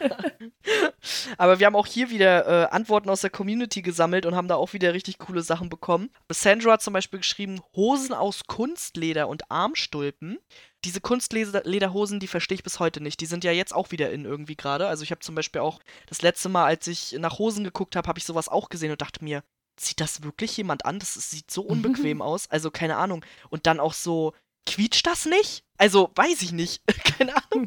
Aber 1.39 1.59
wir 1.59 1.67
haben 1.67 1.77
auch 1.77 1.87
hier 1.87 2.11
wieder 2.11 2.47
äh, 2.47 2.67
Antworten 2.67 3.09
aus 3.09 3.23
der 3.23 3.31
Community 3.31 3.81
gesammelt 3.81 4.27
und 4.27 4.35
haben 4.35 4.49
da 4.49 4.57
auch 4.57 4.75
wieder 4.75 4.93
richtig 4.93 5.19
coole 5.19 5.43
Sachen 5.43 5.71
bekommen. 5.71 6.11
Sandra 6.31 6.73
hat 6.73 6.83
zum 6.83 6.93
Beispiel 6.93 7.21
geschrieben, 7.21 7.63
Hosen 7.75 8.13
aus 8.13 8.45
Kunstleder 8.47 9.29
und 9.29 9.51
Armstulpen 9.51 10.39
diese 10.85 11.01
Kunstlederhosen, 11.01 12.21
die 12.21 12.27
verstehe 12.27 12.57
ich 12.57 12.63
bis 12.63 12.81
heute 12.81 13.01
nicht. 13.01 13.21
Die 13.21 13.27
sind 13.27 13.45
ja 13.45 13.53
jetzt 13.53 13.75
auch 13.75 13.91
wieder 13.91 14.11
in 14.11 14.25
irgendwie 14.25 14.57
gerade. 14.57 14.87
Also 14.87 15.03
ich 15.03 15.11
habe 15.11 15.21
zum 15.21 15.35
Beispiel 15.35 15.61
auch 15.61 15.81
das 16.07 16.23
letzte 16.23 16.49
Mal, 16.49 16.65
als 16.65 16.87
ich 16.87 17.13
nach 17.19 17.39
Hosen 17.39 17.65
geguckt 17.65 17.97
habe, 17.97 18.09
habe 18.09 18.19
ich 18.19 18.25
sowas 18.25 18.49
auch 18.49 18.69
gesehen 18.69 18.91
und 18.91 19.03
dachte 19.03 19.23
mir, 19.23 19.43
zieht 19.77 20.01
das 20.01 20.23
wirklich 20.23 20.57
jemand 20.57 20.85
an? 20.85 20.99
Das 20.99 21.15
sieht 21.15 21.51
so 21.51 21.63
unbequem 21.63 22.23
aus. 22.23 22.51
Also 22.51 22.71
keine 22.71 22.97
Ahnung. 22.97 23.25
Und 23.51 23.67
dann 23.67 23.81
auch 23.81 23.93
so, 23.93 24.35
quietscht 24.67 25.07
das 25.07 25.27
nicht? 25.27 25.65
Also 25.77 26.11
weiß 26.15 26.43
ich 26.43 26.53
nicht. 26.53 26.83
keine 27.19 27.35
Ahnung. 27.37 27.67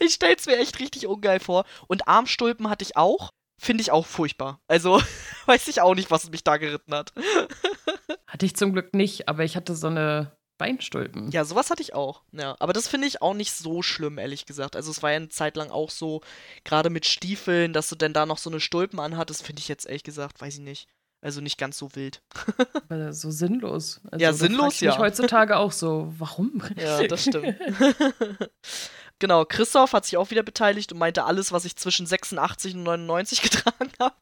ich 0.00 0.14
stelle 0.14 0.36
es 0.36 0.46
mir 0.46 0.58
echt 0.58 0.78
richtig 0.78 1.06
ungeil 1.06 1.40
vor. 1.40 1.64
Und 1.88 2.08
Armstulpen 2.08 2.68
hatte 2.68 2.84
ich 2.84 2.96
auch. 2.96 3.30
Finde 3.58 3.82
ich 3.82 3.92
auch 3.92 4.06
furchtbar. 4.06 4.60
Also 4.66 5.00
weiß 5.46 5.68
ich 5.68 5.80
auch 5.80 5.94
nicht, 5.94 6.10
was 6.10 6.30
mich 6.30 6.44
da 6.44 6.56
geritten 6.56 6.94
hat. 6.94 7.12
hatte 8.26 8.44
ich 8.44 8.56
zum 8.56 8.72
Glück 8.72 8.92
nicht, 8.94 9.28
aber 9.28 9.44
ich 9.44 9.56
hatte 9.56 9.76
so 9.76 9.86
eine 9.86 10.36
Beinstulpen. 10.62 11.32
Ja, 11.32 11.44
sowas 11.44 11.70
hatte 11.70 11.82
ich 11.82 11.92
auch. 11.92 12.22
Ja, 12.30 12.54
aber 12.60 12.72
das 12.72 12.86
finde 12.86 13.08
ich 13.08 13.20
auch 13.20 13.34
nicht 13.34 13.52
so 13.52 13.82
schlimm, 13.82 14.16
ehrlich 14.16 14.46
gesagt. 14.46 14.76
Also 14.76 14.92
es 14.92 15.02
war 15.02 15.10
ja 15.10 15.16
eine 15.16 15.28
Zeit 15.28 15.56
lang 15.56 15.70
auch 15.70 15.90
so, 15.90 16.20
gerade 16.62 16.88
mit 16.88 17.04
Stiefeln, 17.04 17.72
dass 17.72 17.88
du 17.88 17.96
denn 17.96 18.12
da 18.12 18.26
noch 18.26 18.38
so 18.38 18.48
eine 18.48 18.60
Stulpen 18.60 19.00
anhattest, 19.00 19.44
finde 19.44 19.58
ich 19.58 19.66
jetzt 19.66 19.86
ehrlich 19.86 20.04
gesagt, 20.04 20.40
weiß 20.40 20.54
ich 20.54 20.60
nicht. 20.60 20.86
Also 21.20 21.40
nicht 21.40 21.58
ganz 21.58 21.78
so 21.78 21.94
wild. 21.96 22.22
Aber 22.88 23.12
so 23.12 23.32
sinnlos. 23.32 24.00
Also, 24.10 24.22
ja, 24.22 24.32
sinnlos, 24.32 24.78
ja. 24.78 24.92
Ich 24.92 24.98
heutzutage 24.98 25.56
auch 25.56 25.72
so, 25.72 26.12
warum? 26.16 26.62
Ja, 26.76 27.06
das 27.08 27.24
stimmt. 27.24 27.56
Genau, 29.22 29.44
Christoph 29.44 29.92
hat 29.92 30.04
sich 30.04 30.16
auch 30.16 30.32
wieder 30.32 30.42
beteiligt 30.42 30.90
und 30.90 30.98
meinte, 30.98 31.22
alles, 31.22 31.52
was 31.52 31.64
ich 31.64 31.76
zwischen 31.76 32.06
86 32.06 32.74
und 32.74 32.82
99 32.82 33.40
getragen 33.42 33.92
habe, 34.00 34.16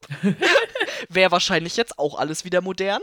wäre 1.09 1.31
wahrscheinlich 1.31 1.75
jetzt 1.75 1.97
auch 1.97 2.19
alles 2.19 2.45
wieder 2.45 2.61
modern. 2.61 3.01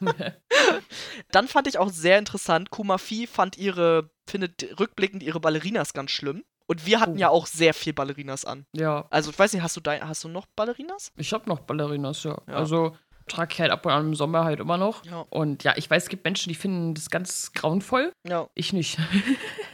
Dann 1.30 1.48
fand 1.48 1.66
ich 1.66 1.78
auch 1.78 1.90
sehr 1.90 2.18
interessant, 2.18 2.70
Kumafi 2.70 3.26
fand 3.26 3.58
ihre, 3.58 4.10
findet 4.26 4.78
rückblickend 4.78 5.22
ihre 5.22 5.40
Ballerinas 5.40 5.92
ganz 5.92 6.10
schlimm. 6.10 6.44
Und 6.66 6.84
wir 6.84 7.00
hatten 7.00 7.14
oh. 7.14 7.20
ja 7.20 7.30
auch 7.30 7.46
sehr 7.46 7.72
viel 7.72 7.94
Ballerinas 7.94 8.44
an. 8.44 8.66
Ja. 8.74 9.06
Also 9.10 9.30
ich 9.30 9.38
weiß 9.38 9.54
nicht, 9.54 9.62
hast 9.62 9.76
du 9.76 9.80
dein, 9.80 10.06
hast 10.06 10.24
du 10.24 10.28
noch 10.28 10.46
Ballerinas? 10.54 11.12
Ich 11.16 11.32
habe 11.32 11.48
noch 11.48 11.60
Ballerinas, 11.60 12.24
ja. 12.24 12.36
ja. 12.46 12.54
Also 12.54 12.94
trage 13.28 13.52
ich 13.52 13.60
halt 13.60 13.70
ab 13.70 13.84
und 13.86 13.92
an 13.92 14.06
im 14.06 14.14
Sommer 14.14 14.44
halt 14.44 14.60
immer 14.60 14.76
noch. 14.76 15.04
Ja. 15.04 15.24
Und 15.30 15.64
ja, 15.64 15.74
ich 15.76 15.88
weiß, 15.90 16.04
es 16.04 16.08
gibt 16.08 16.24
Menschen, 16.24 16.48
die 16.48 16.54
finden 16.54 16.94
das 16.94 17.10
ganz 17.10 17.52
grauenvoll. 17.52 18.12
Ja. 18.26 18.48
Ich 18.54 18.72
nicht. 18.72 18.98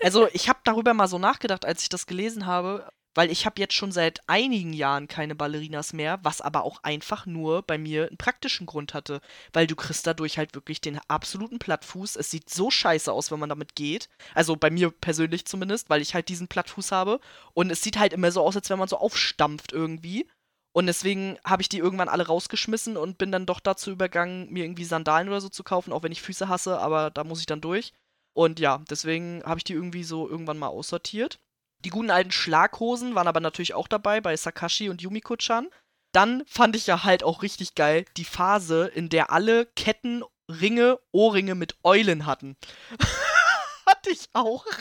also 0.02 0.28
ich 0.32 0.48
habe 0.48 0.60
darüber 0.64 0.94
mal 0.94 1.08
so 1.08 1.18
nachgedacht, 1.18 1.64
als 1.64 1.82
ich 1.82 1.88
das 1.88 2.06
gelesen 2.06 2.46
habe, 2.46 2.88
weil 3.14 3.30
ich 3.30 3.46
habe 3.46 3.60
jetzt 3.60 3.74
schon 3.74 3.92
seit 3.92 4.20
einigen 4.28 4.72
Jahren 4.72 5.08
keine 5.08 5.34
Ballerinas 5.34 5.92
mehr, 5.92 6.18
was 6.22 6.40
aber 6.40 6.64
auch 6.64 6.82
einfach 6.82 7.26
nur 7.26 7.62
bei 7.62 7.78
mir 7.78 8.08
einen 8.08 8.16
praktischen 8.16 8.66
Grund 8.66 8.94
hatte, 8.94 9.20
weil 9.52 9.66
du 9.66 9.76
kriegst 9.76 10.06
dadurch 10.06 10.38
halt 10.38 10.54
wirklich 10.54 10.80
den 10.80 11.00
absoluten 11.08 11.58
Plattfuß. 11.58 12.16
Es 12.16 12.30
sieht 12.30 12.50
so 12.50 12.70
scheiße 12.70 13.12
aus, 13.12 13.30
wenn 13.30 13.38
man 13.38 13.48
damit 13.48 13.74
geht. 13.74 14.08
Also 14.34 14.56
bei 14.56 14.70
mir 14.70 14.90
persönlich 14.90 15.46
zumindest, 15.46 15.90
weil 15.90 16.02
ich 16.02 16.14
halt 16.14 16.28
diesen 16.28 16.48
Plattfuß 16.48 16.92
habe 16.92 17.20
und 17.54 17.70
es 17.70 17.82
sieht 17.82 17.98
halt 17.98 18.12
immer 18.12 18.32
so 18.32 18.42
aus, 18.42 18.56
als 18.56 18.70
wenn 18.70 18.78
man 18.78 18.88
so 18.88 18.98
aufstampft 18.98 19.72
irgendwie. 19.72 20.26
Und 20.72 20.86
deswegen 20.86 21.38
habe 21.44 21.62
ich 21.62 21.68
die 21.68 21.78
irgendwann 21.78 22.08
alle 22.08 22.26
rausgeschmissen 22.26 22.96
und 22.96 23.16
bin 23.16 23.30
dann 23.30 23.46
doch 23.46 23.60
dazu 23.60 23.92
übergegangen, 23.92 24.52
mir 24.52 24.64
irgendwie 24.64 24.84
Sandalen 24.84 25.28
oder 25.28 25.40
so 25.40 25.48
zu 25.48 25.62
kaufen, 25.62 25.92
auch 25.92 26.02
wenn 26.02 26.10
ich 26.10 26.20
Füße 26.20 26.48
hasse, 26.48 26.80
aber 26.80 27.10
da 27.10 27.22
muss 27.22 27.38
ich 27.38 27.46
dann 27.46 27.60
durch. 27.60 27.92
Und 28.36 28.58
ja, 28.58 28.82
deswegen 28.90 29.40
habe 29.44 29.58
ich 29.60 29.64
die 29.64 29.74
irgendwie 29.74 30.02
so 30.02 30.28
irgendwann 30.28 30.58
mal 30.58 30.66
aussortiert. 30.66 31.38
Die 31.84 31.90
guten 31.90 32.10
alten 32.10 32.30
Schlaghosen 32.30 33.14
waren 33.14 33.28
aber 33.28 33.40
natürlich 33.40 33.74
auch 33.74 33.88
dabei 33.88 34.20
bei 34.20 34.36
Sakashi 34.36 34.88
und 34.88 35.02
Yumiko-chan. 35.02 35.68
Dann 36.12 36.44
fand 36.46 36.76
ich 36.76 36.86
ja 36.86 37.04
halt 37.04 37.22
auch 37.22 37.42
richtig 37.42 37.74
geil 37.74 38.04
die 38.16 38.24
Phase, 38.24 38.86
in 38.86 39.08
der 39.08 39.30
alle 39.30 39.66
Ketten, 39.66 40.22
Ringe, 40.48 40.98
Ohrringe 41.12 41.54
mit 41.54 41.76
Eulen 41.82 42.26
hatten. 42.26 42.56
Hatte 43.86 44.10
ich 44.10 44.28
auch. 44.32 44.64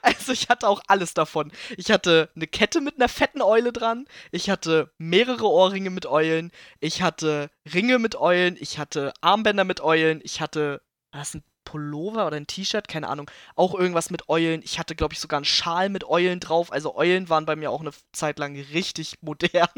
Also 0.00 0.32
ich 0.32 0.48
hatte 0.48 0.68
auch 0.68 0.80
alles 0.86 1.12
davon. 1.12 1.52
Ich 1.76 1.90
hatte 1.90 2.30
eine 2.34 2.46
Kette 2.46 2.80
mit 2.80 2.96
einer 2.96 3.08
fetten 3.08 3.42
Eule 3.42 3.72
dran. 3.72 4.06
Ich 4.30 4.48
hatte 4.48 4.92
mehrere 4.96 5.46
Ohrringe 5.46 5.90
mit 5.90 6.06
Eulen. 6.06 6.52
Ich 6.80 7.02
hatte 7.02 7.50
Ringe 7.74 7.98
mit 7.98 8.16
Eulen. 8.16 8.56
Ich 8.58 8.78
hatte 8.78 9.12
Armbänder 9.20 9.64
mit 9.64 9.80
Eulen. 9.80 10.20
Ich 10.22 10.40
hatte, 10.40 10.80
das 11.12 11.34
ein 11.34 11.44
Pullover 11.68 12.26
oder 12.26 12.36
ein 12.38 12.46
T-Shirt? 12.46 12.88
Keine 12.88 13.08
Ahnung. 13.08 13.30
Auch 13.54 13.74
irgendwas 13.74 14.08
mit 14.08 14.30
Eulen. 14.30 14.62
Ich 14.64 14.78
hatte, 14.78 14.96
glaube 14.96 15.12
ich, 15.12 15.20
sogar 15.20 15.36
einen 15.36 15.44
Schal 15.44 15.90
mit 15.90 16.08
Eulen 16.08 16.40
drauf. 16.40 16.72
Also 16.72 16.96
Eulen 16.96 17.28
waren 17.28 17.44
bei 17.44 17.56
mir 17.56 17.70
auch 17.70 17.82
eine 17.82 17.90
Zeit 18.12 18.38
lang 18.38 18.56
richtig 18.72 19.18
modern. 19.20 19.68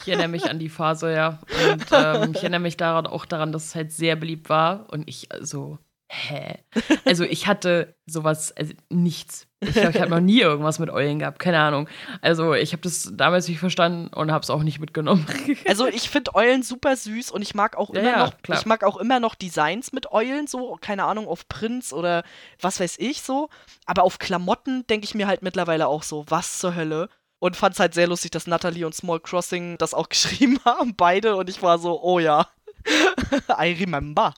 Ich 0.00 0.08
erinnere 0.08 0.28
mich 0.28 0.50
an 0.50 0.58
die 0.58 0.68
Phase, 0.68 1.14
ja. 1.14 1.38
Und 1.70 1.86
ähm, 1.92 2.32
ich 2.34 2.42
erinnere 2.42 2.60
mich 2.60 2.76
daran, 2.76 3.06
auch 3.06 3.26
daran, 3.26 3.52
dass 3.52 3.66
es 3.66 3.74
halt 3.76 3.92
sehr 3.92 4.16
beliebt 4.16 4.48
war. 4.48 4.86
Und 4.90 5.08
ich, 5.08 5.30
also, 5.30 5.78
hä? 6.14 6.58
Also 7.04 7.24
ich 7.24 7.46
hatte 7.46 7.96
sowas, 8.06 8.52
also 8.56 8.72
nichts. 8.88 9.46
Ich 9.60 9.72
glaube, 9.72 9.90
ich 9.90 10.00
habe 10.00 10.10
noch 10.10 10.20
nie 10.20 10.40
irgendwas 10.40 10.78
mit 10.78 10.90
Eulen 10.90 11.18
gehabt, 11.18 11.38
keine 11.38 11.58
Ahnung. 11.58 11.88
Also 12.20 12.54
ich 12.54 12.72
habe 12.72 12.82
das 12.82 13.10
damals 13.14 13.48
nicht 13.48 13.58
verstanden 13.58 14.08
und 14.14 14.30
habe 14.30 14.42
es 14.42 14.50
auch 14.50 14.62
nicht 14.62 14.80
mitgenommen. 14.80 15.26
Also 15.66 15.86
ich 15.86 16.10
finde 16.10 16.34
Eulen 16.34 16.62
super 16.62 16.94
süß 16.94 17.30
und 17.30 17.42
ich 17.42 17.54
mag 17.54 17.76
auch 17.76 17.90
immer 17.90 18.02
ja, 18.02 18.18
noch, 18.18 18.42
klar. 18.42 18.58
ich 18.58 18.66
mag 18.66 18.84
auch 18.84 18.96
immer 18.96 19.18
noch 19.18 19.34
Designs 19.34 19.92
mit 19.92 20.12
Eulen, 20.12 20.46
so, 20.46 20.76
keine 20.80 21.04
Ahnung, 21.04 21.26
auf 21.26 21.48
Prinz 21.48 21.92
oder 21.92 22.22
was 22.60 22.80
weiß 22.80 22.96
ich 22.98 23.22
so. 23.22 23.48
Aber 23.86 24.02
auf 24.02 24.18
Klamotten 24.18 24.86
denke 24.86 25.04
ich 25.04 25.14
mir 25.14 25.26
halt 25.26 25.42
mittlerweile 25.42 25.86
auch 25.88 26.02
so, 26.02 26.24
was 26.28 26.58
zur 26.58 26.74
Hölle? 26.74 27.08
Und 27.38 27.56
fand 27.56 27.74
es 27.74 27.80
halt 27.80 27.94
sehr 27.94 28.06
lustig, 28.06 28.30
dass 28.30 28.46
Natalie 28.46 28.86
und 28.86 28.94
Small 28.94 29.20
Crossing 29.20 29.76
das 29.78 29.94
auch 29.94 30.08
geschrieben 30.10 30.58
haben, 30.64 30.94
beide. 30.96 31.36
Und 31.36 31.50
ich 31.50 31.62
war 31.62 31.78
so, 31.78 32.02
oh 32.02 32.18
ja. 32.18 32.48
I 33.48 33.76
remember. 33.78 34.34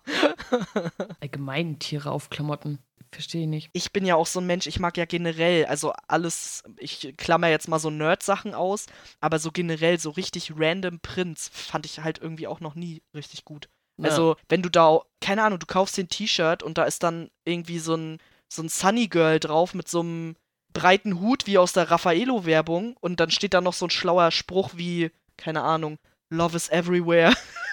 Allgemein 1.20 1.78
Tiere 1.78 2.11
auf 2.11 2.30
Klamotten. 2.30 2.78
Verstehe 3.12 3.42
ich 3.42 3.49
nicht. 3.49 3.70
Ich 3.72 3.92
bin 3.92 4.05
ja 4.05 4.16
auch 4.16 4.26
so 4.26 4.40
ein 4.40 4.47
Mensch, 4.47 4.66
ich 4.66 4.80
mag 4.80 4.97
ja 4.97 5.05
generell, 5.05 5.64
also 5.66 5.92
alles, 6.09 6.64
ich 6.76 7.14
klammer 7.16 7.49
jetzt 7.49 7.68
mal 7.68 7.78
so 7.78 7.88
Nerd-Sachen 7.88 8.55
aus, 8.55 8.86
aber 9.20 9.38
so 9.38 9.53
generell 9.53 9.99
so 9.99 10.11
richtig 10.11 10.53
random 10.57 11.01
Prints 11.01 11.51
fand 11.53 11.86
ich 11.86 12.01
halt 12.01 12.18
irgendwie 12.18 12.47
auch 12.47 12.61
noch 12.61 12.74
nie 12.74 13.03
richtig 13.14 13.44
gut. 13.44 13.68
Ja. 13.99 14.11
Also, 14.11 14.36
wenn 14.49 14.62
du 14.62 14.68
da, 14.68 15.01
keine 15.20 15.42
Ahnung, 15.42 15.59
du 15.59 15.66
kaufst 15.66 15.97
den 15.97 16.09
T-Shirt 16.09 16.62
und 16.62 16.76
da 16.78 16.84
ist 16.84 17.03
dann 17.03 17.30
irgendwie 17.44 17.78
so 17.78 17.94
ein, 17.94 18.18
so 18.49 18.62
ein 18.62 18.68
Sunny 18.68 19.09
Girl 19.09 19.40
drauf 19.40 19.72
mit 19.72 19.88
so 19.88 20.01
einem 20.01 20.36
breiten 20.72 21.20
Hut 21.20 21.47
wie 21.47 21.59
aus 21.59 21.72
der 21.72 21.90
Raffaello-Werbung 21.90 22.97
und 23.01 23.18
dann 23.18 23.30
steht 23.30 23.55
da 23.55 23.62
noch 23.62 23.72
so 23.72 23.86
ein 23.86 23.90
schlauer 23.90 24.30
Spruch 24.30 24.72
wie, 24.74 25.11
keine 25.38 25.62
Ahnung, 25.62 25.99
Love 26.28 26.57
is 26.57 26.68
everywhere. 26.68 27.32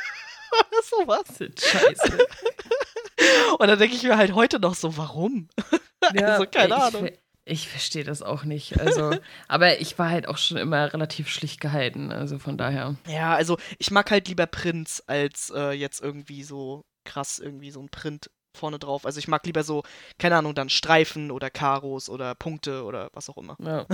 Sowas. 0.83 1.25
Scheiße. 1.39 2.17
Und 3.59 3.67
dann 3.67 3.79
denke 3.79 3.95
ich 3.95 4.03
mir 4.03 4.17
halt 4.17 4.33
heute 4.33 4.59
noch 4.59 4.75
so, 4.75 4.97
warum? 4.97 5.47
Ja, 6.13 6.33
also, 6.33 6.45
keine 6.45 6.75
Ahnung. 6.75 7.05
Ich, 7.05 7.13
ich 7.45 7.69
verstehe 7.69 8.03
das 8.03 8.21
auch 8.21 8.43
nicht. 8.43 8.77
Also, 8.77 9.11
aber 9.47 9.79
ich 9.79 9.97
war 9.97 10.09
halt 10.09 10.27
auch 10.27 10.37
schon 10.37 10.57
immer 10.57 10.91
relativ 10.91 11.29
schlicht 11.29 11.61
gehalten. 11.61 12.11
Also 12.11 12.39
von 12.39 12.57
daher. 12.57 12.97
Ja, 13.07 13.33
also 13.33 13.57
ich 13.77 13.89
mag 13.89 14.11
halt 14.11 14.27
lieber 14.27 14.45
Prints 14.45 15.01
als 15.07 15.49
äh, 15.55 15.71
jetzt 15.71 16.01
irgendwie 16.01 16.43
so 16.43 16.81
krass 17.05 17.39
irgendwie 17.39 17.71
so 17.71 17.79
ein 17.79 17.87
Print 17.87 18.29
vorne 18.53 18.79
drauf. 18.79 19.05
Also 19.05 19.19
ich 19.19 19.29
mag 19.29 19.45
lieber 19.45 19.63
so, 19.63 19.83
keine 20.19 20.35
Ahnung, 20.35 20.55
dann 20.55 20.67
Streifen 20.67 21.31
oder 21.31 21.49
Karos 21.49 22.09
oder 22.09 22.35
Punkte 22.35 22.83
oder 22.83 23.09
was 23.13 23.29
auch 23.29 23.37
immer. 23.37 23.55
Ja. 23.59 23.85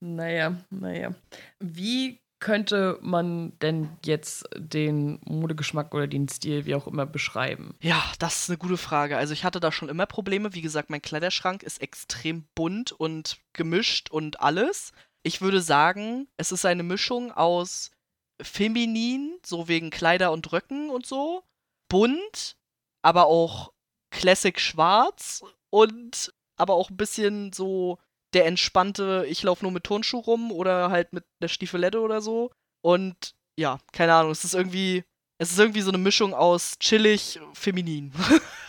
naja, 0.00 0.56
naja. 0.68 1.14
Wie 1.60 2.20
könnte 2.42 2.98
man 3.00 3.58
denn 3.60 3.96
jetzt 4.04 4.44
den 4.56 5.20
Modegeschmack 5.24 5.94
oder 5.94 6.06
den 6.06 6.28
Stil, 6.28 6.66
wie 6.66 6.74
auch 6.74 6.86
immer, 6.86 7.06
beschreiben? 7.06 7.74
Ja, 7.80 8.02
das 8.18 8.42
ist 8.42 8.50
eine 8.50 8.58
gute 8.58 8.76
Frage. 8.76 9.16
Also 9.16 9.32
ich 9.32 9.44
hatte 9.44 9.60
da 9.60 9.72
schon 9.72 9.88
immer 9.88 10.06
Probleme. 10.06 10.52
Wie 10.52 10.60
gesagt, 10.60 10.90
mein 10.90 11.00
Kleiderschrank 11.00 11.62
ist 11.62 11.80
extrem 11.80 12.44
bunt 12.54 12.92
und 12.92 13.38
gemischt 13.54 14.10
und 14.10 14.40
alles. 14.40 14.92
Ich 15.22 15.40
würde 15.40 15.62
sagen, 15.62 16.26
es 16.36 16.52
ist 16.52 16.66
eine 16.66 16.82
Mischung 16.82 17.30
aus 17.32 17.92
feminin, 18.42 19.38
so 19.46 19.68
wegen 19.68 19.90
Kleider 19.90 20.32
und 20.32 20.52
Röcken 20.52 20.90
und 20.90 21.06
so, 21.06 21.44
bunt, 21.88 22.56
aber 23.02 23.26
auch 23.26 23.72
Classic 24.10 24.58
schwarz 24.58 25.44
und 25.70 26.34
aber 26.56 26.74
auch 26.74 26.90
ein 26.90 26.96
bisschen 26.96 27.52
so 27.52 27.98
der 28.34 28.46
entspannte, 28.46 29.24
ich 29.28 29.42
laufe 29.42 29.64
nur 29.64 29.72
mit 29.72 29.84
Turnschuh 29.84 30.20
rum 30.20 30.52
oder 30.52 30.90
halt 30.90 31.12
mit 31.12 31.24
der 31.42 31.48
Stiefelette 31.48 32.00
oder 32.00 32.20
so. 32.20 32.50
Und 32.82 33.34
ja, 33.58 33.78
keine 33.92 34.14
Ahnung, 34.14 34.32
es 34.32 34.44
ist 34.44 34.54
irgendwie, 34.54 35.04
es 35.38 35.52
ist 35.52 35.58
irgendwie 35.58 35.82
so 35.82 35.90
eine 35.90 35.98
Mischung 35.98 36.34
aus 36.34 36.78
chillig, 36.78 37.38
feminin. 37.54 38.12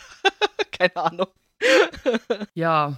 keine 0.71 0.95
Ahnung. 0.97 1.27
ja, 2.53 2.97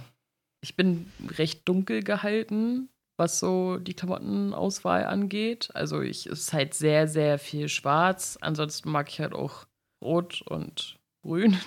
ich 0.62 0.76
bin 0.76 1.12
recht 1.38 1.68
dunkel 1.68 2.02
gehalten, 2.02 2.88
was 3.16 3.38
so 3.38 3.76
die 3.78 3.94
Klamottenauswahl 3.94 5.04
angeht. 5.04 5.70
Also 5.74 6.00
ich 6.00 6.26
ist 6.26 6.52
halt 6.52 6.74
sehr, 6.74 7.06
sehr 7.06 7.38
viel 7.38 7.68
schwarz. 7.68 8.36
Ansonsten 8.40 8.90
mag 8.90 9.08
ich 9.08 9.20
halt 9.20 9.32
auch 9.32 9.66
rot 10.02 10.42
und 10.42 10.96
grün 11.22 11.58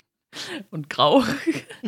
und 0.70 0.90
grau. 0.90 1.24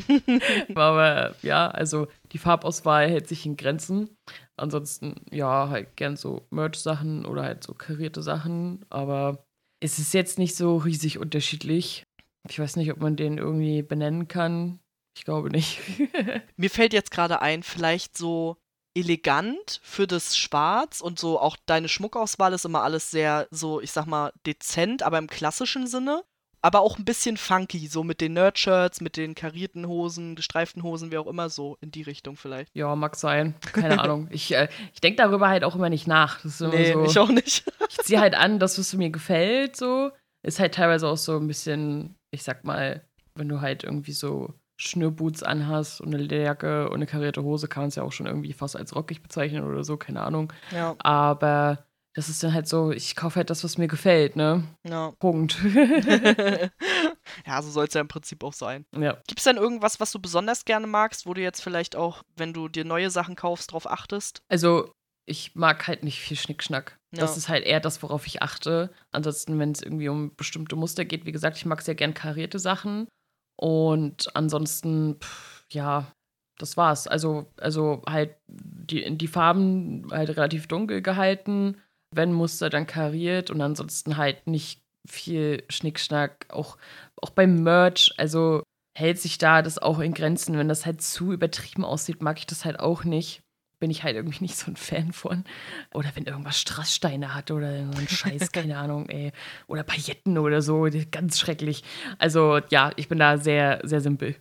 Aber 0.75 1.35
ja, 1.41 1.69
also 1.69 2.07
die 2.31 2.37
Farbauswahl 2.37 3.09
hält 3.09 3.27
sich 3.27 3.45
in 3.45 3.57
Grenzen. 3.57 4.09
Ansonsten, 4.57 5.25
ja, 5.31 5.69
halt 5.69 5.95
gern 5.95 6.17
so 6.17 6.47
Merch-Sachen 6.49 7.25
oder 7.25 7.43
halt 7.43 7.63
so 7.63 7.73
karierte 7.73 8.21
Sachen. 8.21 8.85
Aber 8.89 9.45
es 9.79 9.99
ist 9.99 10.13
jetzt 10.13 10.39
nicht 10.39 10.55
so 10.55 10.77
riesig 10.77 11.17
unterschiedlich. 11.17 12.03
Ich 12.49 12.59
weiß 12.59 12.75
nicht, 12.75 12.91
ob 12.91 12.99
man 12.99 13.15
den 13.15 13.37
irgendwie 13.37 13.81
benennen 13.83 14.27
kann. 14.27 14.79
Ich 15.17 15.25
glaube 15.25 15.49
nicht. 15.49 15.79
Mir 16.57 16.69
fällt 16.69 16.93
jetzt 16.93 17.11
gerade 17.11 17.41
ein, 17.41 17.63
vielleicht 17.63 18.17
so 18.17 18.57
elegant 18.93 19.79
für 19.83 20.07
das 20.07 20.37
Schwarz 20.37 21.01
und 21.01 21.17
so 21.17 21.39
auch 21.39 21.55
deine 21.65 21.87
Schmuckauswahl 21.87 22.53
ist 22.53 22.65
immer 22.65 22.83
alles 22.83 23.09
sehr 23.09 23.47
so, 23.49 23.79
ich 23.79 23.91
sag 23.91 24.05
mal, 24.05 24.33
dezent, 24.45 25.03
aber 25.03 25.17
im 25.17 25.27
klassischen 25.27 25.87
Sinne 25.87 26.23
aber 26.61 26.81
auch 26.81 26.97
ein 26.97 27.05
bisschen 27.05 27.37
funky, 27.37 27.87
so 27.87 28.03
mit 28.03 28.21
den 28.21 28.33
Nerdshirts, 28.33 29.01
mit 29.01 29.17
den 29.17 29.35
karierten 29.35 29.87
Hosen, 29.87 30.35
gestreiften 30.35 30.83
Hosen, 30.83 31.11
wie 31.11 31.17
auch 31.17 31.27
immer, 31.27 31.49
so 31.49 31.77
in 31.81 31.91
die 31.91 32.03
Richtung 32.03 32.35
vielleicht. 32.35 32.75
Ja, 32.75 32.95
mag 32.95 33.15
sein. 33.15 33.55
Keine 33.73 33.99
Ahnung. 34.01 34.27
Ich, 34.31 34.53
äh, 34.53 34.67
ich 34.93 35.01
denke 35.01 35.17
darüber 35.17 35.49
halt 35.49 35.63
auch 35.63 35.75
immer 35.75 35.89
nicht 35.89 36.07
nach. 36.07 36.41
Das 36.41 36.59
nee, 36.59 36.93
so, 36.93 37.03
ich 37.03 37.17
auch 37.17 37.29
nicht. 37.29 37.63
ich 37.89 37.97
ziehe 37.97 38.19
halt 38.19 38.35
an, 38.35 38.59
das, 38.59 38.77
was 38.77 38.93
mir 38.93 39.09
gefällt, 39.09 39.75
so. 39.75 40.11
Ist 40.43 40.59
halt 40.59 40.75
teilweise 40.75 41.07
auch 41.07 41.17
so 41.17 41.37
ein 41.37 41.47
bisschen, 41.47 42.15
ich 42.31 42.43
sag 42.43 42.63
mal, 42.63 43.01
wenn 43.35 43.49
du 43.49 43.61
halt 43.61 43.83
irgendwie 43.83 44.13
so 44.13 44.53
Schnürboots 44.77 45.43
anhast 45.43 46.01
und 46.01 46.07
eine 46.07 46.17
Lederjacke 46.17 46.89
und 46.89 46.95
eine 46.95 47.05
karierte 47.05 47.43
Hose, 47.43 47.67
kann 47.67 47.83
man 47.83 47.89
es 47.89 47.95
ja 47.95 48.03
auch 48.03 48.11
schon 48.11 48.25
irgendwie 48.25 48.53
fast 48.53 48.75
als 48.75 48.95
rockig 48.95 49.21
bezeichnen 49.21 49.63
oder 49.63 49.83
so, 49.83 49.97
keine 49.97 50.21
Ahnung. 50.21 50.51
Ja. 50.71 50.95
Aber 50.99 51.85
das 52.13 52.27
ist 52.27 52.43
dann 52.43 52.53
halt 52.53 52.67
so, 52.67 52.91
ich 52.91 53.15
kaufe 53.15 53.37
halt 53.37 53.49
das, 53.49 53.63
was 53.63 53.77
mir 53.77 53.87
gefällt, 53.87 54.35
ne? 54.35 54.63
Ja. 54.87 55.11
Punkt. 55.19 55.57
ja, 57.45 57.61
so 57.61 57.71
soll 57.71 57.87
es 57.87 57.93
ja 57.93 58.01
im 58.01 58.09
Prinzip 58.09 58.43
auch 58.43 58.53
sein. 58.53 58.85
Ja. 58.95 59.13
Gibt 59.27 59.39
es 59.39 59.45
denn 59.45 59.57
irgendwas, 59.57 59.99
was 59.99 60.11
du 60.11 60.19
besonders 60.19 60.65
gerne 60.65 60.87
magst, 60.87 61.25
wo 61.25 61.33
du 61.33 61.41
jetzt 61.41 61.61
vielleicht 61.61 61.95
auch, 61.95 62.23
wenn 62.35 62.53
du 62.53 62.67
dir 62.67 62.83
neue 62.83 63.09
Sachen 63.09 63.35
kaufst, 63.35 63.71
drauf 63.71 63.89
achtest? 63.89 64.41
Also, 64.49 64.91
ich 65.25 65.55
mag 65.55 65.87
halt 65.87 66.03
nicht 66.03 66.19
viel 66.19 66.35
Schnickschnack. 66.35 66.99
Ja. 67.13 67.21
Das 67.21 67.37
ist 67.37 67.47
halt 67.47 67.63
eher 67.65 67.79
das, 67.79 68.03
worauf 68.03 68.27
ich 68.27 68.41
achte. 68.41 68.91
Ansonsten, 69.11 69.57
wenn 69.57 69.71
es 69.71 69.81
irgendwie 69.81 70.09
um 70.09 70.35
bestimmte 70.35 70.75
Muster 70.75 71.05
geht, 71.05 71.25
wie 71.25 71.31
gesagt, 71.31 71.57
ich 71.57 71.65
mag 71.65 71.81
sehr 71.81 71.95
gern 71.95 72.13
karierte 72.13 72.59
Sachen. 72.59 73.07
Und 73.55 74.35
ansonsten, 74.35 75.17
pff, 75.21 75.65
ja, 75.69 76.11
das 76.57 76.75
war's. 76.75 77.07
Also, 77.07 77.45
also 77.57 78.01
halt 78.07 78.35
die, 78.47 79.17
die 79.17 79.27
Farben 79.27 80.07
halt 80.11 80.29
relativ 80.31 80.67
dunkel 80.67 81.01
gehalten 81.01 81.77
wenn 82.13 82.33
Muster, 82.33 82.69
dann 82.69 82.87
kariert 82.87 83.49
und 83.49 83.61
ansonsten 83.61 84.17
halt 84.17 84.47
nicht 84.47 84.81
viel 85.07 85.63
Schnickschnack. 85.69 86.45
Auch, 86.49 86.77
auch 87.15 87.31
beim 87.31 87.63
Merch, 87.63 88.13
also 88.17 88.63
hält 88.97 89.19
sich 89.19 89.37
da 89.37 89.61
das 89.61 89.77
auch 89.77 89.99
in 89.99 90.13
Grenzen. 90.13 90.57
Wenn 90.57 90.67
das 90.67 90.85
halt 90.85 91.01
zu 91.01 91.31
übertrieben 91.31 91.85
aussieht, 91.85 92.21
mag 92.21 92.37
ich 92.39 92.45
das 92.45 92.65
halt 92.65 92.79
auch 92.79 93.03
nicht. 93.03 93.41
Bin 93.79 93.89
ich 93.89 94.03
halt 94.03 94.15
irgendwie 94.15 94.39
nicht 94.43 94.57
so 94.57 94.69
ein 94.69 94.75
Fan 94.75 95.13
von. 95.13 95.45
Oder 95.93 96.11
wenn 96.15 96.25
irgendwas 96.25 96.59
Strasssteine 96.59 97.33
hat 97.33 97.51
oder 97.51 97.91
so 97.91 97.97
ein 97.97 98.07
Scheiß, 98.07 98.51
keine 98.51 98.77
Ahnung, 98.77 99.09
ey. 99.09 99.31
Oder 99.67 99.83
Pailletten 99.83 100.37
oder 100.37 100.61
so, 100.61 100.87
ganz 101.11 101.39
schrecklich. 101.39 101.83
Also 102.19 102.59
ja, 102.69 102.91
ich 102.97 103.07
bin 103.07 103.17
da 103.17 103.37
sehr, 103.37 103.79
sehr 103.83 104.01
simpel. 104.01 104.35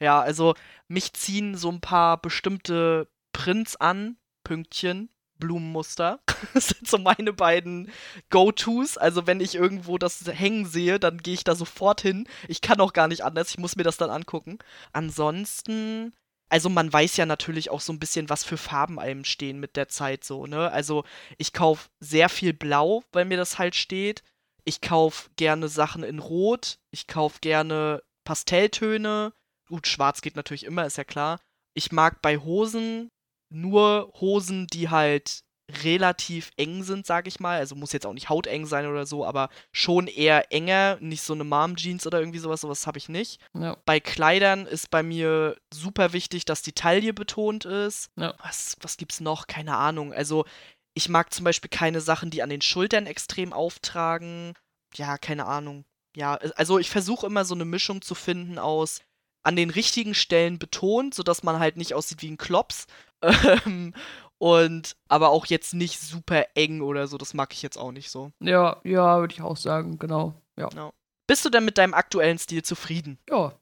ja, 0.00 0.20
also 0.20 0.54
mich 0.88 1.12
ziehen 1.12 1.54
so 1.54 1.70
ein 1.70 1.80
paar 1.80 2.20
bestimmte 2.20 3.08
Prints 3.32 3.76
an, 3.76 4.16
Pünktchen, 4.42 5.10
Blumenmuster. 5.38 6.20
Das 6.54 6.68
sind 6.68 6.86
so 6.86 6.98
meine 6.98 7.32
beiden 7.32 7.90
Go-Tos. 8.30 8.96
Also 8.96 9.26
wenn 9.26 9.40
ich 9.40 9.56
irgendwo 9.56 9.98
das 9.98 10.24
hängen 10.26 10.66
sehe, 10.66 11.00
dann 11.00 11.18
gehe 11.18 11.34
ich 11.34 11.42
da 11.42 11.56
sofort 11.56 12.00
hin. 12.00 12.28
Ich 12.46 12.60
kann 12.60 12.80
auch 12.80 12.92
gar 12.92 13.08
nicht 13.08 13.24
anders. 13.24 13.50
Ich 13.50 13.58
muss 13.58 13.74
mir 13.74 13.82
das 13.82 13.96
dann 13.96 14.10
angucken. 14.10 14.58
Ansonsten, 14.92 16.12
also 16.48 16.68
man 16.68 16.92
weiß 16.92 17.16
ja 17.16 17.26
natürlich 17.26 17.70
auch 17.70 17.80
so 17.80 17.92
ein 17.92 17.98
bisschen, 17.98 18.28
was 18.28 18.44
für 18.44 18.56
Farben 18.56 19.00
einem 19.00 19.24
stehen 19.24 19.58
mit 19.58 19.74
der 19.74 19.88
Zeit 19.88 20.22
so, 20.22 20.46
ne? 20.46 20.70
Also 20.70 21.04
ich 21.38 21.52
kaufe 21.52 21.88
sehr 21.98 22.28
viel 22.28 22.52
Blau, 22.52 23.02
weil 23.12 23.24
mir 23.24 23.36
das 23.36 23.58
halt 23.58 23.74
steht. 23.74 24.22
Ich 24.64 24.80
kaufe 24.80 25.30
gerne 25.36 25.68
Sachen 25.68 26.04
in 26.04 26.20
Rot. 26.20 26.78
Ich 26.92 27.08
kaufe 27.08 27.38
gerne 27.40 28.02
Pastelltöne. 28.24 29.32
Gut, 29.68 29.86
schwarz 29.86 30.20
geht 30.20 30.36
natürlich 30.36 30.64
immer, 30.64 30.86
ist 30.86 30.98
ja 30.98 31.04
klar. 31.04 31.40
Ich 31.74 31.92
mag 31.92 32.22
bei 32.22 32.38
Hosen 32.38 33.10
nur 33.50 34.12
Hosen, 34.20 34.66
die 34.66 34.88
halt 34.88 35.42
relativ 35.84 36.50
eng 36.56 36.82
sind, 36.82 37.04
sag 37.04 37.26
ich 37.26 37.40
mal. 37.40 37.58
Also 37.58 37.74
muss 37.74 37.92
jetzt 37.92 38.06
auch 38.06 38.14
nicht 38.14 38.30
hauteng 38.30 38.64
sein 38.64 38.86
oder 38.86 39.04
so, 39.04 39.26
aber 39.26 39.50
schon 39.70 40.06
eher 40.06 40.50
enger, 40.50 40.96
nicht 41.00 41.22
so 41.22 41.34
eine 41.34 41.44
Mom-Jeans 41.44 42.06
oder 42.06 42.20
irgendwie 42.20 42.38
sowas, 42.38 42.62
sowas 42.62 42.86
habe 42.86 42.96
ich 42.96 43.10
nicht. 43.10 43.38
Ja. 43.52 43.76
Bei 43.84 44.00
Kleidern 44.00 44.64
ist 44.64 44.90
bei 44.90 45.02
mir 45.02 45.56
super 45.72 46.14
wichtig, 46.14 46.46
dass 46.46 46.62
die 46.62 46.72
Taille 46.72 47.12
betont 47.12 47.66
ist. 47.66 48.10
Ja. 48.16 48.34
Was, 48.42 48.76
was 48.80 48.96
gibt's 48.96 49.20
noch? 49.20 49.46
Keine 49.46 49.76
Ahnung. 49.76 50.14
Also 50.14 50.46
ich 50.94 51.10
mag 51.10 51.34
zum 51.34 51.44
Beispiel 51.44 51.70
keine 51.70 52.00
Sachen, 52.00 52.30
die 52.30 52.42
an 52.42 52.48
den 52.48 52.62
Schultern 52.62 53.04
extrem 53.06 53.52
auftragen. 53.52 54.54
Ja, 54.94 55.18
keine 55.18 55.44
Ahnung. 55.44 55.84
ja, 56.16 56.36
also 56.56 56.78
ich 56.78 56.88
versuche 56.88 57.26
immer 57.26 57.44
so 57.44 57.54
eine 57.54 57.66
Mischung 57.66 58.00
zu 58.00 58.14
finden 58.14 58.58
aus 58.58 59.00
an 59.44 59.56
den 59.56 59.70
richtigen 59.70 60.14
Stellen 60.14 60.58
betont, 60.58 61.14
sodass 61.14 61.42
man 61.42 61.58
halt 61.58 61.76
nicht 61.76 61.94
aussieht 61.94 62.22
wie 62.22 62.30
ein 62.30 62.36
Klops. 62.38 62.86
Ähm, 63.22 63.94
und 64.38 64.96
aber 65.08 65.30
auch 65.30 65.46
jetzt 65.46 65.74
nicht 65.74 66.00
super 66.00 66.46
eng 66.54 66.80
oder 66.80 67.06
so, 67.08 67.18
das 67.18 67.34
mag 67.34 67.52
ich 67.52 67.62
jetzt 67.62 67.76
auch 67.76 67.92
nicht 67.92 68.10
so. 68.10 68.30
Ja, 68.40 68.80
ja, 68.84 69.18
würde 69.18 69.34
ich 69.34 69.42
auch 69.42 69.56
sagen, 69.56 69.98
genau. 69.98 70.34
Ja. 70.56 70.68
ja. 70.74 70.92
Bist 71.26 71.44
du 71.44 71.50
denn 71.50 71.64
mit 71.64 71.76
deinem 71.76 71.94
aktuellen 71.94 72.38
Stil 72.38 72.62
zufrieden? 72.62 73.18
Ja, 73.28 73.54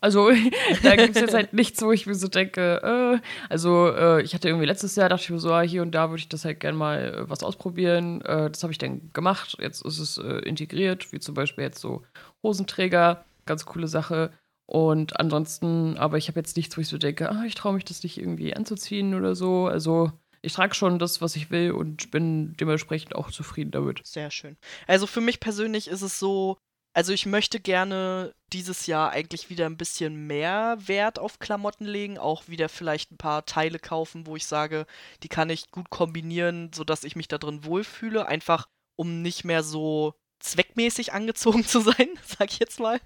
also, 0.00 0.30
da 0.82 0.96
gibt 0.96 1.16
es 1.16 1.20
jetzt 1.20 1.34
halt 1.34 1.52
nichts, 1.52 1.82
wo 1.82 1.90
ich 1.90 2.06
mir 2.06 2.14
so 2.14 2.28
denke, 2.28 3.20
äh, 3.20 3.26
also 3.48 3.88
äh, 3.88 4.22
ich 4.22 4.32
hatte 4.34 4.48
irgendwie 4.48 4.66
letztes 4.66 4.94
Jahr, 4.94 5.08
dachte 5.08 5.24
ich 5.24 5.30
mir 5.30 5.40
so, 5.40 5.52
ah, 5.52 5.62
hier 5.62 5.82
und 5.82 5.92
da 5.92 6.10
würde 6.10 6.20
ich 6.20 6.28
das 6.28 6.44
halt 6.44 6.60
gerne 6.60 6.78
mal 6.78 6.98
äh, 6.98 7.30
was 7.30 7.42
ausprobieren. 7.42 8.20
Äh, 8.22 8.50
das 8.50 8.62
habe 8.62 8.72
ich 8.72 8.78
dann 8.78 9.10
gemacht. 9.12 9.56
Jetzt 9.60 9.84
ist 9.84 9.98
es 9.98 10.18
äh, 10.18 10.38
integriert, 10.40 11.12
wie 11.12 11.18
zum 11.18 11.34
Beispiel 11.34 11.64
jetzt 11.64 11.80
so 11.80 12.02
Hosenträger, 12.42 13.24
ganz 13.44 13.66
coole 13.66 13.88
Sache. 13.88 14.30
Und 14.68 15.18
ansonsten, 15.18 15.96
aber 15.96 16.18
ich 16.18 16.28
habe 16.28 16.38
jetzt 16.38 16.58
nichts, 16.58 16.76
wo 16.76 16.82
ich 16.82 16.88
so 16.88 16.98
denke, 16.98 17.30
ah, 17.30 17.42
ich 17.46 17.54
traue 17.54 17.72
mich 17.72 17.86
das 17.86 18.02
nicht 18.02 18.18
irgendwie 18.18 18.54
anzuziehen 18.54 19.14
oder 19.14 19.34
so. 19.34 19.66
Also 19.66 20.12
ich 20.42 20.52
trage 20.52 20.74
schon 20.74 20.98
das, 20.98 21.22
was 21.22 21.36
ich 21.36 21.50
will 21.50 21.70
und 21.70 22.10
bin 22.10 22.54
dementsprechend 22.58 23.14
auch 23.14 23.30
zufrieden 23.30 23.70
damit. 23.70 24.06
Sehr 24.06 24.30
schön. 24.30 24.58
Also 24.86 25.06
für 25.06 25.22
mich 25.22 25.40
persönlich 25.40 25.88
ist 25.88 26.02
es 26.02 26.18
so, 26.18 26.58
also 26.92 27.14
ich 27.14 27.24
möchte 27.24 27.60
gerne 27.60 28.34
dieses 28.52 28.86
Jahr 28.86 29.10
eigentlich 29.10 29.48
wieder 29.48 29.64
ein 29.64 29.78
bisschen 29.78 30.26
mehr 30.26 30.76
Wert 30.86 31.18
auf 31.18 31.38
Klamotten 31.38 31.86
legen, 31.86 32.18
auch 32.18 32.46
wieder 32.46 32.68
vielleicht 32.68 33.10
ein 33.10 33.16
paar 33.16 33.46
Teile 33.46 33.78
kaufen, 33.78 34.26
wo 34.26 34.36
ich 34.36 34.44
sage, 34.44 34.84
die 35.22 35.28
kann 35.28 35.48
ich 35.48 35.70
gut 35.70 35.88
kombinieren, 35.88 36.70
sodass 36.74 37.04
ich 37.04 37.16
mich 37.16 37.28
da 37.28 37.38
drin 37.38 37.64
wohlfühle, 37.64 38.26
einfach 38.26 38.68
um 38.96 39.22
nicht 39.22 39.44
mehr 39.44 39.62
so 39.62 40.12
zweckmäßig 40.40 41.14
angezogen 41.14 41.64
zu 41.66 41.80
sein, 41.80 42.08
sag 42.22 42.52
ich 42.52 42.58
jetzt 42.58 42.80
mal. 42.80 43.00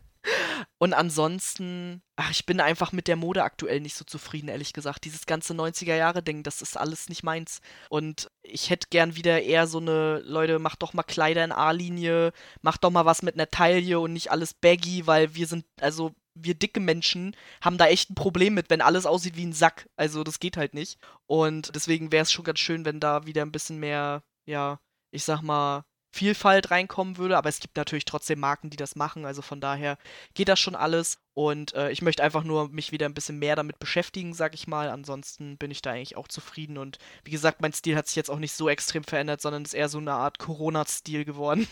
Und 0.78 0.94
ansonsten, 0.94 2.02
ach, 2.16 2.30
ich 2.30 2.46
bin 2.46 2.60
einfach 2.60 2.92
mit 2.92 3.08
der 3.08 3.16
Mode 3.16 3.42
aktuell 3.42 3.80
nicht 3.80 3.96
so 3.96 4.04
zufrieden, 4.04 4.48
ehrlich 4.48 4.72
gesagt. 4.72 5.04
Dieses 5.04 5.26
ganze 5.26 5.54
90er-Jahre-Ding, 5.54 6.42
das 6.42 6.62
ist 6.62 6.76
alles 6.76 7.08
nicht 7.08 7.22
meins. 7.22 7.60
Und 7.88 8.30
ich 8.42 8.70
hätte 8.70 8.88
gern 8.90 9.16
wieder 9.16 9.42
eher 9.42 9.66
so 9.66 9.78
eine, 9.78 10.20
Leute, 10.20 10.58
macht 10.58 10.82
doch 10.82 10.92
mal 10.92 11.02
Kleider 11.02 11.44
in 11.44 11.52
A-Linie, 11.52 12.32
macht 12.62 12.84
doch 12.84 12.90
mal 12.90 13.04
was 13.04 13.22
mit 13.22 13.34
einer 13.34 13.50
Taille 13.50 14.00
und 14.00 14.12
nicht 14.12 14.30
alles 14.30 14.54
baggy, 14.54 15.06
weil 15.06 15.34
wir 15.34 15.46
sind, 15.46 15.64
also 15.80 16.12
wir 16.34 16.54
dicke 16.54 16.80
Menschen 16.80 17.36
haben 17.60 17.78
da 17.78 17.86
echt 17.86 18.10
ein 18.10 18.14
Problem 18.14 18.54
mit, 18.54 18.70
wenn 18.70 18.80
alles 18.80 19.06
aussieht 19.06 19.36
wie 19.36 19.46
ein 19.46 19.52
Sack. 19.52 19.88
Also 19.96 20.24
das 20.24 20.40
geht 20.40 20.56
halt 20.56 20.74
nicht. 20.74 20.98
Und 21.26 21.74
deswegen 21.74 22.12
wäre 22.12 22.22
es 22.22 22.32
schon 22.32 22.44
ganz 22.44 22.58
schön, 22.58 22.84
wenn 22.84 23.00
da 23.00 23.26
wieder 23.26 23.42
ein 23.42 23.52
bisschen 23.52 23.78
mehr, 23.78 24.22
ja, 24.46 24.80
ich 25.10 25.24
sag 25.24 25.42
mal, 25.42 25.84
Vielfalt 26.14 26.70
reinkommen 26.70 27.16
würde, 27.16 27.38
aber 27.38 27.48
es 27.48 27.58
gibt 27.58 27.76
natürlich 27.76 28.04
trotzdem 28.04 28.38
Marken, 28.38 28.68
die 28.68 28.76
das 28.76 28.96
machen, 28.96 29.24
also 29.24 29.40
von 29.40 29.62
daher 29.62 29.96
geht 30.34 30.48
das 30.48 30.60
schon 30.60 30.74
alles 30.74 31.18
und 31.32 31.74
äh, 31.74 31.90
ich 31.90 32.02
möchte 32.02 32.22
einfach 32.22 32.44
nur 32.44 32.68
mich 32.68 32.92
wieder 32.92 33.06
ein 33.06 33.14
bisschen 33.14 33.38
mehr 33.38 33.56
damit 33.56 33.78
beschäftigen, 33.78 34.34
sag 34.34 34.54
ich 34.54 34.66
mal, 34.66 34.90
ansonsten 34.90 35.56
bin 35.56 35.70
ich 35.70 35.80
da 35.80 35.92
eigentlich 35.92 36.16
auch 36.18 36.28
zufrieden 36.28 36.76
und 36.76 36.98
wie 37.24 37.30
gesagt, 37.30 37.62
mein 37.62 37.72
Stil 37.72 37.96
hat 37.96 38.08
sich 38.08 38.16
jetzt 38.16 38.30
auch 38.30 38.38
nicht 38.38 38.52
so 38.52 38.68
extrem 38.68 39.04
verändert, 39.04 39.40
sondern 39.40 39.62
ist 39.62 39.72
eher 39.72 39.88
so 39.88 39.98
eine 39.98 40.12
Art 40.12 40.38
Corona-Stil 40.38 41.24
geworden. 41.24 41.66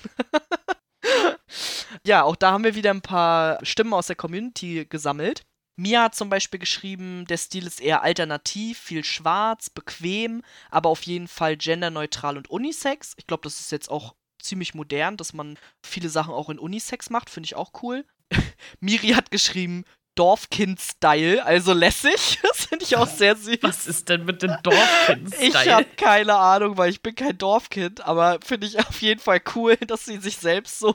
ja, 2.06 2.22
auch 2.22 2.36
da 2.36 2.52
haben 2.52 2.64
wir 2.64 2.74
wieder 2.74 2.90
ein 2.90 3.02
paar 3.02 3.64
Stimmen 3.64 3.92
aus 3.92 4.06
der 4.06 4.16
Community 4.16 4.86
gesammelt. 4.88 5.42
Mia 5.76 6.04
hat 6.04 6.14
zum 6.14 6.28
Beispiel 6.28 6.60
geschrieben, 6.60 7.24
der 7.26 7.38
Stil 7.38 7.66
ist 7.66 7.80
eher 7.80 8.02
alternativ, 8.02 8.78
viel 8.78 9.02
schwarz, 9.02 9.70
bequem, 9.70 10.42
aber 10.70 10.90
auf 10.90 11.02
jeden 11.02 11.28
Fall 11.28 11.56
genderneutral 11.56 12.36
und 12.36 12.50
unisex. 12.50 13.14
Ich 13.16 13.26
glaube, 13.26 13.44
das 13.44 13.60
ist 13.60 13.72
jetzt 13.72 13.90
auch 13.90 14.14
ziemlich 14.42 14.74
modern, 14.74 15.16
dass 15.16 15.32
man 15.32 15.58
viele 15.84 16.08
Sachen 16.08 16.34
auch 16.34 16.50
in 16.50 16.58
Unisex 16.58 17.10
macht, 17.10 17.30
finde 17.30 17.46
ich 17.46 17.56
auch 17.56 17.72
cool. 17.82 18.04
Miri 18.80 19.08
hat 19.08 19.30
geschrieben, 19.30 19.84
Dorfkind-Style, 20.20 21.44
also 21.44 21.72
lässig. 21.72 22.38
Das 22.50 22.66
finde 22.66 22.84
ich 22.84 22.96
auch 22.96 23.06
sehr 23.06 23.36
süß. 23.36 23.58
Was 23.62 23.86
ist 23.86 24.08
denn 24.08 24.24
mit 24.24 24.42
dem 24.42 24.54
Dorfkind-Style? 24.62 25.48
Ich 25.48 25.68
habe 25.72 25.86
keine 25.96 26.36
Ahnung, 26.36 26.76
weil 26.76 26.90
ich 26.90 27.02
bin 27.02 27.14
kein 27.14 27.36
Dorfkind, 27.36 28.02
aber 28.02 28.38
finde 28.44 28.66
ich 28.66 28.78
auf 28.78 29.00
jeden 29.02 29.20
Fall 29.20 29.40
cool, 29.54 29.76
dass 29.86 30.04
sie 30.04 30.18
sich 30.18 30.36
selbst 30.36 30.78
so 30.78 30.94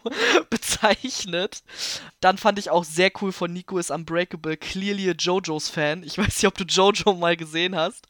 bezeichnet. 0.50 1.64
Dann 2.22 2.38
fand 2.38 2.60
ich 2.60 2.70
auch 2.70 2.84
sehr 2.84 3.12
cool 3.22 3.32
von 3.32 3.52
Nico 3.52 3.78
is 3.78 3.90
Unbreakable, 3.90 4.58
clearly 4.58 5.10
a 5.10 5.14
JoJo's 5.14 5.70
Fan. 5.70 6.04
Ich 6.04 6.18
weiß 6.18 6.28
nicht, 6.28 6.48
ob 6.48 6.58
du 6.58 6.64
JoJo 6.64 7.16
mal 7.16 7.36
gesehen 7.36 7.76
hast. 7.76 8.06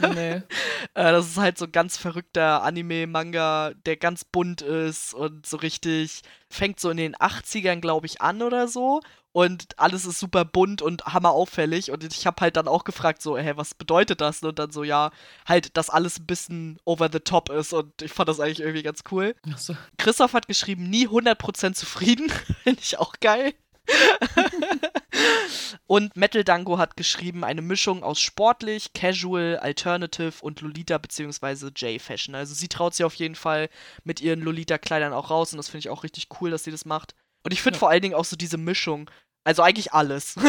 Nee. 0.00 0.42
äh, 0.94 1.12
das 1.12 1.28
ist 1.28 1.36
halt 1.36 1.58
so 1.58 1.66
ein 1.66 1.72
ganz 1.72 1.96
verrückter 1.96 2.62
Anime-Manga, 2.62 3.72
der 3.86 3.96
ganz 3.96 4.24
bunt 4.24 4.62
ist 4.62 5.14
und 5.14 5.46
so 5.46 5.56
richtig 5.58 6.22
fängt 6.48 6.80
so 6.80 6.90
in 6.90 6.96
den 6.96 7.16
80ern, 7.16 7.80
glaube 7.80 8.06
ich, 8.06 8.20
an 8.20 8.42
oder 8.42 8.68
so. 8.68 9.00
Und 9.32 9.78
alles 9.78 10.04
ist 10.04 10.20
super 10.20 10.44
bunt 10.44 10.82
und 10.82 11.06
hammerauffällig. 11.06 11.90
Und 11.90 12.04
ich 12.04 12.26
habe 12.26 12.42
halt 12.42 12.56
dann 12.56 12.68
auch 12.68 12.84
gefragt, 12.84 13.22
so, 13.22 13.38
hä, 13.38 13.52
was 13.56 13.74
bedeutet 13.74 14.20
das? 14.20 14.42
Und 14.42 14.58
dann 14.58 14.70
so, 14.70 14.84
ja, 14.84 15.10
halt, 15.46 15.74
dass 15.78 15.88
alles 15.88 16.18
ein 16.18 16.26
bisschen 16.26 16.78
over 16.84 17.08
the 17.10 17.20
top 17.20 17.48
ist. 17.48 17.72
Und 17.72 18.02
ich 18.02 18.12
fand 18.12 18.28
das 18.28 18.40
eigentlich 18.40 18.60
irgendwie 18.60 18.82
ganz 18.82 19.02
cool. 19.10 19.34
So. 19.56 19.74
Christoph 19.96 20.34
hat 20.34 20.48
geschrieben, 20.48 20.90
nie 20.90 21.08
100% 21.08 21.72
zufrieden. 21.72 22.28
Finde 22.62 22.80
ich 22.82 22.98
auch 22.98 23.14
geil. 23.20 23.54
und 25.86 26.16
Metal 26.16 26.44
Dango 26.44 26.78
hat 26.78 26.96
geschrieben, 26.96 27.44
eine 27.44 27.62
Mischung 27.62 28.02
aus 28.02 28.20
sportlich, 28.20 28.92
casual, 28.92 29.58
alternative 29.58 30.42
und 30.42 30.60
Lolita 30.60 30.98
bzw. 30.98 31.70
J-Fashion. 31.74 32.34
Also 32.34 32.54
sie 32.54 32.68
traut 32.68 32.94
sich 32.94 33.04
auf 33.04 33.14
jeden 33.14 33.34
Fall 33.34 33.68
mit 34.04 34.20
ihren 34.20 34.40
Lolita-Kleidern 34.40 35.12
auch 35.12 35.30
raus 35.30 35.52
und 35.52 35.58
das 35.58 35.68
finde 35.68 35.80
ich 35.80 35.90
auch 35.90 36.04
richtig 36.04 36.28
cool, 36.40 36.50
dass 36.50 36.64
sie 36.64 36.70
das 36.70 36.84
macht. 36.84 37.14
Und 37.44 37.52
ich 37.52 37.62
finde 37.62 37.76
ja. 37.76 37.80
vor 37.80 37.90
allen 37.90 38.02
Dingen 38.02 38.14
auch 38.14 38.24
so 38.24 38.36
diese 38.36 38.58
Mischung. 38.58 39.10
Also 39.44 39.62
eigentlich 39.62 39.92
alles. 39.92 40.36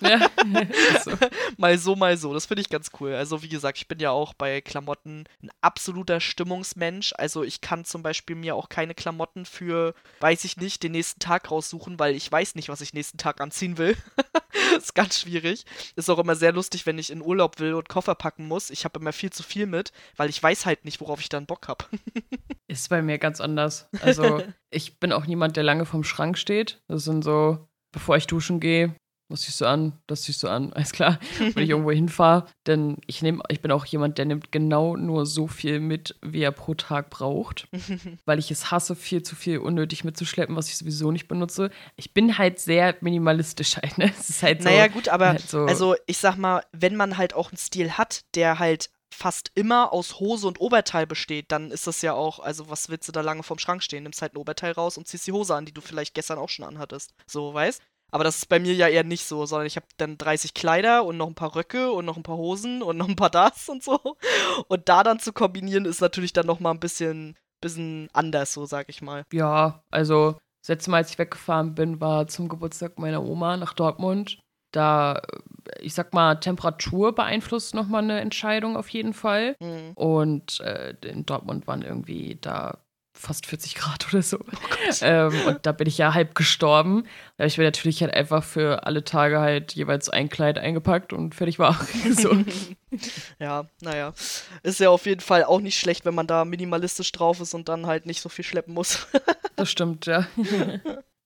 Ja, 0.00 0.30
so. 1.02 1.12
mal 1.56 1.78
so, 1.78 1.96
mal 1.96 2.16
so. 2.16 2.32
Das 2.32 2.46
finde 2.46 2.62
ich 2.62 2.68
ganz 2.68 2.90
cool. 3.00 3.14
Also, 3.14 3.42
wie 3.42 3.48
gesagt, 3.48 3.78
ich 3.78 3.88
bin 3.88 3.98
ja 3.98 4.10
auch 4.10 4.34
bei 4.34 4.60
Klamotten 4.60 5.24
ein 5.42 5.50
absoluter 5.60 6.20
Stimmungsmensch. 6.20 7.12
Also, 7.16 7.42
ich 7.42 7.60
kann 7.60 7.84
zum 7.84 8.02
Beispiel 8.02 8.36
mir 8.36 8.54
auch 8.54 8.68
keine 8.68 8.94
Klamotten 8.94 9.44
für, 9.44 9.94
weiß 10.20 10.44
ich 10.44 10.56
nicht, 10.56 10.82
den 10.82 10.92
nächsten 10.92 11.20
Tag 11.20 11.50
raussuchen, 11.50 11.98
weil 11.98 12.14
ich 12.14 12.30
weiß 12.30 12.54
nicht, 12.54 12.68
was 12.68 12.80
ich 12.80 12.94
nächsten 12.94 13.18
Tag 13.18 13.40
anziehen 13.40 13.78
will. 13.78 13.96
ist 14.76 14.94
ganz 14.94 15.20
schwierig. 15.20 15.64
Ist 15.96 16.10
auch 16.10 16.18
immer 16.18 16.36
sehr 16.36 16.52
lustig, 16.52 16.86
wenn 16.86 16.98
ich 16.98 17.10
in 17.10 17.22
Urlaub 17.22 17.58
will 17.58 17.74
und 17.74 17.88
Koffer 17.88 18.14
packen 18.14 18.48
muss. 18.48 18.70
Ich 18.70 18.84
habe 18.84 18.98
immer 19.00 19.12
viel 19.12 19.30
zu 19.30 19.42
viel 19.42 19.66
mit, 19.66 19.92
weil 20.16 20.30
ich 20.30 20.42
weiß 20.42 20.66
halt 20.66 20.84
nicht, 20.84 21.00
worauf 21.00 21.20
ich 21.20 21.28
dann 21.28 21.46
Bock 21.46 21.68
habe. 21.68 21.84
ist 22.68 22.88
bei 22.88 23.02
mir 23.02 23.18
ganz 23.18 23.40
anders. 23.40 23.88
Also, 24.00 24.42
ich 24.70 24.98
bin 24.98 25.12
auch 25.12 25.26
niemand, 25.26 25.56
der 25.56 25.64
lange 25.64 25.86
vorm 25.86 26.04
Schrank 26.04 26.38
steht. 26.38 26.82
Das 26.88 27.04
sind 27.04 27.22
so, 27.22 27.68
bevor 27.94 28.16
ich 28.16 28.26
duschen 28.26 28.60
gehe, 28.60 28.94
das 29.30 29.42
siehst 29.42 29.60
du 29.62 29.64
an, 29.64 29.94
das 30.06 30.24
siehst 30.24 30.42
du 30.42 30.48
an, 30.48 30.72
alles 30.74 30.92
klar, 30.92 31.18
wenn 31.38 31.64
ich 31.64 31.70
irgendwo 31.70 31.90
hinfahre. 31.90 32.44
Denn 32.66 32.98
ich 33.06 33.22
nehme, 33.22 33.42
ich 33.48 33.60
bin 33.62 33.72
auch 33.72 33.86
jemand, 33.86 34.18
der 34.18 34.26
nimmt 34.26 34.52
genau 34.52 34.96
nur 34.96 35.24
so 35.24 35.48
viel 35.48 35.80
mit, 35.80 36.16
wie 36.22 36.42
er 36.42 36.52
pro 36.52 36.74
Tag 36.74 37.10
braucht. 37.10 37.66
weil 38.26 38.38
ich 38.38 38.50
es 38.50 38.70
hasse, 38.70 38.94
viel 38.94 39.22
zu 39.22 39.34
viel 39.34 39.58
unnötig 39.58 40.04
mitzuschleppen, 40.04 40.56
was 40.56 40.68
ich 40.68 40.76
sowieso 40.76 41.10
nicht 41.10 41.26
benutze. 41.26 41.70
Ich 41.96 42.12
bin 42.12 42.36
halt 42.36 42.60
sehr 42.60 42.96
minimalistisch 43.00 43.76
halt, 43.82 43.96
ne? 43.96 44.12
Es 44.18 44.28
ist 44.28 44.42
halt 44.42 44.62
so, 44.62 44.68
naja, 44.68 44.88
gut, 44.88 45.08
aber 45.08 45.28
halt 45.28 45.48
so 45.48 45.64
also 45.64 45.96
ich 46.06 46.18
sag 46.18 46.36
mal, 46.36 46.62
wenn 46.72 46.94
man 46.94 47.16
halt 47.16 47.34
auch 47.34 47.50
einen 47.50 47.58
Stil 47.58 47.92
hat, 47.92 48.24
der 48.34 48.58
halt 48.58 48.90
fast 49.14 49.50
immer 49.54 49.92
aus 49.92 50.20
Hose 50.20 50.46
und 50.46 50.60
Oberteil 50.60 51.06
besteht, 51.06 51.52
dann 51.52 51.70
ist 51.70 51.86
das 51.86 52.02
ja 52.02 52.14
auch, 52.14 52.40
also 52.40 52.68
was 52.68 52.88
willst 52.88 53.08
du 53.08 53.12
da 53.12 53.20
lange 53.20 53.42
vorm 53.42 53.58
Schrank 53.58 53.82
stehen? 53.82 54.02
Nimmst 54.02 54.22
halt 54.22 54.34
ein 54.34 54.38
Oberteil 54.38 54.72
raus 54.72 54.98
und 54.98 55.08
ziehst 55.08 55.26
die 55.26 55.32
Hose 55.32 55.54
an, 55.54 55.66
die 55.66 55.72
du 55.72 55.80
vielleicht 55.80 56.14
gestern 56.14 56.38
auch 56.38 56.48
schon 56.48 56.64
anhattest. 56.64 57.14
So, 57.26 57.54
weißt? 57.54 57.82
Aber 58.10 58.22
das 58.22 58.36
ist 58.36 58.48
bei 58.48 58.60
mir 58.60 58.74
ja 58.74 58.86
eher 58.86 59.02
nicht 59.02 59.24
so, 59.24 59.44
sondern 59.44 59.66
ich 59.66 59.76
habe 59.76 59.86
dann 59.96 60.18
30 60.18 60.54
Kleider 60.54 61.04
und 61.04 61.16
noch 61.16 61.26
ein 61.26 61.34
paar 61.34 61.56
Röcke 61.56 61.90
und 61.90 62.04
noch 62.04 62.16
ein 62.16 62.22
paar 62.22 62.36
Hosen 62.36 62.82
und 62.82 62.96
noch 62.96 63.08
ein 63.08 63.16
paar 63.16 63.30
das 63.30 63.68
und 63.68 63.82
so. 63.82 63.98
Und 64.68 64.88
da 64.88 65.02
dann 65.02 65.18
zu 65.18 65.32
kombinieren 65.32 65.84
ist 65.84 66.00
natürlich 66.00 66.32
dann 66.32 66.46
noch 66.46 66.60
mal 66.60 66.70
ein 66.70 66.80
bisschen, 66.80 67.36
bisschen 67.60 68.08
anders, 68.12 68.52
so 68.52 68.66
sag 68.66 68.88
ich 68.88 69.02
mal. 69.02 69.24
Ja, 69.32 69.82
also 69.90 70.38
das 70.60 70.68
letzte 70.68 70.90
Mal, 70.90 70.98
als 70.98 71.10
ich 71.10 71.18
weggefahren 71.18 71.74
bin, 71.74 72.00
war 72.00 72.28
zum 72.28 72.48
Geburtstag 72.48 72.98
meiner 72.98 73.22
Oma 73.22 73.56
nach 73.56 73.72
Dortmund. 73.72 74.38
Da, 74.74 75.22
ich 75.80 75.94
sag 75.94 76.12
mal, 76.14 76.34
Temperatur 76.36 77.14
beeinflusst 77.14 77.74
nochmal 77.74 78.02
eine 78.02 78.20
Entscheidung 78.20 78.76
auf 78.76 78.88
jeden 78.88 79.14
Fall. 79.14 79.54
Mhm. 79.60 79.92
Und 79.94 80.60
äh, 80.60 80.94
in 81.04 81.24
Dortmund 81.24 81.66
waren 81.66 81.82
irgendwie 81.82 82.38
da 82.40 82.78
fast 83.16 83.46
40 83.46 83.76
Grad 83.76 84.12
oder 84.12 84.22
so. 84.22 84.38
Oh 84.38 84.92
ähm, 85.02 85.32
und 85.46 85.64
da 85.64 85.72
bin 85.72 85.86
ich 85.86 85.98
ja 85.98 86.14
halb 86.14 86.34
gestorben. 86.34 87.04
Da 87.36 87.42
habe 87.42 87.48
ich 87.48 87.58
mir 87.58 87.64
natürlich 87.64 88.02
halt 88.02 88.12
einfach 88.12 88.42
für 88.42 88.86
alle 88.86 89.04
Tage 89.04 89.38
halt 89.38 89.72
jeweils 89.72 90.08
ein 90.10 90.28
Kleid 90.28 90.58
eingepackt 90.58 91.12
und 91.12 91.34
fertig 91.34 91.58
war. 91.58 91.78
so. 92.10 92.36
Ja, 93.40 93.66
naja. 93.80 94.12
Ist 94.62 94.78
ja 94.78 94.88
auf 94.88 95.06
jeden 95.06 95.20
Fall 95.20 95.42
auch 95.42 95.60
nicht 95.60 95.76
schlecht, 95.76 96.04
wenn 96.04 96.14
man 96.14 96.28
da 96.28 96.44
minimalistisch 96.44 97.10
drauf 97.10 97.40
ist 97.40 97.52
und 97.52 97.68
dann 97.68 97.86
halt 97.86 98.06
nicht 98.06 98.20
so 98.20 98.28
viel 98.28 98.44
schleppen 98.44 98.72
muss. 98.72 99.08
das 99.56 99.68
stimmt, 99.68 100.06
ja. 100.06 100.24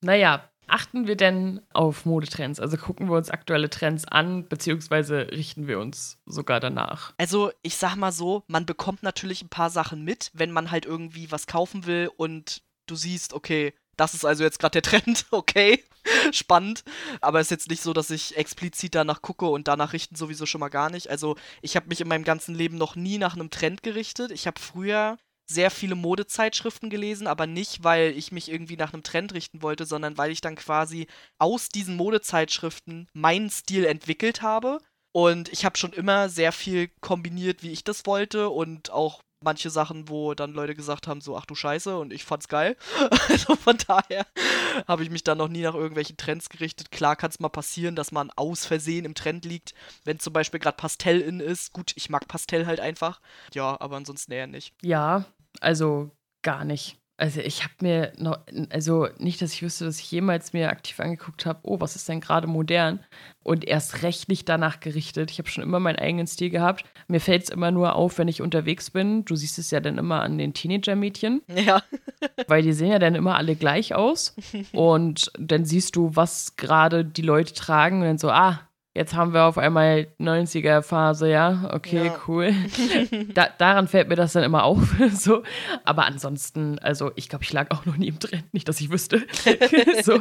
naja, 0.00 0.48
achten 0.68 1.06
wir 1.06 1.16
denn 1.16 1.60
auf 1.72 2.06
Modetrends? 2.06 2.60
Also 2.60 2.76
gucken 2.76 3.08
wir 3.08 3.16
uns 3.16 3.30
aktuelle 3.30 3.70
Trends 3.70 4.04
an, 4.04 4.48
beziehungsweise 4.48 5.28
richten 5.30 5.66
wir 5.66 5.78
uns 5.78 6.18
sogar 6.26 6.60
danach? 6.60 7.12
Also 7.18 7.50
ich 7.62 7.76
sag 7.76 7.96
mal 7.96 8.12
so, 8.12 8.44
man 8.46 8.66
bekommt 8.66 9.02
natürlich 9.02 9.42
ein 9.42 9.48
paar 9.48 9.70
Sachen 9.70 10.04
mit, 10.04 10.30
wenn 10.34 10.50
man 10.50 10.70
halt 10.70 10.86
irgendwie 10.86 11.30
was 11.30 11.46
kaufen 11.46 11.86
will 11.86 12.10
und 12.16 12.62
du 12.86 12.96
siehst, 12.96 13.32
okay, 13.32 13.74
das 13.96 14.14
ist 14.14 14.24
also 14.24 14.44
jetzt 14.44 14.58
gerade 14.58 14.80
der 14.80 14.82
Trend, 15.00 15.26
okay, 15.30 15.84
spannend. 16.32 16.84
Aber 17.20 17.40
es 17.40 17.46
ist 17.46 17.50
jetzt 17.50 17.70
nicht 17.70 17.82
so, 17.82 17.92
dass 17.92 18.10
ich 18.10 18.36
explizit 18.36 18.94
danach 18.94 19.20
gucke 19.20 19.46
und 19.46 19.68
danach 19.68 19.92
richten 19.92 20.14
sowieso 20.14 20.46
schon 20.46 20.60
mal 20.60 20.68
gar 20.68 20.90
nicht. 20.90 21.10
Also 21.10 21.36
ich 21.60 21.76
habe 21.76 21.88
mich 21.88 22.00
in 22.00 22.08
meinem 22.08 22.24
ganzen 22.24 22.54
Leben 22.54 22.78
noch 22.78 22.96
nie 22.96 23.18
nach 23.18 23.34
einem 23.34 23.50
Trend 23.50 23.82
gerichtet. 23.82 24.30
Ich 24.30 24.46
habe 24.46 24.60
früher 24.60 25.18
sehr 25.50 25.70
viele 25.70 25.94
Modezeitschriften 25.94 26.90
gelesen, 26.90 27.26
aber 27.26 27.46
nicht, 27.46 27.82
weil 27.82 28.16
ich 28.16 28.32
mich 28.32 28.50
irgendwie 28.50 28.76
nach 28.76 28.92
einem 28.92 29.02
Trend 29.02 29.32
richten 29.32 29.62
wollte, 29.62 29.86
sondern 29.86 30.18
weil 30.18 30.30
ich 30.30 30.40
dann 30.40 30.56
quasi 30.56 31.06
aus 31.38 31.68
diesen 31.70 31.96
Modezeitschriften 31.96 33.08
meinen 33.14 33.50
Stil 33.50 33.84
entwickelt 33.84 34.42
habe. 34.42 34.78
Und 35.12 35.48
ich 35.48 35.64
habe 35.64 35.78
schon 35.78 35.92
immer 35.92 36.28
sehr 36.28 36.52
viel 36.52 36.88
kombiniert, 37.00 37.62
wie 37.62 37.72
ich 37.72 37.82
das 37.82 38.04
wollte 38.04 38.50
und 38.50 38.90
auch 38.90 39.22
manche 39.42 39.70
Sachen, 39.70 40.08
wo 40.08 40.34
dann 40.34 40.52
Leute 40.52 40.74
gesagt 40.74 41.06
haben, 41.06 41.20
so, 41.20 41.36
ach 41.36 41.46
du 41.46 41.54
Scheiße, 41.54 41.96
und 41.96 42.12
ich 42.12 42.24
fand's 42.24 42.48
geil. 42.48 42.76
also 43.28 43.56
von 43.56 43.78
daher 43.86 44.26
habe 44.86 45.02
ich 45.02 45.10
mich 45.10 45.24
dann 45.24 45.38
noch 45.38 45.48
nie 45.48 45.62
nach 45.62 45.74
irgendwelchen 45.74 46.16
Trends 46.16 46.48
gerichtet. 46.48 46.90
Klar 46.90 47.16
kann 47.16 47.30
es 47.30 47.40
mal 47.40 47.48
passieren, 47.48 47.96
dass 47.96 48.12
man 48.12 48.30
aus 48.36 48.66
Versehen 48.66 49.04
im 49.04 49.14
Trend 49.14 49.44
liegt, 49.44 49.74
wenn 50.04 50.18
zum 50.18 50.32
Beispiel 50.32 50.60
gerade 50.60 50.76
Pastell 50.76 51.20
in 51.20 51.40
ist. 51.40 51.72
Gut, 51.72 51.92
ich 51.96 52.10
mag 52.10 52.26
Pastell 52.28 52.66
halt 52.66 52.80
einfach. 52.80 53.20
Ja, 53.54 53.80
aber 53.80 53.96
ansonsten 53.96 54.32
eher 54.32 54.46
nicht. 54.46 54.74
Ja, 54.82 55.24
also 55.60 56.10
gar 56.42 56.64
nicht. 56.64 56.98
Also 57.20 57.40
ich 57.40 57.64
habe 57.64 57.74
mir 57.80 58.12
noch, 58.16 58.38
also 58.70 59.08
nicht, 59.18 59.42
dass 59.42 59.52
ich 59.52 59.62
wüsste, 59.62 59.84
dass 59.84 59.98
ich 59.98 60.08
jemals 60.08 60.52
mir 60.52 60.70
aktiv 60.70 61.00
angeguckt 61.00 61.46
habe, 61.46 61.58
oh, 61.64 61.80
was 61.80 61.96
ist 61.96 62.08
denn 62.08 62.20
gerade 62.20 62.46
modern? 62.46 63.00
Und 63.42 63.64
erst 63.64 64.04
recht 64.04 64.28
nicht 64.28 64.48
danach 64.48 64.78
gerichtet. 64.78 65.32
Ich 65.32 65.38
habe 65.38 65.48
schon 65.48 65.64
immer 65.64 65.80
meinen 65.80 65.98
eigenen 65.98 66.28
Stil 66.28 66.50
gehabt. 66.50 66.84
Mir 67.08 67.20
fällt 67.20 67.42
es 67.42 67.48
immer 67.48 67.72
nur 67.72 67.96
auf, 67.96 68.18
wenn 68.18 68.28
ich 68.28 68.40
unterwegs 68.40 68.90
bin. 68.90 69.24
Du 69.24 69.34
siehst 69.34 69.58
es 69.58 69.72
ja 69.72 69.80
dann 69.80 69.98
immer 69.98 70.22
an 70.22 70.38
den 70.38 70.54
Teenager-Mädchen. 70.54 71.42
Ja. 71.52 71.82
weil 72.46 72.62
die 72.62 72.72
sehen 72.72 72.92
ja 72.92 73.00
dann 73.00 73.16
immer 73.16 73.36
alle 73.36 73.56
gleich 73.56 73.96
aus. 73.96 74.36
Und 74.72 75.32
dann 75.36 75.64
siehst 75.64 75.96
du, 75.96 76.14
was 76.14 76.54
gerade 76.54 77.04
die 77.04 77.22
Leute 77.22 77.52
tragen 77.52 78.00
und 78.00 78.06
dann 78.06 78.18
so, 78.18 78.30
ah, 78.30 78.67
Jetzt 78.98 79.14
haben 79.14 79.32
wir 79.32 79.44
auf 79.44 79.58
einmal 79.58 80.08
90er-Phase, 80.18 81.30
ja. 81.30 81.70
Okay, 81.72 82.06
ja. 82.06 82.20
cool. 82.26 82.52
Da, 83.32 83.48
daran 83.56 83.86
fällt 83.86 84.08
mir 84.08 84.16
das 84.16 84.32
dann 84.32 84.42
immer 84.42 84.64
auf. 84.64 84.96
so. 85.12 85.44
Aber 85.84 86.04
ansonsten, 86.04 86.80
also 86.80 87.12
ich 87.14 87.28
glaube, 87.28 87.44
ich 87.44 87.52
lag 87.52 87.70
auch 87.70 87.86
noch 87.86 87.96
nie 87.96 88.08
im 88.08 88.18
Trend, 88.18 88.52
nicht, 88.52 88.68
dass 88.68 88.80
ich 88.80 88.90
wüsste. 88.90 89.24
so. 90.02 90.18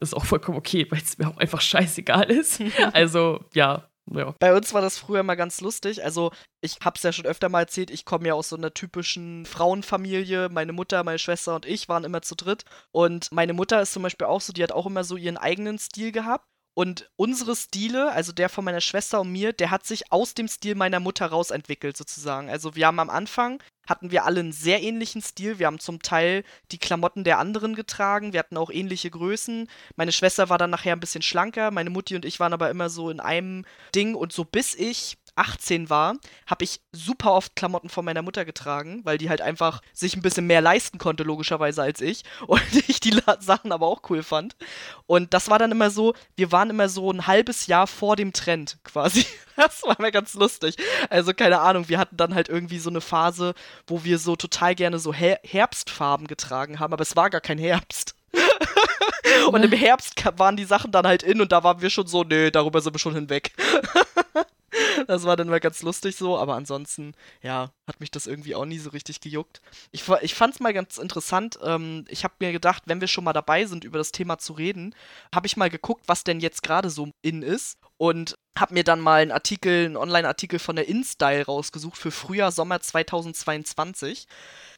Das 0.00 0.08
ist 0.08 0.14
auch 0.14 0.24
vollkommen 0.24 0.56
okay, 0.56 0.86
weil 0.88 1.02
es 1.02 1.18
mir 1.18 1.28
auch 1.28 1.36
einfach 1.36 1.60
scheißegal 1.60 2.30
ist. 2.30 2.62
Also, 2.94 3.44
ja, 3.52 3.86
ja. 4.10 4.34
Bei 4.38 4.54
uns 4.54 4.72
war 4.72 4.80
das 4.80 4.96
früher 4.96 5.22
mal 5.22 5.34
ganz 5.34 5.60
lustig. 5.60 6.02
Also, 6.02 6.30
ich 6.62 6.78
hab's 6.82 7.02
ja 7.02 7.12
schon 7.12 7.26
öfter 7.26 7.50
mal 7.50 7.60
erzählt, 7.60 7.90
ich 7.90 8.06
komme 8.06 8.28
ja 8.28 8.34
aus 8.34 8.48
so 8.48 8.56
einer 8.56 8.72
typischen 8.72 9.44
Frauenfamilie. 9.44 10.48
Meine 10.48 10.72
Mutter, 10.72 11.04
meine 11.04 11.18
Schwester 11.18 11.54
und 11.54 11.66
ich 11.66 11.90
waren 11.90 12.04
immer 12.04 12.22
zu 12.22 12.34
dritt. 12.34 12.64
Und 12.92 13.30
meine 13.30 13.52
Mutter 13.52 13.82
ist 13.82 13.92
zum 13.92 14.02
Beispiel 14.02 14.26
auch 14.26 14.40
so, 14.40 14.54
die 14.54 14.62
hat 14.62 14.72
auch 14.72 14.86
immer 14.86 15.04
so 15.04 15.18
ihren 15.18 15.36
eigenen 15.36 15.78
Stil 15.78 16.12
gehabt. 16.12 16.46
Und 16.78 17.08
unsere 17.16 17.56
Stile, 17.56 18.12
also 18.12 18.32
der 18.32 18.50
von 18.50 18.62
meiner 18.62 18.82
Schwester 18.82 19.22
und 19.22 19.32
mir, 19.32 19.54
der 19.54 19.70
hat 19.70 19.86
sich 19.86 20.12
aus 20.12 20.34
dem 20.34 20.46
Stil 20.46 20.74
meiner 20.74 21.00
Mutter 21.00 21.24
rausentwickelt, 21.24 21.96
sozusagen. 21.96 22.50
Also 22.50 22.74
wir 22.74 22.86
haben 22.86 22.98
am 22.98 23.08
Anfang, 23.08 23.62
hatten 23.86 24.10
wir 24.10 24.26
alle 24.26 24.40
einen 24.40 24.52
sehr 24.52 24.82
ähnlichen 24.82 25.22
Stil. 25.22 25.58
Wir 25.58 25.68
haben 25.68 25.78
zum 25.78 26.02
Teil 26.02 26.44
die 26.72 26.78
Klamotten 26.78 27.24
der 27.24 27.38
anderen 27.38 27.74
getragen. 27.74 28.34
Wir 28.34 28.40
hatten 28.40 28.58
auch 28.58 28.70
ähnliche 28.70 29.10
Größen. 29.10 29.70
Meine 29.96 30.12
Schwester 30.12 30.50
war 30.50 30.58
dann 30.58 30.68
nachher 30.68 30.92
ein 30.92 31.00
bisschen 31.00 31.22
schlanker. 31.22 31.70
Meine 31.70 31.88
Mutti 31.88 32.14
und 32.14 32.26
ich 32.26 32.40
waren 32.40 32.52
aber 32.52 32.68
immer 32.68 32.90
so 32.90 33.08
in 33.08 33.20
einem 33.20 33.64
Ding. 33.94 34.14
Und 34.14 34.34
so 34.34 34.44
bis 34.44 34.74
ich 34.74 35.16
18 35.36 35.90
war, 35.90 36.16
habe 36.46 36.64
ich 36.64 36.80
super 36.92 37.32
oft 37.32 37.56
Klamotten 37.56 37.88
von 37.88 38.04
meiner 38.04 38.22
Mutter 38.22 38.44
getragen, 38.44 39.00
weil 39.04 39.18
die 39.18 39.28
halt 39.28 39.40
einfach 39.40 39.80
sich 39.92 40.16
ein 40.16 40.22
bisschen 40.22 40.46
mehr 40.46 40.60
leisten 40.60 40.98
konnte, 40.98 41.22
logischerweise 41.22 41.82
als 41.82 42.00
ich. 42.00 42.24
Und 42.46 42.62
ich 42.88 43.00
die 43.00 43.18
Sachen 43.40 43.72
aber 43.72 43.86
auch 43.86 44.02
cool 44.10 44.22
fand. 44.22 44.56
Und 45.06 45.34
das 45.34 45.48
war 45.50 45.58
dann 45.58 45.72
immer 45.72 45.90
so, 45.90 46.14
wir 46.36 46.52
waren 46.52 46.70
immer 46.70 46.88
so 46.88 47.10
ein 47.10 47.26
halbes 47.26 47.66
Jahr 47.66 47.86
vor 47.86 48.16
dem 48.16 48.32
Trend 48.32 48.78
quasi. 48.84 49.26
Das 49.56 49.84
war 49.84 49.96
mir 49.98 50.12
ganz 50.12 50.34
lustig. 50.34 50.76
Also 51.08 51.32
keine 51.32 51.60
Ahnung, 51.60 51.88
wir 51.88 51.98
hatten 51.98 52.18
dann 52.18 52.34
halt 52.34 52.50
irgendwie 52.50 52.78
so 52.78 52.90
eine 52.90 53.00
Phase, 53.00 53.54
wo 53.86 54.04
wir 54.04 54.18
so 54.18 54.36
total 54.36 54.74
gerne 54.74 54.98
so 54.98 55.14
Her 55.14 55.40
Herbstfarben 55.42 56.26
getragen 56.26 56.78
haben, 56.78 56.92
aber 56.92 57.00
es 57.00 57.16
war 57.16 57.30
gar 57.30 57.40
kein 57.40 57.56
Herbst. 57.56 58.14
und 59.50 59.62
im 59.62 59.72
Herbst 59.72 60.22
waren 60.38 60.56
die 60.56 60.64
Sachen 60.64 60.92
dann 60.92 61.06
halt 61.06 61.22
in 61.22 61.40
und 61.40 61.52
da 61.52 61.64
waren 61.64 61.80
wir 61.80 61.90
schon 61.90 62.06
so, 62.06 62.22
nö, 62.22 62.50
darüber 62.50 62.80
sind 62.80 62.94
wir 62.94 62.98
schon 62.98 63.14
hinweg. 63.14 63.52
Das 65.06 65.24
war 65.24 65.36
dann 65.36 65.48
mal 65.48 65.60
ganz 65.60 65.82
lustig 65.82 66.16
so, 66.16 66.38
aber 66.38 66.54
ansonsten, 66.54 67.14
ja, 67.42 67.72
hat 67.86 68.00
mich 68.00 68.10
das 68.10 68.26
irgendwie 68.26 68.54
auch 68.54 68.64
nie 68.64 68.78
so 68.78 68.90
richtig 68.90 69.20
gejuckt. 69.20 69.60
Ich, 69.90 70.04
ich 70.22 70.34
fand 70.34 70.54
es 70.54 70.60
mal 70.60 70.72
ganz 70.72 70.98
interessant. 70.98 71.58
Ähm, 71.62 72.04
ich 72.08 72.24
habe 72.24 72.34
mir 72.40 72.52
gedacht, 72.52 72.84
wenn 72.86 73.00
wir 73.00 73.08
schon 73.08 73.24
mal 73.24 73.32
dabei 73.32 73.64
sind, 73.66 73.84
über 73.84 73.98
das 73.98 74.12
Thema 74.12 74.38
zu 74.38 74.52
reden, 74.52 74.94
habe 75.34 75.46
ich 75.46 75.56
mal 75.56 75.70
geguckt, 75.70 76.04
was 76.06 76.24
denn 76.24 76.40
jetzt 76.40 76.62
gerade 76.62 76.90
so 76.90 77.10
in 77.22 77.42
ist 77.42 77.78
und 77.96 78.34
habe 78.58 78.74
mir 78.74 78.84
dann 78.84 79.00
mal 79.00 79.22
einen 79.22 79.32
Artikel, 79.32 79.86
einen 79.86 79.96
Online-Artikel 79.96 80.58
von 80.58 80.76
der 80.76 80.88
InStyle 80.88 81.44
rausgesucht 81.44 81.96
für 81.96 82.10
Frühjahr, 82.10 82.52
Sommer 82.52 82.80
2022. 82.80 84.26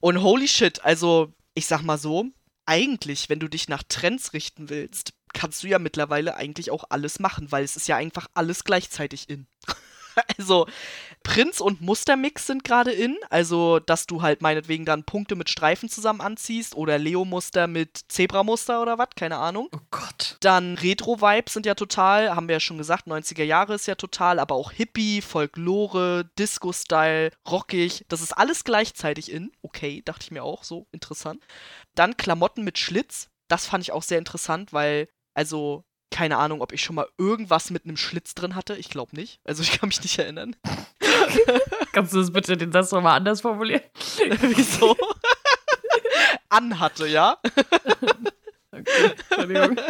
Und 0.01 0.22
holy 0.22 0.49
shit, 0.49 0.85
also 0.85 1.33
ich 1.55 1.66
sag 1.66 1.83
mal 1.83 1.99
so, 1.99 2.26
eigentlich, 2.66 3.29
wenn 3.31 3.41
du 3.41 3.49
dich 3.49 3.68
nach 3.68 3.83
Trends 3.89 4.35
richten 4.35 4.68
willst, 4.68 5.12
kannst 5.33 5.62
du 5.62 5.68
ja 5.68 5.79
mittlerweile 5.79 6.37
eigentlich 6.37 6.70
auch 6.70 6.85
alles 6.91 7.18
machen, 7.18 7.51
weil 7.51 7.64
es 7.64 7.76
ist 7.76 7.89
ja 7.89 7.97
einfach 7.97 8.29
alles 8.35 8.64
gleichzeitig 8.64 9.29
in. 9.29 9.47
also 10.39 10.66
Prinz 11.23 11.61
und 11.61 11.81
Mustermix 11.81 12.47
sind 12.47 12.64
gerade 12.64 12.93
in, 12.93 13.16
also 13.29 13.81
dass 13.81 14.07
du 14.07 14.23
halt 14.23 14.41
meinetwegen 14.41 14.85
dann 14.85 15.05
Punkte 15.05 15.35
mit 15.37 15.51
Streifen 15.51 15.89
zusammen 15.89 16.21
anziehst 16.21 16.75
oder 16.77 16.99
Leo-Muster 16.99 17.66
mit 17.66 18.01
Zebramuster 18.09 18.81
oder 18.81 18.99
was, 18.99 19.09
keine 19.16 19.37
Ahnung. 19.37 19.69
Oh 19.75 19.81
Gott. 19.91 20.37
Dann 20.41 20.77
Retro-Vibes 20.77 21.53
sind 21.53 21.66
ja 21.66 21.75
total, 21.75 22.35
haben 22.35 22.49
wir 22.49 22.55
ja 22.55 22.61
schon 22.61 22.79
gesagt, 22.79 23.07
90er 23.07 23.45
Jahre 23.45 23.75
ist 23.75 23.87
ja 23.87 23.95
total, 23.95 24.39
aber 24.39 24.55
auch 24.55 24.73
Hippie, 24.73 25.21
Folklore, 25.21 26.31
Disco-Style, 26.39 27.33
rockig, 27.49 28.05
das 28.09 28.23
ist 28.23 28.33
alles 28.33 28.64
gleichzeitig 28.64 29.31
in. 29.31 29.53
Okay, 29.62 30.03
dachte 30.05 30.25
ich 30.25 30.31
mir 30.31 30.45
auch, 30.45 30.64
so 30.64 30.87
interessant. 30.93 31.45
Dann 31.95 32.16
Klamotten 32.16 32.64
mit 32.64 32.79
Schlitz, 32.79 33.29
das 33.49 33.66
fand 33.66 33.83
ich 33.85 33.93
auch 33.93 34.03
sehr 34.03 34.19
interessant, 34.19 34.73
weil 34.73 35.09
also 35.35 35.85
keine 36.11 36.39
Ahnung, 36.39 36.63
ob 36.63 36.73
ich 36.73 36.83
schon 36.83 36.97
mal 36.97 37.09
irgendwas 37.19 37.71
mit 37.71 37.85
einem 37.85 37.97
Schlitz 37.97 38.35
drin 38.35 38.55
hatte. 38.55 38.77
Ich 38.77 38.89
glaube 38.89 39.15
nicht. 39.15 39.41
Also 39.45 39.63
ich 39.63 39.79
kann 39.79 39.89
mich 39.89 40.03
nicht 40.03 40.19
erinnern. 40.19 40.57
Kannst 41.93 42.13
du 42.13 42.19
das 42.19 42.33
bitte 42.33 42.57
den 42.57 42.73
Satz 42.73 42.93
nochmal 42.93 43.17
anders 43.17 43.41
formulieren? 43.41 43.83
Wieso? 44.41 44.97
Anhatte, 46.49 47.07
ja? 47.07 47.39
okay, 48.73 49.13
Entschuldigung. 49.31 49.81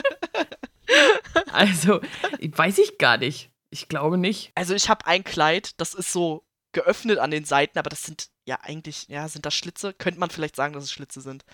Also, 1.53 2.01
weiß 2.41 2.79
ich 2.79 2.99
gar 2.99 3.19
nicht. 3.19 3.51
Ich 3.71 3.89
glaube 3.89 4.19
nicht. 4.19 4.53
Also 4.55 4.75
ich 4.75 4.89
habe 4.89 5.07
ein 5.07 5.25
Kleid, 5.25 5.81
das 5.81 5.95
ist 5.95 6.13
so 6.13 6.45
geöffnet 6.73 7.19
an 7.19 7.31
den 7.31 7.45
Seiten, 7.45 7.79
aber 7.79 7.91
das 7.91 8.03
sind 8.03 8.29
ja 8.47 8.59
eigentlich, 8.63 9.07
ja, 9.09 9.29
sind 9.29 9.47
das 9.47 9.55
Schlitze? 9.55 9.93
Könnte 9.93 10.21
man 10.21 10.31
vielleicht 10.31 10.57
sagen, 10.57 10.73
dass 10.73 10.85
es 10.85 10.93
Schlitze 10.93 11.21
sind. 11.21 11.45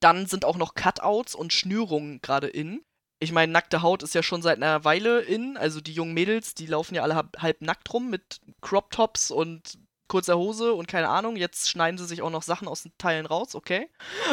Dann 0.00 0.26
sind 0.26 0.44
auch 0.44 0.56
noch 0.56 0.74
Cutouts 0.74 1.34
und 1.34 1.52
Schnürungen 1.52 2.20
gerade 2.20 2.48
in 2.48 2.84
ich 3.22 3.32
meine, 3.32 3.52
nackte 3.52 3.82
Haut 3.82 4.02
ist 4.02 4.14
ja 4.14 4.22
schon 4.22 4.42
seit 4.42 4.56
einer 4.56 4.84
Weile 4.84 5.20
in. 5.20 5.56
Also 5.56 5.80
die 5.80 5.92
jungen 5.92 6.12
Mädels, 6.12 6.54
die 6.54 6.66
laufen 6.66 6.94
ja 6.96 7.02
alle 7.02 7.14
halb, 7.38 7.62
nackt 7.62 7.92
rum 7.92 8.10
mit 8.10 8.40
Crop 8.60 8.90
Tops 8.90 9.30
und 9.30 9.78
kurzer 10.08 10.36
Hose 10.36 10.72
und 10.74 10.88
keine 10.88 11.08
Ahnung. 11.08 11.36
Jetzt 11.36 11.70
schneiden 11.70 11.98
sie 11.98 12.04
sich 12.04 12.20
auch 12.20 12.30
noch 12.30 12.42
Sachen 12.42 12.66
aus 12.66 12.82
den 12.82 12.92
Teilen 12.98 13.26
raus, 13.26 13.54
okay. 13.54 13.88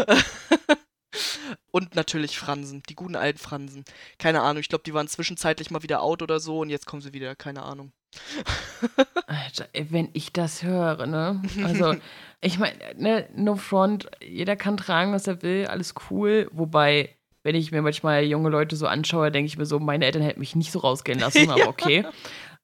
und 1.71 1.95
natürlich 1.95 2.39
Fransen, 2.39 2.81
die 2.89 2.95
guten 2.95 3.15
alten 3.15 3.37
Fransen. 3.37 3.85
Keine 4.17 4.41
Ahnung, 4.41 4.59
ich 4.59 4.69
glaube, 4.69 4.83
die 4.83 4.93
waren 4.93 5.07
zwischenzeitlich 5.07 5.69
mal 5.69 5.83
wieder 5.83 6.01
out 6.01 6.23
oder 6.23 6.39
so 6.39 6.59
und 6.59 6.69
jetzt 6.69 6.87
kommen 6.87 7.03
sie 7.03 7.13
wieder, 7.13 7.35
keine 7.35 7.61
Ahnung. 7.61 7.91
Alter, 9.27 9.67
wenn 9.73 10.09
ich 10.13 10.33
das 10.33 10.63
höre, 10.63 11.05
ne? 11.05 11.43
Also, 11.63 11.95
ich 12.41 12.57
meine, 12.57 12.77
ne, 12.95 13.29
no 13.35 13.55
front, 13.55 14.09
jeder 14.19 14.55
kann 14.55 14.77
tragen, 14.77 15.13
was 15.13 15.27
er 15.27 15.43
will, 15.43 15.67
alles 15.67 15.93
cool. 16.09 16.49
Wobei, 16.51 17.15
wenn 17.49 17.55
ich 17.55 17.71
mir 17.71 17.81
manchmal 17.81 18.25
junge 18.25 18.49
Leute 18.49 18.75
so 18.75 18.85
anschaue, 18.85 19.31
denke 19.31 19.47
ich 19.47 19.57
mir 19.57 19.65
so, 19.65 19.79
meine 19.79 20.05
Eltern 20.05 20.21
hätten 20.21 20.39
mich 20.39 20.55
nicht 20.55 20.71
so 20.71 20.77
rausgehen 20.77 21.17
lassen, 21.17 21.49
aber 21.49 21.67
okay. 21.67 22.05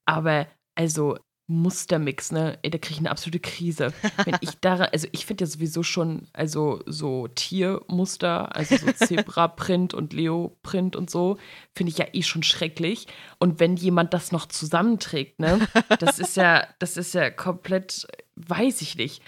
Aber 0.04 0.46
also 0.76 1.18
Mustermix, 1.48 2.30
ne? 2.30 2.56
Ey, 2.62 2.70
da 2.70 2.78
kriege 2.78 2.94
ich 2.94 3.00
eine 3.00 3.10
absolute 3.10 3.40
Krise. 3.40 3.92
Wenn 4.24 4.36
ich 4.42 4.50
daran, 4.60 4.86
also 4.92 5.08
ich 5.10 5.26
finde 5.26 5.42
ja 5.42 5.50
sowieso 5.50 5.82
schon, 5.82 6.28
also 6.32 6.84
so 6.86 7.26
Tiermuster, 7.26 8.54
also 8.54 8.76
so 8.76 8.92
Zebra-Print 9.06 9.92
und 9.92 10.12
Leo-Print 10.12 10.94
und 10.94 11.10
so, 11.10 11.36
finde 11.74 11.90
ich 11.90 11.98
ja 11.98 12.06
eh 12.12 12.22
schon 12.22 12.44
schrecklich. 12.44 13.08
Und 13.40 13.58
wenn 13.58 13.74
jemand 13.76 14.14
das 14.14 14.30
noch 14.30 14.46
zusammenträgt, 14.46 15.40
ne? 15.40 15.66
Das 15.98 16.20
ist 16.20 16.36
ja, 16.36 16.64
das 16.78 16.96
ist 16.96 17.12
ja 17.12 17.30
komplett, 17.30 18.06
weiß 18.36 18.82
ich 18.82 18.94
nicht. 18.94 19.20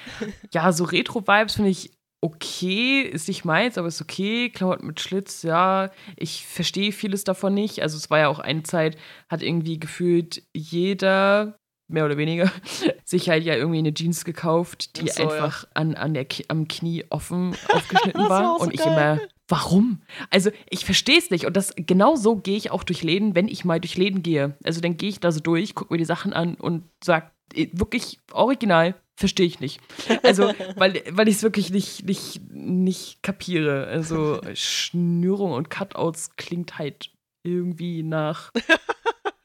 Ja, 0.52 0.70
so 0.70 0.84
Retro-Vibes 0.84 1.56
finde 1.56 1.70
ich 1.70 1.97
okay, 2.20 3.02
ist 3.02 3.28
nicht 3.28 3.44
meins, 3.44 3.78
aber 3.78 3.88
ist 3.88 4.00
okay. 4.00 4.50
Klamotten 4.50 4.86
mit 4.86 5.00
Schlitz, 5.00 5.42
ja, 5.42 5.90
ich 6.16 6.46
verstehe 6.46 6.92
vieles 6.92 7.24
davon 7.24 7.54
nicht. 7.54 7.80
Also 7.82 7.96
es 7.96 8.10
war 8.10 8.18
ja 8.18 8.28
auch 8.28 8.40
eine 8.40 8.62
Zeit, 8.62 8.96
hat 9.28 9.42
irgendwie 9.42 9.78
gefühlt 9.78 10.42
jeder, 10.54 11.58
mehr 11.88 12.04
oder 12.04 12.16
weniger, 12.16 12.50
sich 13.04 13.28
halt 13.28 13.44
ja 13.44 13.54
irgendwie 13.54 13.78
eine 13.78 13.94
Jeans 13.94 14.24
gekauft, 14.24 15.00
die 15.00 15.08
so, 15.08 15.22
einfach 15.22 15.64
ja. 15.64 15.68
an, 15.74 15.94
an 15.94 16.14
der, 16.14 16.26
am 16.48 16.66
Knie 16.66 17.04
offen 17.10 17.54
aufgeschnitten 17.68 18.28
war. 18.28 18.42
war 18.42 18.60
und 18.60 18.74
ich 18.74 18.80
geil. 18.80 18.92
immer 18.92 19.28
Warum? 19.48 20.02
Also, 20.28 20.50
ich 20.68 20.84
verstehe 20.84 21.16
es 21.16 21.30
nicht. 21.30 21.46
Und 21.46 21.56
das 21.56 21.72
genau 21.74 22.16
so 22.16 22.36
gehe 22.36 22.56
ich 22.56 22.70
auch 22.70 22.84
durch 22.84 23.02
Läden, 23.02 23.34
wenn 23.34 23.48
ich 23.48 23.64
mal 23.64 23.80
durch 23.80 23.96
Läden 23.96 24.22
gehe. 24.22 24.56
Also, 24.62 24.82
dann 24.82 24.98
gehe 24.98 25.08
ich 25.08 25.20
da 25.20 25.32
so 25.32 25.40
durch, 25.40 25.74
gucke 25.74 25.92
mir 25.92 25.98
die 25.98 26.04
Sachen 26.04 26.34
an 26.34 26.54
und 26.54 26.84
sage, 27.02 27.30
äh, 27.54 27.68
wirklich 27.72 28.20
original, 28.32 28.94
verstehe 29.18 29.46
ich 29.46 29.58
nicht. 29.58 29.80
Also, 30.22 30.52
weil, 30.76 31.02
weil 31.10 31.28
ich 31.28 31.36
es 31.36 31.42
wirklich 31.42 31.70
nicht, 31.70 32.04
nicht, 32.04 32.40
nicht 32.52 33.22
kapiere. 33.22 33.88
Also, 33.88 34.40
Schnürung 34.54 35.52
und 35.52 35.70
Cutouts 35.70 36.36
klingt 36.36 36.78
halt 36.78 37.10
irgendwie 37.42 38.04
nach 38.04 38.52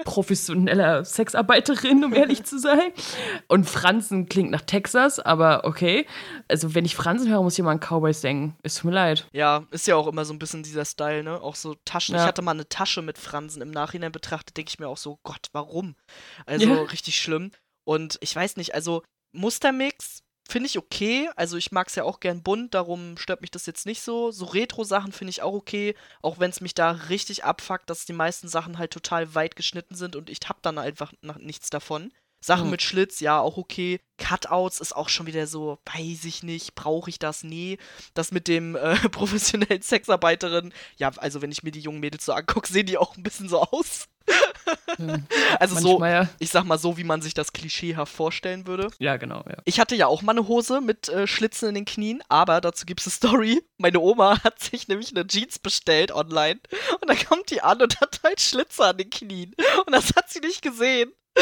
professioneller 0.05 1.05
Sexarbeiterin, 1.05 2.03
um 2.03 2.13
ehrlich 2.13 2.43
zu 2.43 2.59
sein. 2.59 2.91
Und 3.47 3.67
Franzen 3.67 4.29
klingt 4.29 4.51
nach 4.51 4.61
Texas, 4.61 5.19
aber 5.19 5.65
okay. 5.65 6.05
Also, 6.47 6.75
wenn 6.75 6.85
ich 6.85 6.95
Franzen 6.95 7.31
höre, 7.31 7.41
muss 7.41 7.53
ich 7.53 7.59
immer 7.59 7.71
an 7.71 7.79
Cowboys 7.79 8.21
denken. 8.21 8.55
Es 8.61 8.75
tut 8.75 8.85
mir 8.85 8.91
leid. 8.91 9.27
Ja, 9.31 9.65
ist 9.71 9.87
ja 9.87 9.95
auch 9.95 10.07
immer 10.07 10.23
so 10.23 10.33
ein 10.33 10.39
bisschen 10.39 10.61
dieser 10.61 10.85
Style, 10.85 11.23
ne? 11.23 11.41
Auch 11.41 11.55
so 11.55 11.75
Taschen. 11.83 12.13
Ja. 12.13 12.21
Ich 12.21 12.27
hatte 12.27 12.43
mal 12.43 12.51
eine 12.51 12.69
Tasche 12.69 13.01
mit 13.01 13.17
Fransen 13.17 13.63
im 13.63 13.71
Nachhinein 13.71 14.11
betrachtet, 14.11 14.55
denke 14.55 14.69
ich 14.69 14.79
mir 14.79 14.87
auch 14.87 14.97
so, 14.97 15.17
Gott, 15.23 15.47
warum? 15.51 15.95
Also, 16.45 16.67
ja. 16.67 16.81
richtig 16.83 17.15
schlimm. 17.15 17.49
Und 17.85 18.17
ich 18.21 18.35
weiß 18.35 18.55
nicht, 18.57 18.75
also 18.75 19.03
Mustermix 19.33 20.23
finde 20.47 20.67
ich 20.67 20.77
okay. 20.77 21.29
Also 21.35 21.57
ich 21.57 21.71
mag 21.71 21.87
es 21.87 21.95
ja 21.95 22.03
auch 22.03 22.19
gern 22.19 22.43
bunt, 22.43 22.73
darum 22.73 23.17
stört 23.17 23.41
mich 23.41 23.51
das 23.51 23.65
jetzt 23.65 23.85
nicht 23.85 24.01
so. 24.01 24.31
So 24.31 24.45
Retro-Sachen 24.45 25.11
finde 25.11 25.31
ich 25.31 25.41
auch 25.41 25.53
okay, 25.53 25.95
auch 26.21 26.39
wenn 26.39 26.49
es 26.49 26.61
mich 26.61 26.73
da 26.73 26.91
richtig 26.91 27.43
abfuckt, 27.43 27.89
dass 27.89 28.05
die 28.05 28.13
meisten 28.13 28.47
Sachen 28.47 28.77
halt 28.77 28.91
total 28.91 29.35
weit 29.35 29.55
geschnitten 29.55 29.95
sind 29.95 30.15
und 30.15 30.29
ich 30.29 30.39
hab 30.47 30.61
dann 30.61 30.77
einfach 30.77 31.11
nichts 31.39 31.69
davon. 31.69 32.11
Sachen 32.43 32.65
mhm. 32.65 32.71
mit 32.71 32.81
Schlitz, 32.81 33.21
ja, 33.21 33.39
auch 33.39 33.55
okay. 33.55 34.01
Cutouts 34.17 34.81
ist 34.81 34.93
auch 34.93 35.07
schon 35.07 35.27
wieder 35.27 35.47
so, 35.47 35.79
weiß 35.85 36.25
ich 36.25 36.43
nicht, 36.43 36.75
brauche 36.75 37.09
ich 37.09 37.17
das? 37.17 37.43
Nee. 37.43 37.77
Das 38.13 38.31
mit 38.31 38.49
dem 38.49 38.75
äh, 38.75 38.95
professionellen 39.09 39.81
Sexarbeiterin, 39.81 40.73
ja, 40.97 41.09
also 41.17 41.41
wenn 41.41 41.53
ich 41.53 41.63
mir 41.63 41.71
die 41.71 41.79
jungen 41.79 42.01
Mädels 42.01 42.25
so 42.25 42.33
angucke, 42.33 42.67
sehen 42.67 42.85
die 42.85 42.97
auch 42.97 43.15
ein 43.15 43.23
bisschen 43.23 43.47
so 43.47 43.61
aus. 43.61 44.09
Also 45.59 45.79
so, 45.79 46.03
ja. 46.05 46.29
ich 46.39 46.49
sag 46.49 46.65
mal 46.65 46.77
so, 46.77 46.97
wie 46.97 47.03
man 47.03 47.21
sich 47.21 47.33
das 47.33 47.53
klischeehaft 47.53 48.13
vorstellen 48.13 48.67
würde. 48.67 48.89
Ja, 48.99 49.17
genau, 49.17 49.43
ja. 49.47 49.57
Ich 49.65 49.79
hatte 49.79 49.95
ja 49.95 50.07
auch 50.07 50.21
mal 50.21 50.33
eine 50.33 50.47
Hose 50.47 50.81
mit 50.81 51.09
äh, 51.09 51.27
Schlitzen 51.27 51.69
in 51.69 51.75
den 51.75 51.85
Knien, 51.85 52.23
aber 52.29 52.61
dazu 52.61 52.85
gibt 52.85 53.01
es 53.01 53.07
eine 53.07 53.13
Story. 53.13 53.63
Meine 53.77 53.99
Oma 53.99 54.39
hat 54.43 54.59
sich 54.59 54.87
nämlich 54.87 55.15
eine 55.15 55.27
Jeans 55.27 55.59
bestellt 55.59 56.11
online 56.11 56.59
und 57.01 57.09
dann 57.09 57.17
kommt 57.17 57.49
die 57.49 57.61
an 57.61 57.81
und 57.81 57.99
hat 58.01 58.21
halt 58.23 58.41
Schlitze 58.41 58.85
an 58.85 58.97
den 58.97 59.09
Knien. 59.09 59.53
Und 59.85 59.93
das 59.93 60.15
hat 60.15 60.29
sie 60.29 60.39
nicht 60.39 60.61
gesehen. 60.61 61.11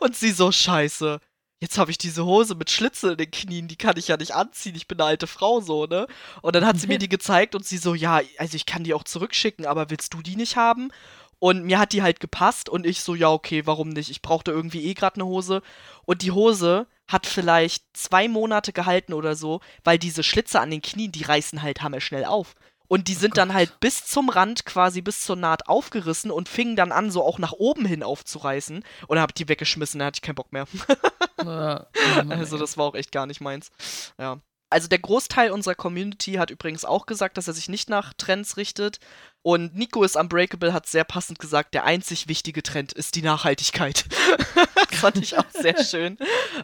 Und 0.00 0.16
sie 0.16 0.32
so, 0.32 0.50
scheiße. 0.50 1.20
Jetzt 1.62 1.78
habe 1.78 1.92
ich 1.92 1.98
diese 1.98 2.24
Hose 2.26 2.56
mit 2.56 2.72
Schlitze 2.72 3.12
in 3.12 3.18
den 3.18 3.30
Knien, 3.30 3.68
die 3.68 3.76
kann 3.76 3.96
ich 3.96 4.08
ja 4.08 4.16
nicht 4.16 4.34
anziehen. 4.34 4.74
Ich 4.74 4.88
bin 4.88 4.98
eine 4.98 5.10
alte 5.10 5.28
Frau 5.28 5.60
so, 5.60 5.86
ne? 5.86 6.08
Und 6.40 6.56
dann 6.56 6.66
hat 6.66 6.80
sie 6.80 6.88
mir 6.88 6.98
die 6.98 7.08
gezeigt 7.08 7.54
und 7.54 7.64
sie 7.64 7.78
so, 7.78 7.94
ja, 7.94 8.20
also 8.36 8.56
ich 8.56 8.66
kann 8.66 8.82
die 8.82 8.94
auch 8.94 9.04
zurückschicken, 9.04 9.64
aber 9.64 9.88
willst 9.88 10.12
du 10.12 10.22
die 10.22 10.34
nicht 10.34 10.56
haben? 10.56 10.90
Und 11.38 11.62
mir 11.62 11.78
hat 11.78 11.92
die 11.92 12.02
halt 12.02 12.18
gepasst 12.18 12.68
und 12.68 12.84
ich 12.84 13.02
so, 13.02 13.14
ja, 13.14 13.30
okay, 13.30 13.64
warum 13.64 13.90
nicht? 13.90 14.10
Ich 14.10 14.22
brauchte 14.22 14.50
irgendwie 14.50 14.86
eh 14.86 14.94
gerade 14.94 15.14
eine 15.14 15.26
Hose. 15.26 15.62
Und 16.04 16.22
die 16.22 16.32
Hose 16.32 16.88
hat 17.06 17.26
vielleicht 17.26 17.84
zwei 17.96 18.26
Monate 18.26 18.72
gehalten 18.72 19.12
oder 19.12 19.36
so, 19.36 19.60
weil 19.84 20.00
diese 20.00 20.24
Schlitze 20.24 20.58
an 20.58 20.72
den 20.72 20.82
Knien, 20.82 21.12
die 21.12 21.22
reißen 21.22 21.62
halt 21.62 21.80
hammerschnell 21.80 22.24
auf. 22.24 22.56
Und 22.92 23.08
die 23.08 23.16
oh 23.16 23.20
sind 23.20 23.32
oh 23.32 23.36
dann 23.36 23.54
halt 23.54 23.80
bis 23.80 24.04
zum 24.04 24.28
Rand, 24.28 24.66
quasi 24.66 25.00
bis 25.00 25.22
zur 25.22 25.34
Naht 25.34 25.66
aufgerissen 25.66 26.30
und 26.30 26.46
fingen 26.46 26.76
dann 26.76 26.92
an, 26.92 27.10
so 27.10 27.24
auch 27.24 27.38
nach 27.38 27.52
oben 27.52 27.86
hin 27.86 28.02
aufzureißen. 28.02 28.84
Und 29.06 29.16
dann 29.16 29.22
hab 29.22 29.30
ich 29.30 29.36
die 29.36 29.48
weggeschmissen, 29.48 29.98
da 29.98 30.04
hatte 30.04 30.18
ich 30.18 30.20
keinen 30.20 30.34
Bock 30.34 30.52
mehr. 30.52 30.66
ja, 31.42 31.86
also 32.28 32.58
das 32.58 32.76
war 32.76 32.84
auch 32.84 32.94
echt 32.94 33.10
gar 33.10 33.24
nicht 33.24 33.40
meins. 33.40 33.70
Ja. 34.18 34.40
Also 34.72 34.88
der 34.88 34.98
Großteil 34.98 35.50
unserer 35.50 35.74
Community 35.74 36.34
hat 36.34 36.50
übrigens 36.50 36.84
auch 36.84 37.06
gesagt, 37.06 37.36
dass 37.36 37.48
er 37.48 37.54
sich 37.54 37.68
nicht 37.68 37.88
nach 37.88 38.12
Trends 38.14 38.56
richtet. 38.56 38.98
Und 39.42 39.74
Nico 39.74 40.02
ist 40.04 40.16
Unbreakable 40.16 40.72
hat 40.72 40.86
sehr 40.86 41.04
passend 41.04 41.38
gesagt, 41.38 41.74
der 41.74 41.84
einzig 41.84 42.28
wichtige 42.28 42.62
Trend 42.62 42.92
ist 42.92 43.14
die 43.16 43.22
Nachhaltigkeit. 43.22 44.04
fand 45.02 45.16
ich 45.18 45.36
auch 45.36 45.50
sehr 45.50 45.82
schön. 45.84 46.16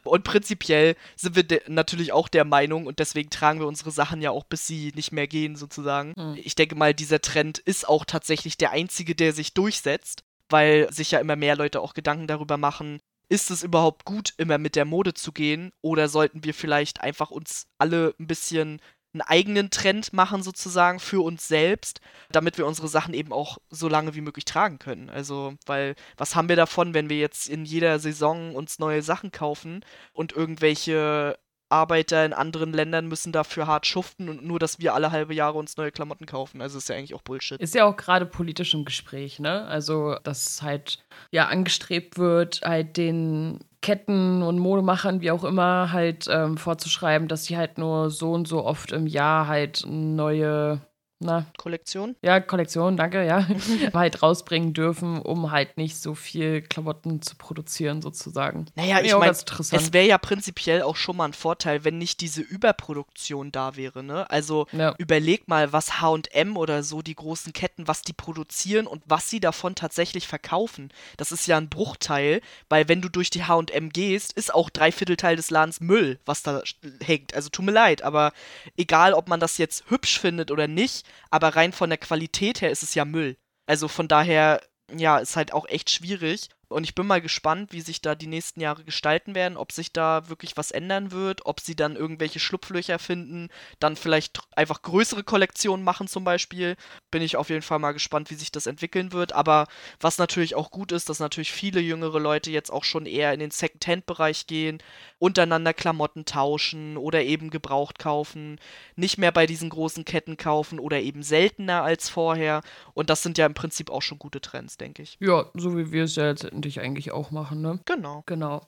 Und 0.05 0.25
prinzipiell 0.25 0.97
sind 1.17 1.37
wir 1.37 1.61
natürlich 1.67 2.13
auch 2.13 2.29
der 2.29 2.45
Meinung 2.45 2.87
und 2.87 3.01
deswegen 3.01 3.31
tragen 3.31 3.61
wir 3.61 3.67
unsere 3.67 3.91
Sachen 3.91 4.23
ja 4.23 4.31
auch, 4.31 4.45
bis 4.45 4.67
sie 4.67 4.93
nicht 4.95 5.13
mehr 5.13 5.27
gehen, 5.27 5.57
sozusagen. 5.57 6.15
Mhm. 6.17 6.39
Ich 6.43 6.55
denke 6.55 6.77
mal, 6.77 6.95
dieser 6.95 7.21
Trend 7.21 7.59
ist 7.59 7.89
auch 7.89 8.05
tatsächlich 8.05 8.57
der 8.57 8.71
einzige, 8.71 9.15
der 9.15 9.33
sich 9.33 9.55
durchsetzt, 9.55 10.23
weil 10.49 10.91
sich 10.93 11.11
ja 11.11 11.19
immer 11.19 11.37
mehr 11.37 11.57
Leute 11.57 11.81
auch 11.81 11.95
Gedanken 11.95 12.29
darüber 12.29 12.57
machen, 12.57 13.01
ist 13.29 13.51
es 13.51 13.63
überhaupt 13.63 14.05
gut, 14.05 14.33
immer 14.39 14.59
mit 14.59 14.77
der 14.77 14.85
Mode 14.85 15.15
zu 15.15 15.33
gehen? 15.33 15.73
Oder 15.83 16.09
sollten 16.09 16.45
wir 16.45 16.55
vielleicht 16.55 17.01
einfach 17.01 17.31
uns 17.31 17.67
alle 17.79 18.15
ein 18.19 18.27
bisschen 18.27 18.81
einen 19.15 19.23
eigenen 19.23 19.71
Trend 19.71 20.13
machen 20.13 20.43
sozusagen 20.43 21.01
für 21.01 21.25
uns 21.25 21.49
selbst, 21.49 22.01
damit 22.31 22.59
wir 22.59 22.67
unsere 22.67 22.89
Sachen 22.89 23.15
eben 23.15 23.33
auch 23.33 23.59
so 23.71 23.89
lange 23.89 24.15
wie 24.15 24.21
möglich 24.21 24.45
tragen 24.45 24.79
können. 24.79 25.09
Also, 25.09 25.55
weil 25.67 25.95
was 26.17 26.37
haben 26.37 26.49
wir 26.49 26.57
davon, 26.57 26.95
wenn 26.95 27.09
wir 27.09 27.19
jetzt 27.19 27.49
in 27.49 27.65
jeder 27.65 27.99
Saison 27.99 28.55
uns 28.55 28.79
neue 28.79 29.03
Sachen 29.03 29.33
kaufen 29.33 29.85
und 30.13 30.33
irgendwelche 30.33 31.39
Arbeiter 31.71 32.25
in 32.25 32.33
anderen 32.33 32.73
Ländern 32.73 33.07
müssen 33.07 33.33
dafür 33.33 33.67
hart 33.67 33.87
schuften 33.87 34.29
und 34.29 34.45
nur, 34.45 34.59
dass 34.59 34.79
wir 34.79 34.95
alle 34.95 35.11
halbe 35.11 35.35
Jahre 35.35 35.59
uns 35.59 35.77
neue 35.77 35.93
Klamotten 35.93 36.27
kaufen. 36.27 36.63
Also 36.63 36.79
ist 36.79 36.89
ja 36.89 36.97
eigentlich 36.97 37.15
auch 37.15 37.23
Bullshit. 37.23 37.61
Ist 37.61 37.75
ja 37.75 37.85
auch 37.85 37.97
gerade 37.97 38.27
politisch 38.27 38.75
im 38.75 38.85
Gespräch, 38.85 39.39
ne? 39.39 39.67
Also, 39.67 40.17
dass 40.25 40.63
halt 40.63 40.99
ja 41.31 41.49
angestrebt 41.49 42.19
wird, 42.19 42.63
halt 42.65 42.97
den 42.97 43.61
Ketten 43.81 44.43
und 44.43 44.59
Modemachern, 44.59 45.21
wie 45.21 45.31
auch 45.31 45.45
immer, 45.45 45.93
halt 45.93 46.27
ähm, 46.31 46.57
vorzuschreiben, 46.57 47.29
dass 47.29 47.45
sie 47.45 47.57
halt 47.57 47.79
nur 47.79 48.11
so 48.11 48.33
und 48.33 48.49
so 48.49 48.65
oft 48.65 48.93
im 48.93 49.07
Jahr 49.07 49.47
halt 49.47 49.85
neue 49.87 50.81
na, 51.21 51.47
Kollektion? 51.57 52.15
Ja, 52.23 52.39
Kollektion, 52.39 52.97
danke, 52.97 53.27
ja. 53.27 53.45
halt 53.93 54.23
rausbringen 54.23 54.73
dürfen, 54.73 55.21
um 55.21 55.51
halt 55.51 55.77
nicht 55.77 55.97
so 55.97 56.15
viel 56.15 56.63
Klamotten 56.63 57.23
zu 57.23 57.35
produzieren, 57.35 58.03
sozusagen. 58.03 58.67
Naja, 58.77 59.01
ich 59.01 59.13
meine, 59.17 59.33
es 59.33 59.93
wäre 59.93 60.07
ja 60.07 60.17
prinzipiell 60.19 60.83
auch 60.83 60.95
schon 60.95 61.17
mal 61.17 61.25
ein 61.25 61.33
Vorteil, 61.33 61.83
wenn 61.85 61.99
nicht 61.99 62.21
diese 62.21 62.41
Überproduktion 62.43 63.51
da 63.51 63.75
wäre, 63.75 64.05
ne? 64.05 64.31
Also 64.31 64.69
ja. 64.71 64.95
überleg 64.99 65.49
mal, 65.49 65.73
was 65.73 66.01
HM 66.01 66.57
oder 66.57 66.85
so, 66.85 67.03
die 67.03 67.17
großen 67.17 67.53
Ketten, 67.53 67.89
was 67.89 68.03
die 68.03 68.13
produzieren 68.13 68.87
und 68.87 69.03
was 69.07 69.29
sie 69.29 69.41
davon 69.41 69.75
tatsächlich 69.75 70.29
verkaufen. 70.29 70.93
Das 71.17 71.33
ist 71.33 71.49
ja 71.49 71.57
ein 71.57 71.69
Bruchteil, 71.69 72.41
weil 72.69 72.89
wenn 72.89 73.03
du 73.03 73.09
durch 73.09 73.31
die 73.31 73.43
HM 73.43 73.91
gehst, 73.91 74.35
ist 74.35 74.55
auch 74.55 74.71
drei 74.71 74.93
Viertelteil 74.93 75.35
des 75.35 75.51
Ladens 75.51 75.81
Müll, 75.81 76.21
was 76.27 76.45
da 76.45 76.63
hängt. 77.03 77.35
Also 77.35 77.49
tut 77.49 77.65
mir 77.65 77.73
leid, 77.73 78.03
aber 78.03 78.33
egal, 78.77 79.15
ob 79.15 79.29
man 79.29 79.41
das 79.41 79.59
jetzt 79.59 79.85
hübsch 79.89 80.21
findet 80.21 80.53
oder 80.53 80.69
nicht, 80.69 81.08
aber 81.31 81.57
rein 81.57 81.73
von 81.73 81.91
der 81.91 81.99
Qualität 81.99 82.61
her 82.61 82.71
ist 82.71 82.83
es 82.83 82.95
ja 82.95 83.05
Müll. 83.05 83.37
Also 83.67 83.89
von 83.89 84.09
daher, 84.09 84.63
ja, 84.97 85.19
ist 85.19 85.37
halt 85.37 85.53
auch 85.53 85.67
echt 85.69 85.91
schwierig. 85.91 86.49
Und 86.69 86.85
ich 86.85 86.95
bin 86.95 87.07
mal 87.07 87.23
gespannt, 87.23 87.73
wie 87.73 87.81
sich 87.81 88.03
da 88.03 88.15
die 88.15 88.27
nächsten 88.27 88.61
Jahre 88.61 88.85
gestalten 88.85 89.35
werden, 89.35 89.57
ob 89.57 89.73
sich 89.73 89.91
da 89.91 90.29
wirklich 90.29 90.59
was 90.59 90.71
ändern 90.71 91.13
wird, 91.13 91.47
ob 91.47 91.61
sie 91.61 91.75
dann 91.75 91.97
irgendwelche 91.97 92.41
Schlupflöcher 92.41 92.99
finden, 92.99 93.49
dann 93.81 93.97
vielleicht 93.97 94.41
einfach 94.55 94.83
größere 94.83 95.25
Kollektionen 95.25 95.83
machen 95.83 96.09
zum 96.09 96.25
Beispiel. 96.25 96.77
Bin 97.11 97.23
ich 97.23 97.37
auf 97.37 97.49
jeden 97.49 97.63
Fall 97.63 97.79
mal 97.79 97.93
gespannt, 97.93 98.31
wie 98.31 98.35
sich 98.35 98.53
das 98.53 98.67
entwickeln 98.67 99.13
wird. 99.13 99.33
Aber 99.33 99.67
was 99.99 100.19
natürlich 100.19 100.57
auch 100.57 100.71
gut 100.71 100.93
ist, 100.93 101.09
dass 101.09 101.21
natürlich 101.21 101.53
viele 101.53 101.81
jüngere 101.81 102.21
Leute 102.21 102.51
jetzt 102.51 102.71
auch 102.71 102.85
schon 102.85 103.07
eher 103.07 103.33
in 103.33 103.41
den 103.41 103.51
Second-Hand-Bereich 103.51 104.47
gehen, 104.47 104.83
untereinander 105.19 105.73
Klamotten 105.73 106.27
tauschen 106.27 106.99
oder 106.99 107.23
eben 107.23 107.49
gebraucht 107.49 107.99
kaufen, 107.99 108.61
nicht 108.95 109.17
mehr 109.17 109.33
bei 109.33 109.47
diesen 109.47 109.71
großen 109.71 110.05
Ketten 110.05 110.37
kaufen 110.37 110.79
oder 110.79 111.01
eben 111.01 111.23
seltener 111.23 111.83
als 111.83 112.11
vorher. 112.11 112.61
Und 112.93 113.09
das 113.09 113.23
sind 113.23 113.39
ja 113.39 113.47
im 113.47 113.55
Prinzip 113.55 113.91
auch 113.91 114.03
schon 114.03 114.19
gute 114.19 114.43
Trends, 114.43 114.77
denke 114.77 115.03
ich. 115.03 115.17
Ja, 115.19 115.47
so 115.55 115.77
wie 115.77 115.91
wir 115.93 116.05
es 116.05 116.17
ja 116.17 116.27
jetzt 116.27 116.45
dich 116.63 116.81
eigentlich 116.81 117.13
auch 117.13 117.31
machen, 117.31 117.61
ne? 117.61 117.81
Genau. 117.85 118.23
Genau. 118.27 118.67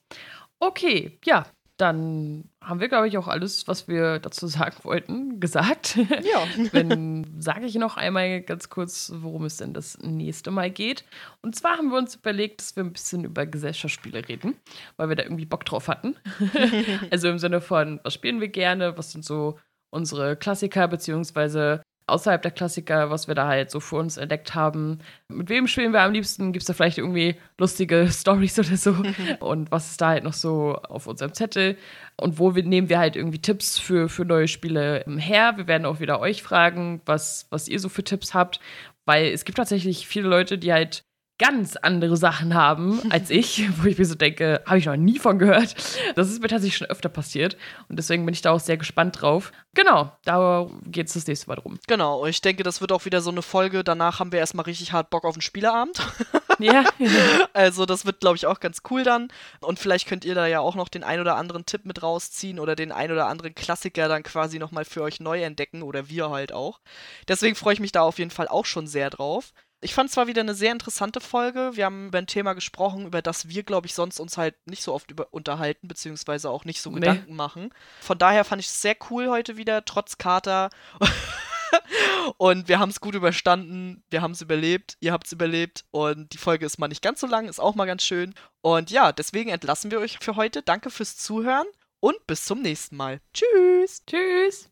Okay, 0.59 1.19
ja, 1.25 1.47
dann 1.81 2.45
haben 2.63 2.81
wir, 2.81 2.89
glaube 2.89 3.09
ich, 3.09 3.17
auch 3.17 3.27
alles, 3.27 3.67
was 3.67 3.89
wir 3.89 4.19
dazu 4.19 4.47
sagen 4.47 4.77
wollten, 4.83 5.41
gesagt. 5.41 5.97
Ja. 5.97 6.47
Dann 6.73 7.27
sage 7.39 7.65
ich 7.65 7.75
noch 7.77 7.97
einmal 7.97 8.43
ganz 8.43 8.69
kurz, 8.69 9.11
worum 9.15 9.45
es 9.45 9.57
denn 9.57 9.73
das 9.73 9.99
nächste 10.03 10.51
Mal 10.51 10.71
geht. 10.71 11.05
Und 11.41 11.57
zwar 11.57 11.79
haben 11.79 11.91
wir 11.91 11.97
uns 11.97 12.17
überlegt, 12.17 12.61
dass 12.61 12.77
wir 12.77 12.85
ein 12.85 12.93
bisschen 12.93 13.25
über 13.25 13.47
Gesellschaftsspiele 13.47 14.29
reden, 14.29 14.57
weil 14.99 15.09
wir 15.09 15.17
da 15.17 15.23
irgendwie 15.23 15.47
Bock 15.47 15.65
drauf 15.65 15.89
hatten. 15.89 16.17
also 17.11 17.29
im 17.29 17.39
Sinne 17.39 17.63
von, 17.63 17.99
was 18.05 18.13
spielen 18.13 18.43
wir 18.43 18.49
gerne, 18.49 18.99
was 18.99 19.13
sind 19.13 19.25
so 19.25 19.59
unsere 19.91 20.37
Klassiker, 20.37 20.87
beziehungsweise 20.87 21.83
außerhalb 22.11 22.43
der 22.43 22.51
Klassiker, 22.51 23.11
was 23.11 23.29
wir 23.29 23.35
da 23.35 23.47
halt 23.47 23.71
so 23.71 23.81
für 23.81 23.97
uns 23.97 24.17
entdeckt 24.17 24.55
haben. 24.55 24.99
Mit 25.29 25.49
wem 25.49 25.67
spielen 25.67 25.93
wir 25.93 26.03
am 26.03 26.13
liebsten? 26.13 26.53
Gibt 26.53 26.63
es 26.63 26.67
da 26.67 26.75
vielleicht 26.75 26.99
irgendwie 26.99 27.37
lustige 27.59 28.09
Stories 28.13 28.59
oder 28.59 28.77
so? 28.77 28.95
und 29.41 29.71
was 29.71 29.91
ist 29.91 30.01
da 30.01 30.09
halt 30.09 30.25
noch 30.25 30.33
so 30.33 30.75
auf 30.75 31.07
unserem 31.07 31.33
Zettel? 31.33 31.77
Und 32.17 32.39
wo 32.39 32.55
wir, 32.55 32.63
nehmen 32.63 32.89
wir 32.89 32.99
halt 32.99 33.17
irgendwie 33.17 33.41
Tipps 33.41 33.79
für, 33.79 34.09
für 34.09 34.25
neue 34.25 34.49
Spiele 34.49 35.05
her? 35.19 35.55
Wir 35.57 35.67
werden 35.67 35.87
auch 35.87 36.01
wieder 36.01 36.21
euch 36.21 36.43
fragen, 36.43 37.01
was, 37.07 37.47
was 37.51 37.69
ihr 37.69 37.79
so 37.79 37.89
für 37.89 38.05
Tipps 38.05 38.35
habt, 38.35 38.61
weil 39.07 39.27
es 39.27 39.45
gibt 39.45 39.57
tatsächlich 39.57 40.07
viele 40.07 40.29
Leute, 40.29 40.59
die 40.59 40.73
halt 40.73 41.05
ganz 41.41 41.77
andere 41.77 42.19
Sachen 42.19 42.55
haben 42.55 43.01
als 43.11 43.31
ich, 43.31 43.69
wo 43.79 43.89
ich 43.89 43.99
mir 43.99 44.05
so 44.05 44.15
denke, 44.15 44.63
habe 44.67 44.79
ich 44.79 44.85
noch 44.87 44.97
nie 44.97 45.19
von 45.19 45.39
gehört. 45.39 45.75
Das 46.15 46.31
ist 46.31 46.43
mir 46.43 46.49
tatsächlich 46.49 46.77
schon 46.77 46.89
öfter 46.89 47.09
passiert 47.09 47.57
und 47.89 47.97
deswegen 47.97 48.25
bin 48.27 48.35
ich 48.35 48.43
da 48.43 48.53
auch 48.53 48.61
sehr 48.61 48.77
gespannt 48.77 49.21
drauf. 49.21 49.51
Genau, 49.75 50.13
da 50.25 50.69
geht 50.85 51.07
es 51.07 51.15
das 51.15 51.27
nächste 51.27 51.49
Mal 51.49 51.57
drum. 51.57 51.79
Genau, 51.87 52.27
ich 52.27 52.41
denke, 52.43 52.63
das 52.63 52.81
wird 52.81 52.93
auch 52.93 53.07
wieder 53.07 53.23
so 53.23 53.31
eine 53.31 53.43
Folge. 53.43 53.83
Danach 53.83 54.21
haben 54.21 54.33
wir 54.33 54.39
erstmal 54.39 54.65
richtig 54.67 54.93
hart 54.93 55.11
Bock 55.11 55.25
auf 55.25 55.35
einen 55.35 55.43
Spieleabend. 55.43 56.01
Ja. 56.61 56.85
also 57.55 57.87
das 57.87 58.05
wird, 58.05 58.21
glaube 58.21 58.37
ich, 58.37 58.47
auch 58.47 58.61
ganz 58.61 58.83
cool 58.91 59.03
dann. 59.03 59.29
Und 59.61 59.79
vielleicht 59.79 60.07
könnt 60.07 60.27
ihr 60.27 60.35
da 60.35 60.47
ja 60.47 60.61
auch 60.61 60.75
noch 60.75 60.91
den 60.91 61.03
ein 61.03 61.19
oder 61.19 61.37
anderen 61.37 61.65
Tipp 61.65 61.87
mit 61.87 62.03
rausziehen 62.03 62.61
oder 62.61 62.77
den 62.77 62.93
ein 62.93 63.11
oder 63.11 63.29
anderen 63.29 63.55
Klassiker 63.55 64.09
dann 64.09 64.23
quasi 64.23 64.59
nochmal 64.59 64.85
für 64.85 65.01
euch 65.01 65.21
neu 65.21 65.43
entdecken 65.43 65.83
oder 65.83 66.11
wir 66.11 66.29
halt 66.29 66.53
auch. 66.53 66.81
Deswegen 67.29 67.57
freue 67.57 67.73
ich 67.73 67.81
mich 67.81 67.93
da 67.93 68.03
auf 68.03 68.19
jeden 68.19 68.31
Fall 68.31 68.47
auch 68.47 68.67
schon 68.67 68.87
sehr 68.87 69.09
drauf. 69.09 69.55
Ich 69.83 69.95
fand 69.95 70.09
es 70.09 70.15
zwar 70.15 70.27
wieder 70.27 70.43
eine 70.43 70.55
sehr 70.55 70.73
interessante 70.73 71.21
Folge. 71.21 71.71
Wir 71.75 71.87
haben 71.87 72.09
über 72.09 72.19
ein 72.19 72.27
Thema 72.27 72.53
gesprochen, 72.53 73.07
über 73.07 73.23
das 73.23 73.49
wir, 73.49 73.63
glaube 73.63 73.87
ich, 73.87 73.95
sonst 73.95 74.21
uns 74.21 74.37
halt 74.37 74.55
nicht 74.67 74.83
so 74.83 74.93
oft 74.93 75.11
über 75.11 75.29
unterhalten, 75.31 75.89
beziehungsweise 75.89 76.51
auch 76.51 76.67
nicht 76.67 76.83
so 76.83 76.91
nee. 76.91 77.01
Gedanken 77.01 77.35
machen. 77.35 77.73
Von 78.01 78.19
daher 78.19 78.45
fand 78.45 78.61
ich 78.61 78.69
es 78.69 78.83
sehr 78.83 78.97
cool 79.09 79.29
heute 79.29 79.57
wieder, 79.57 79.85
trotz 79.87 80.19
Kater. 80.19 80.69
und 82.37 82.69
wir 82.69 82.79
haben 82.79 82.91
es 82.91 83.01
gut 83.01 83.15
überstanden. 83.15 84.03
Wir 84.11 84.21
haben 84.21 84.33
es 84.33 84.43
überlebt. 84.43 84.99
Ihr 85.01 85.13
habt 85.13 85.27
es 85.27 85.33
überlebt. 85.33 85.87
Und 85.91 86.35
die 86.35 86.39
Folge 86.39 86.67
ist 86.67 86.79
mal 86.79 86.89
nicht 86.89 87.03
ganz 87.03 87.21
so 87.21 87.27
lang, 87.27 87.49
ist 87.49 87.61
auch 87.61 87.75
mal 87.75 87.87
ganz 87.87 88.03
schön. 88.03 88.35
Und 88.61 88.91
ja, 88.91 89.13
deswegen 89.13 89.49
entlassen 89.49 89.91
wir 89.91 90.01
euch 90.01 90.19
für 90.19 90.37
heute. 90.37 90.63
Danke 90.63 90.91
fürs 90.91 91.17
Zuhören 91.17 91.67
und 92.01 92.27
bis 92.27 92.45
zum 92.45 92.61
nächsten 92.61 92.97
Mal. 92.97 93.21
Tschüss. 93.33 94.03
Tschüss. 94.07 94.69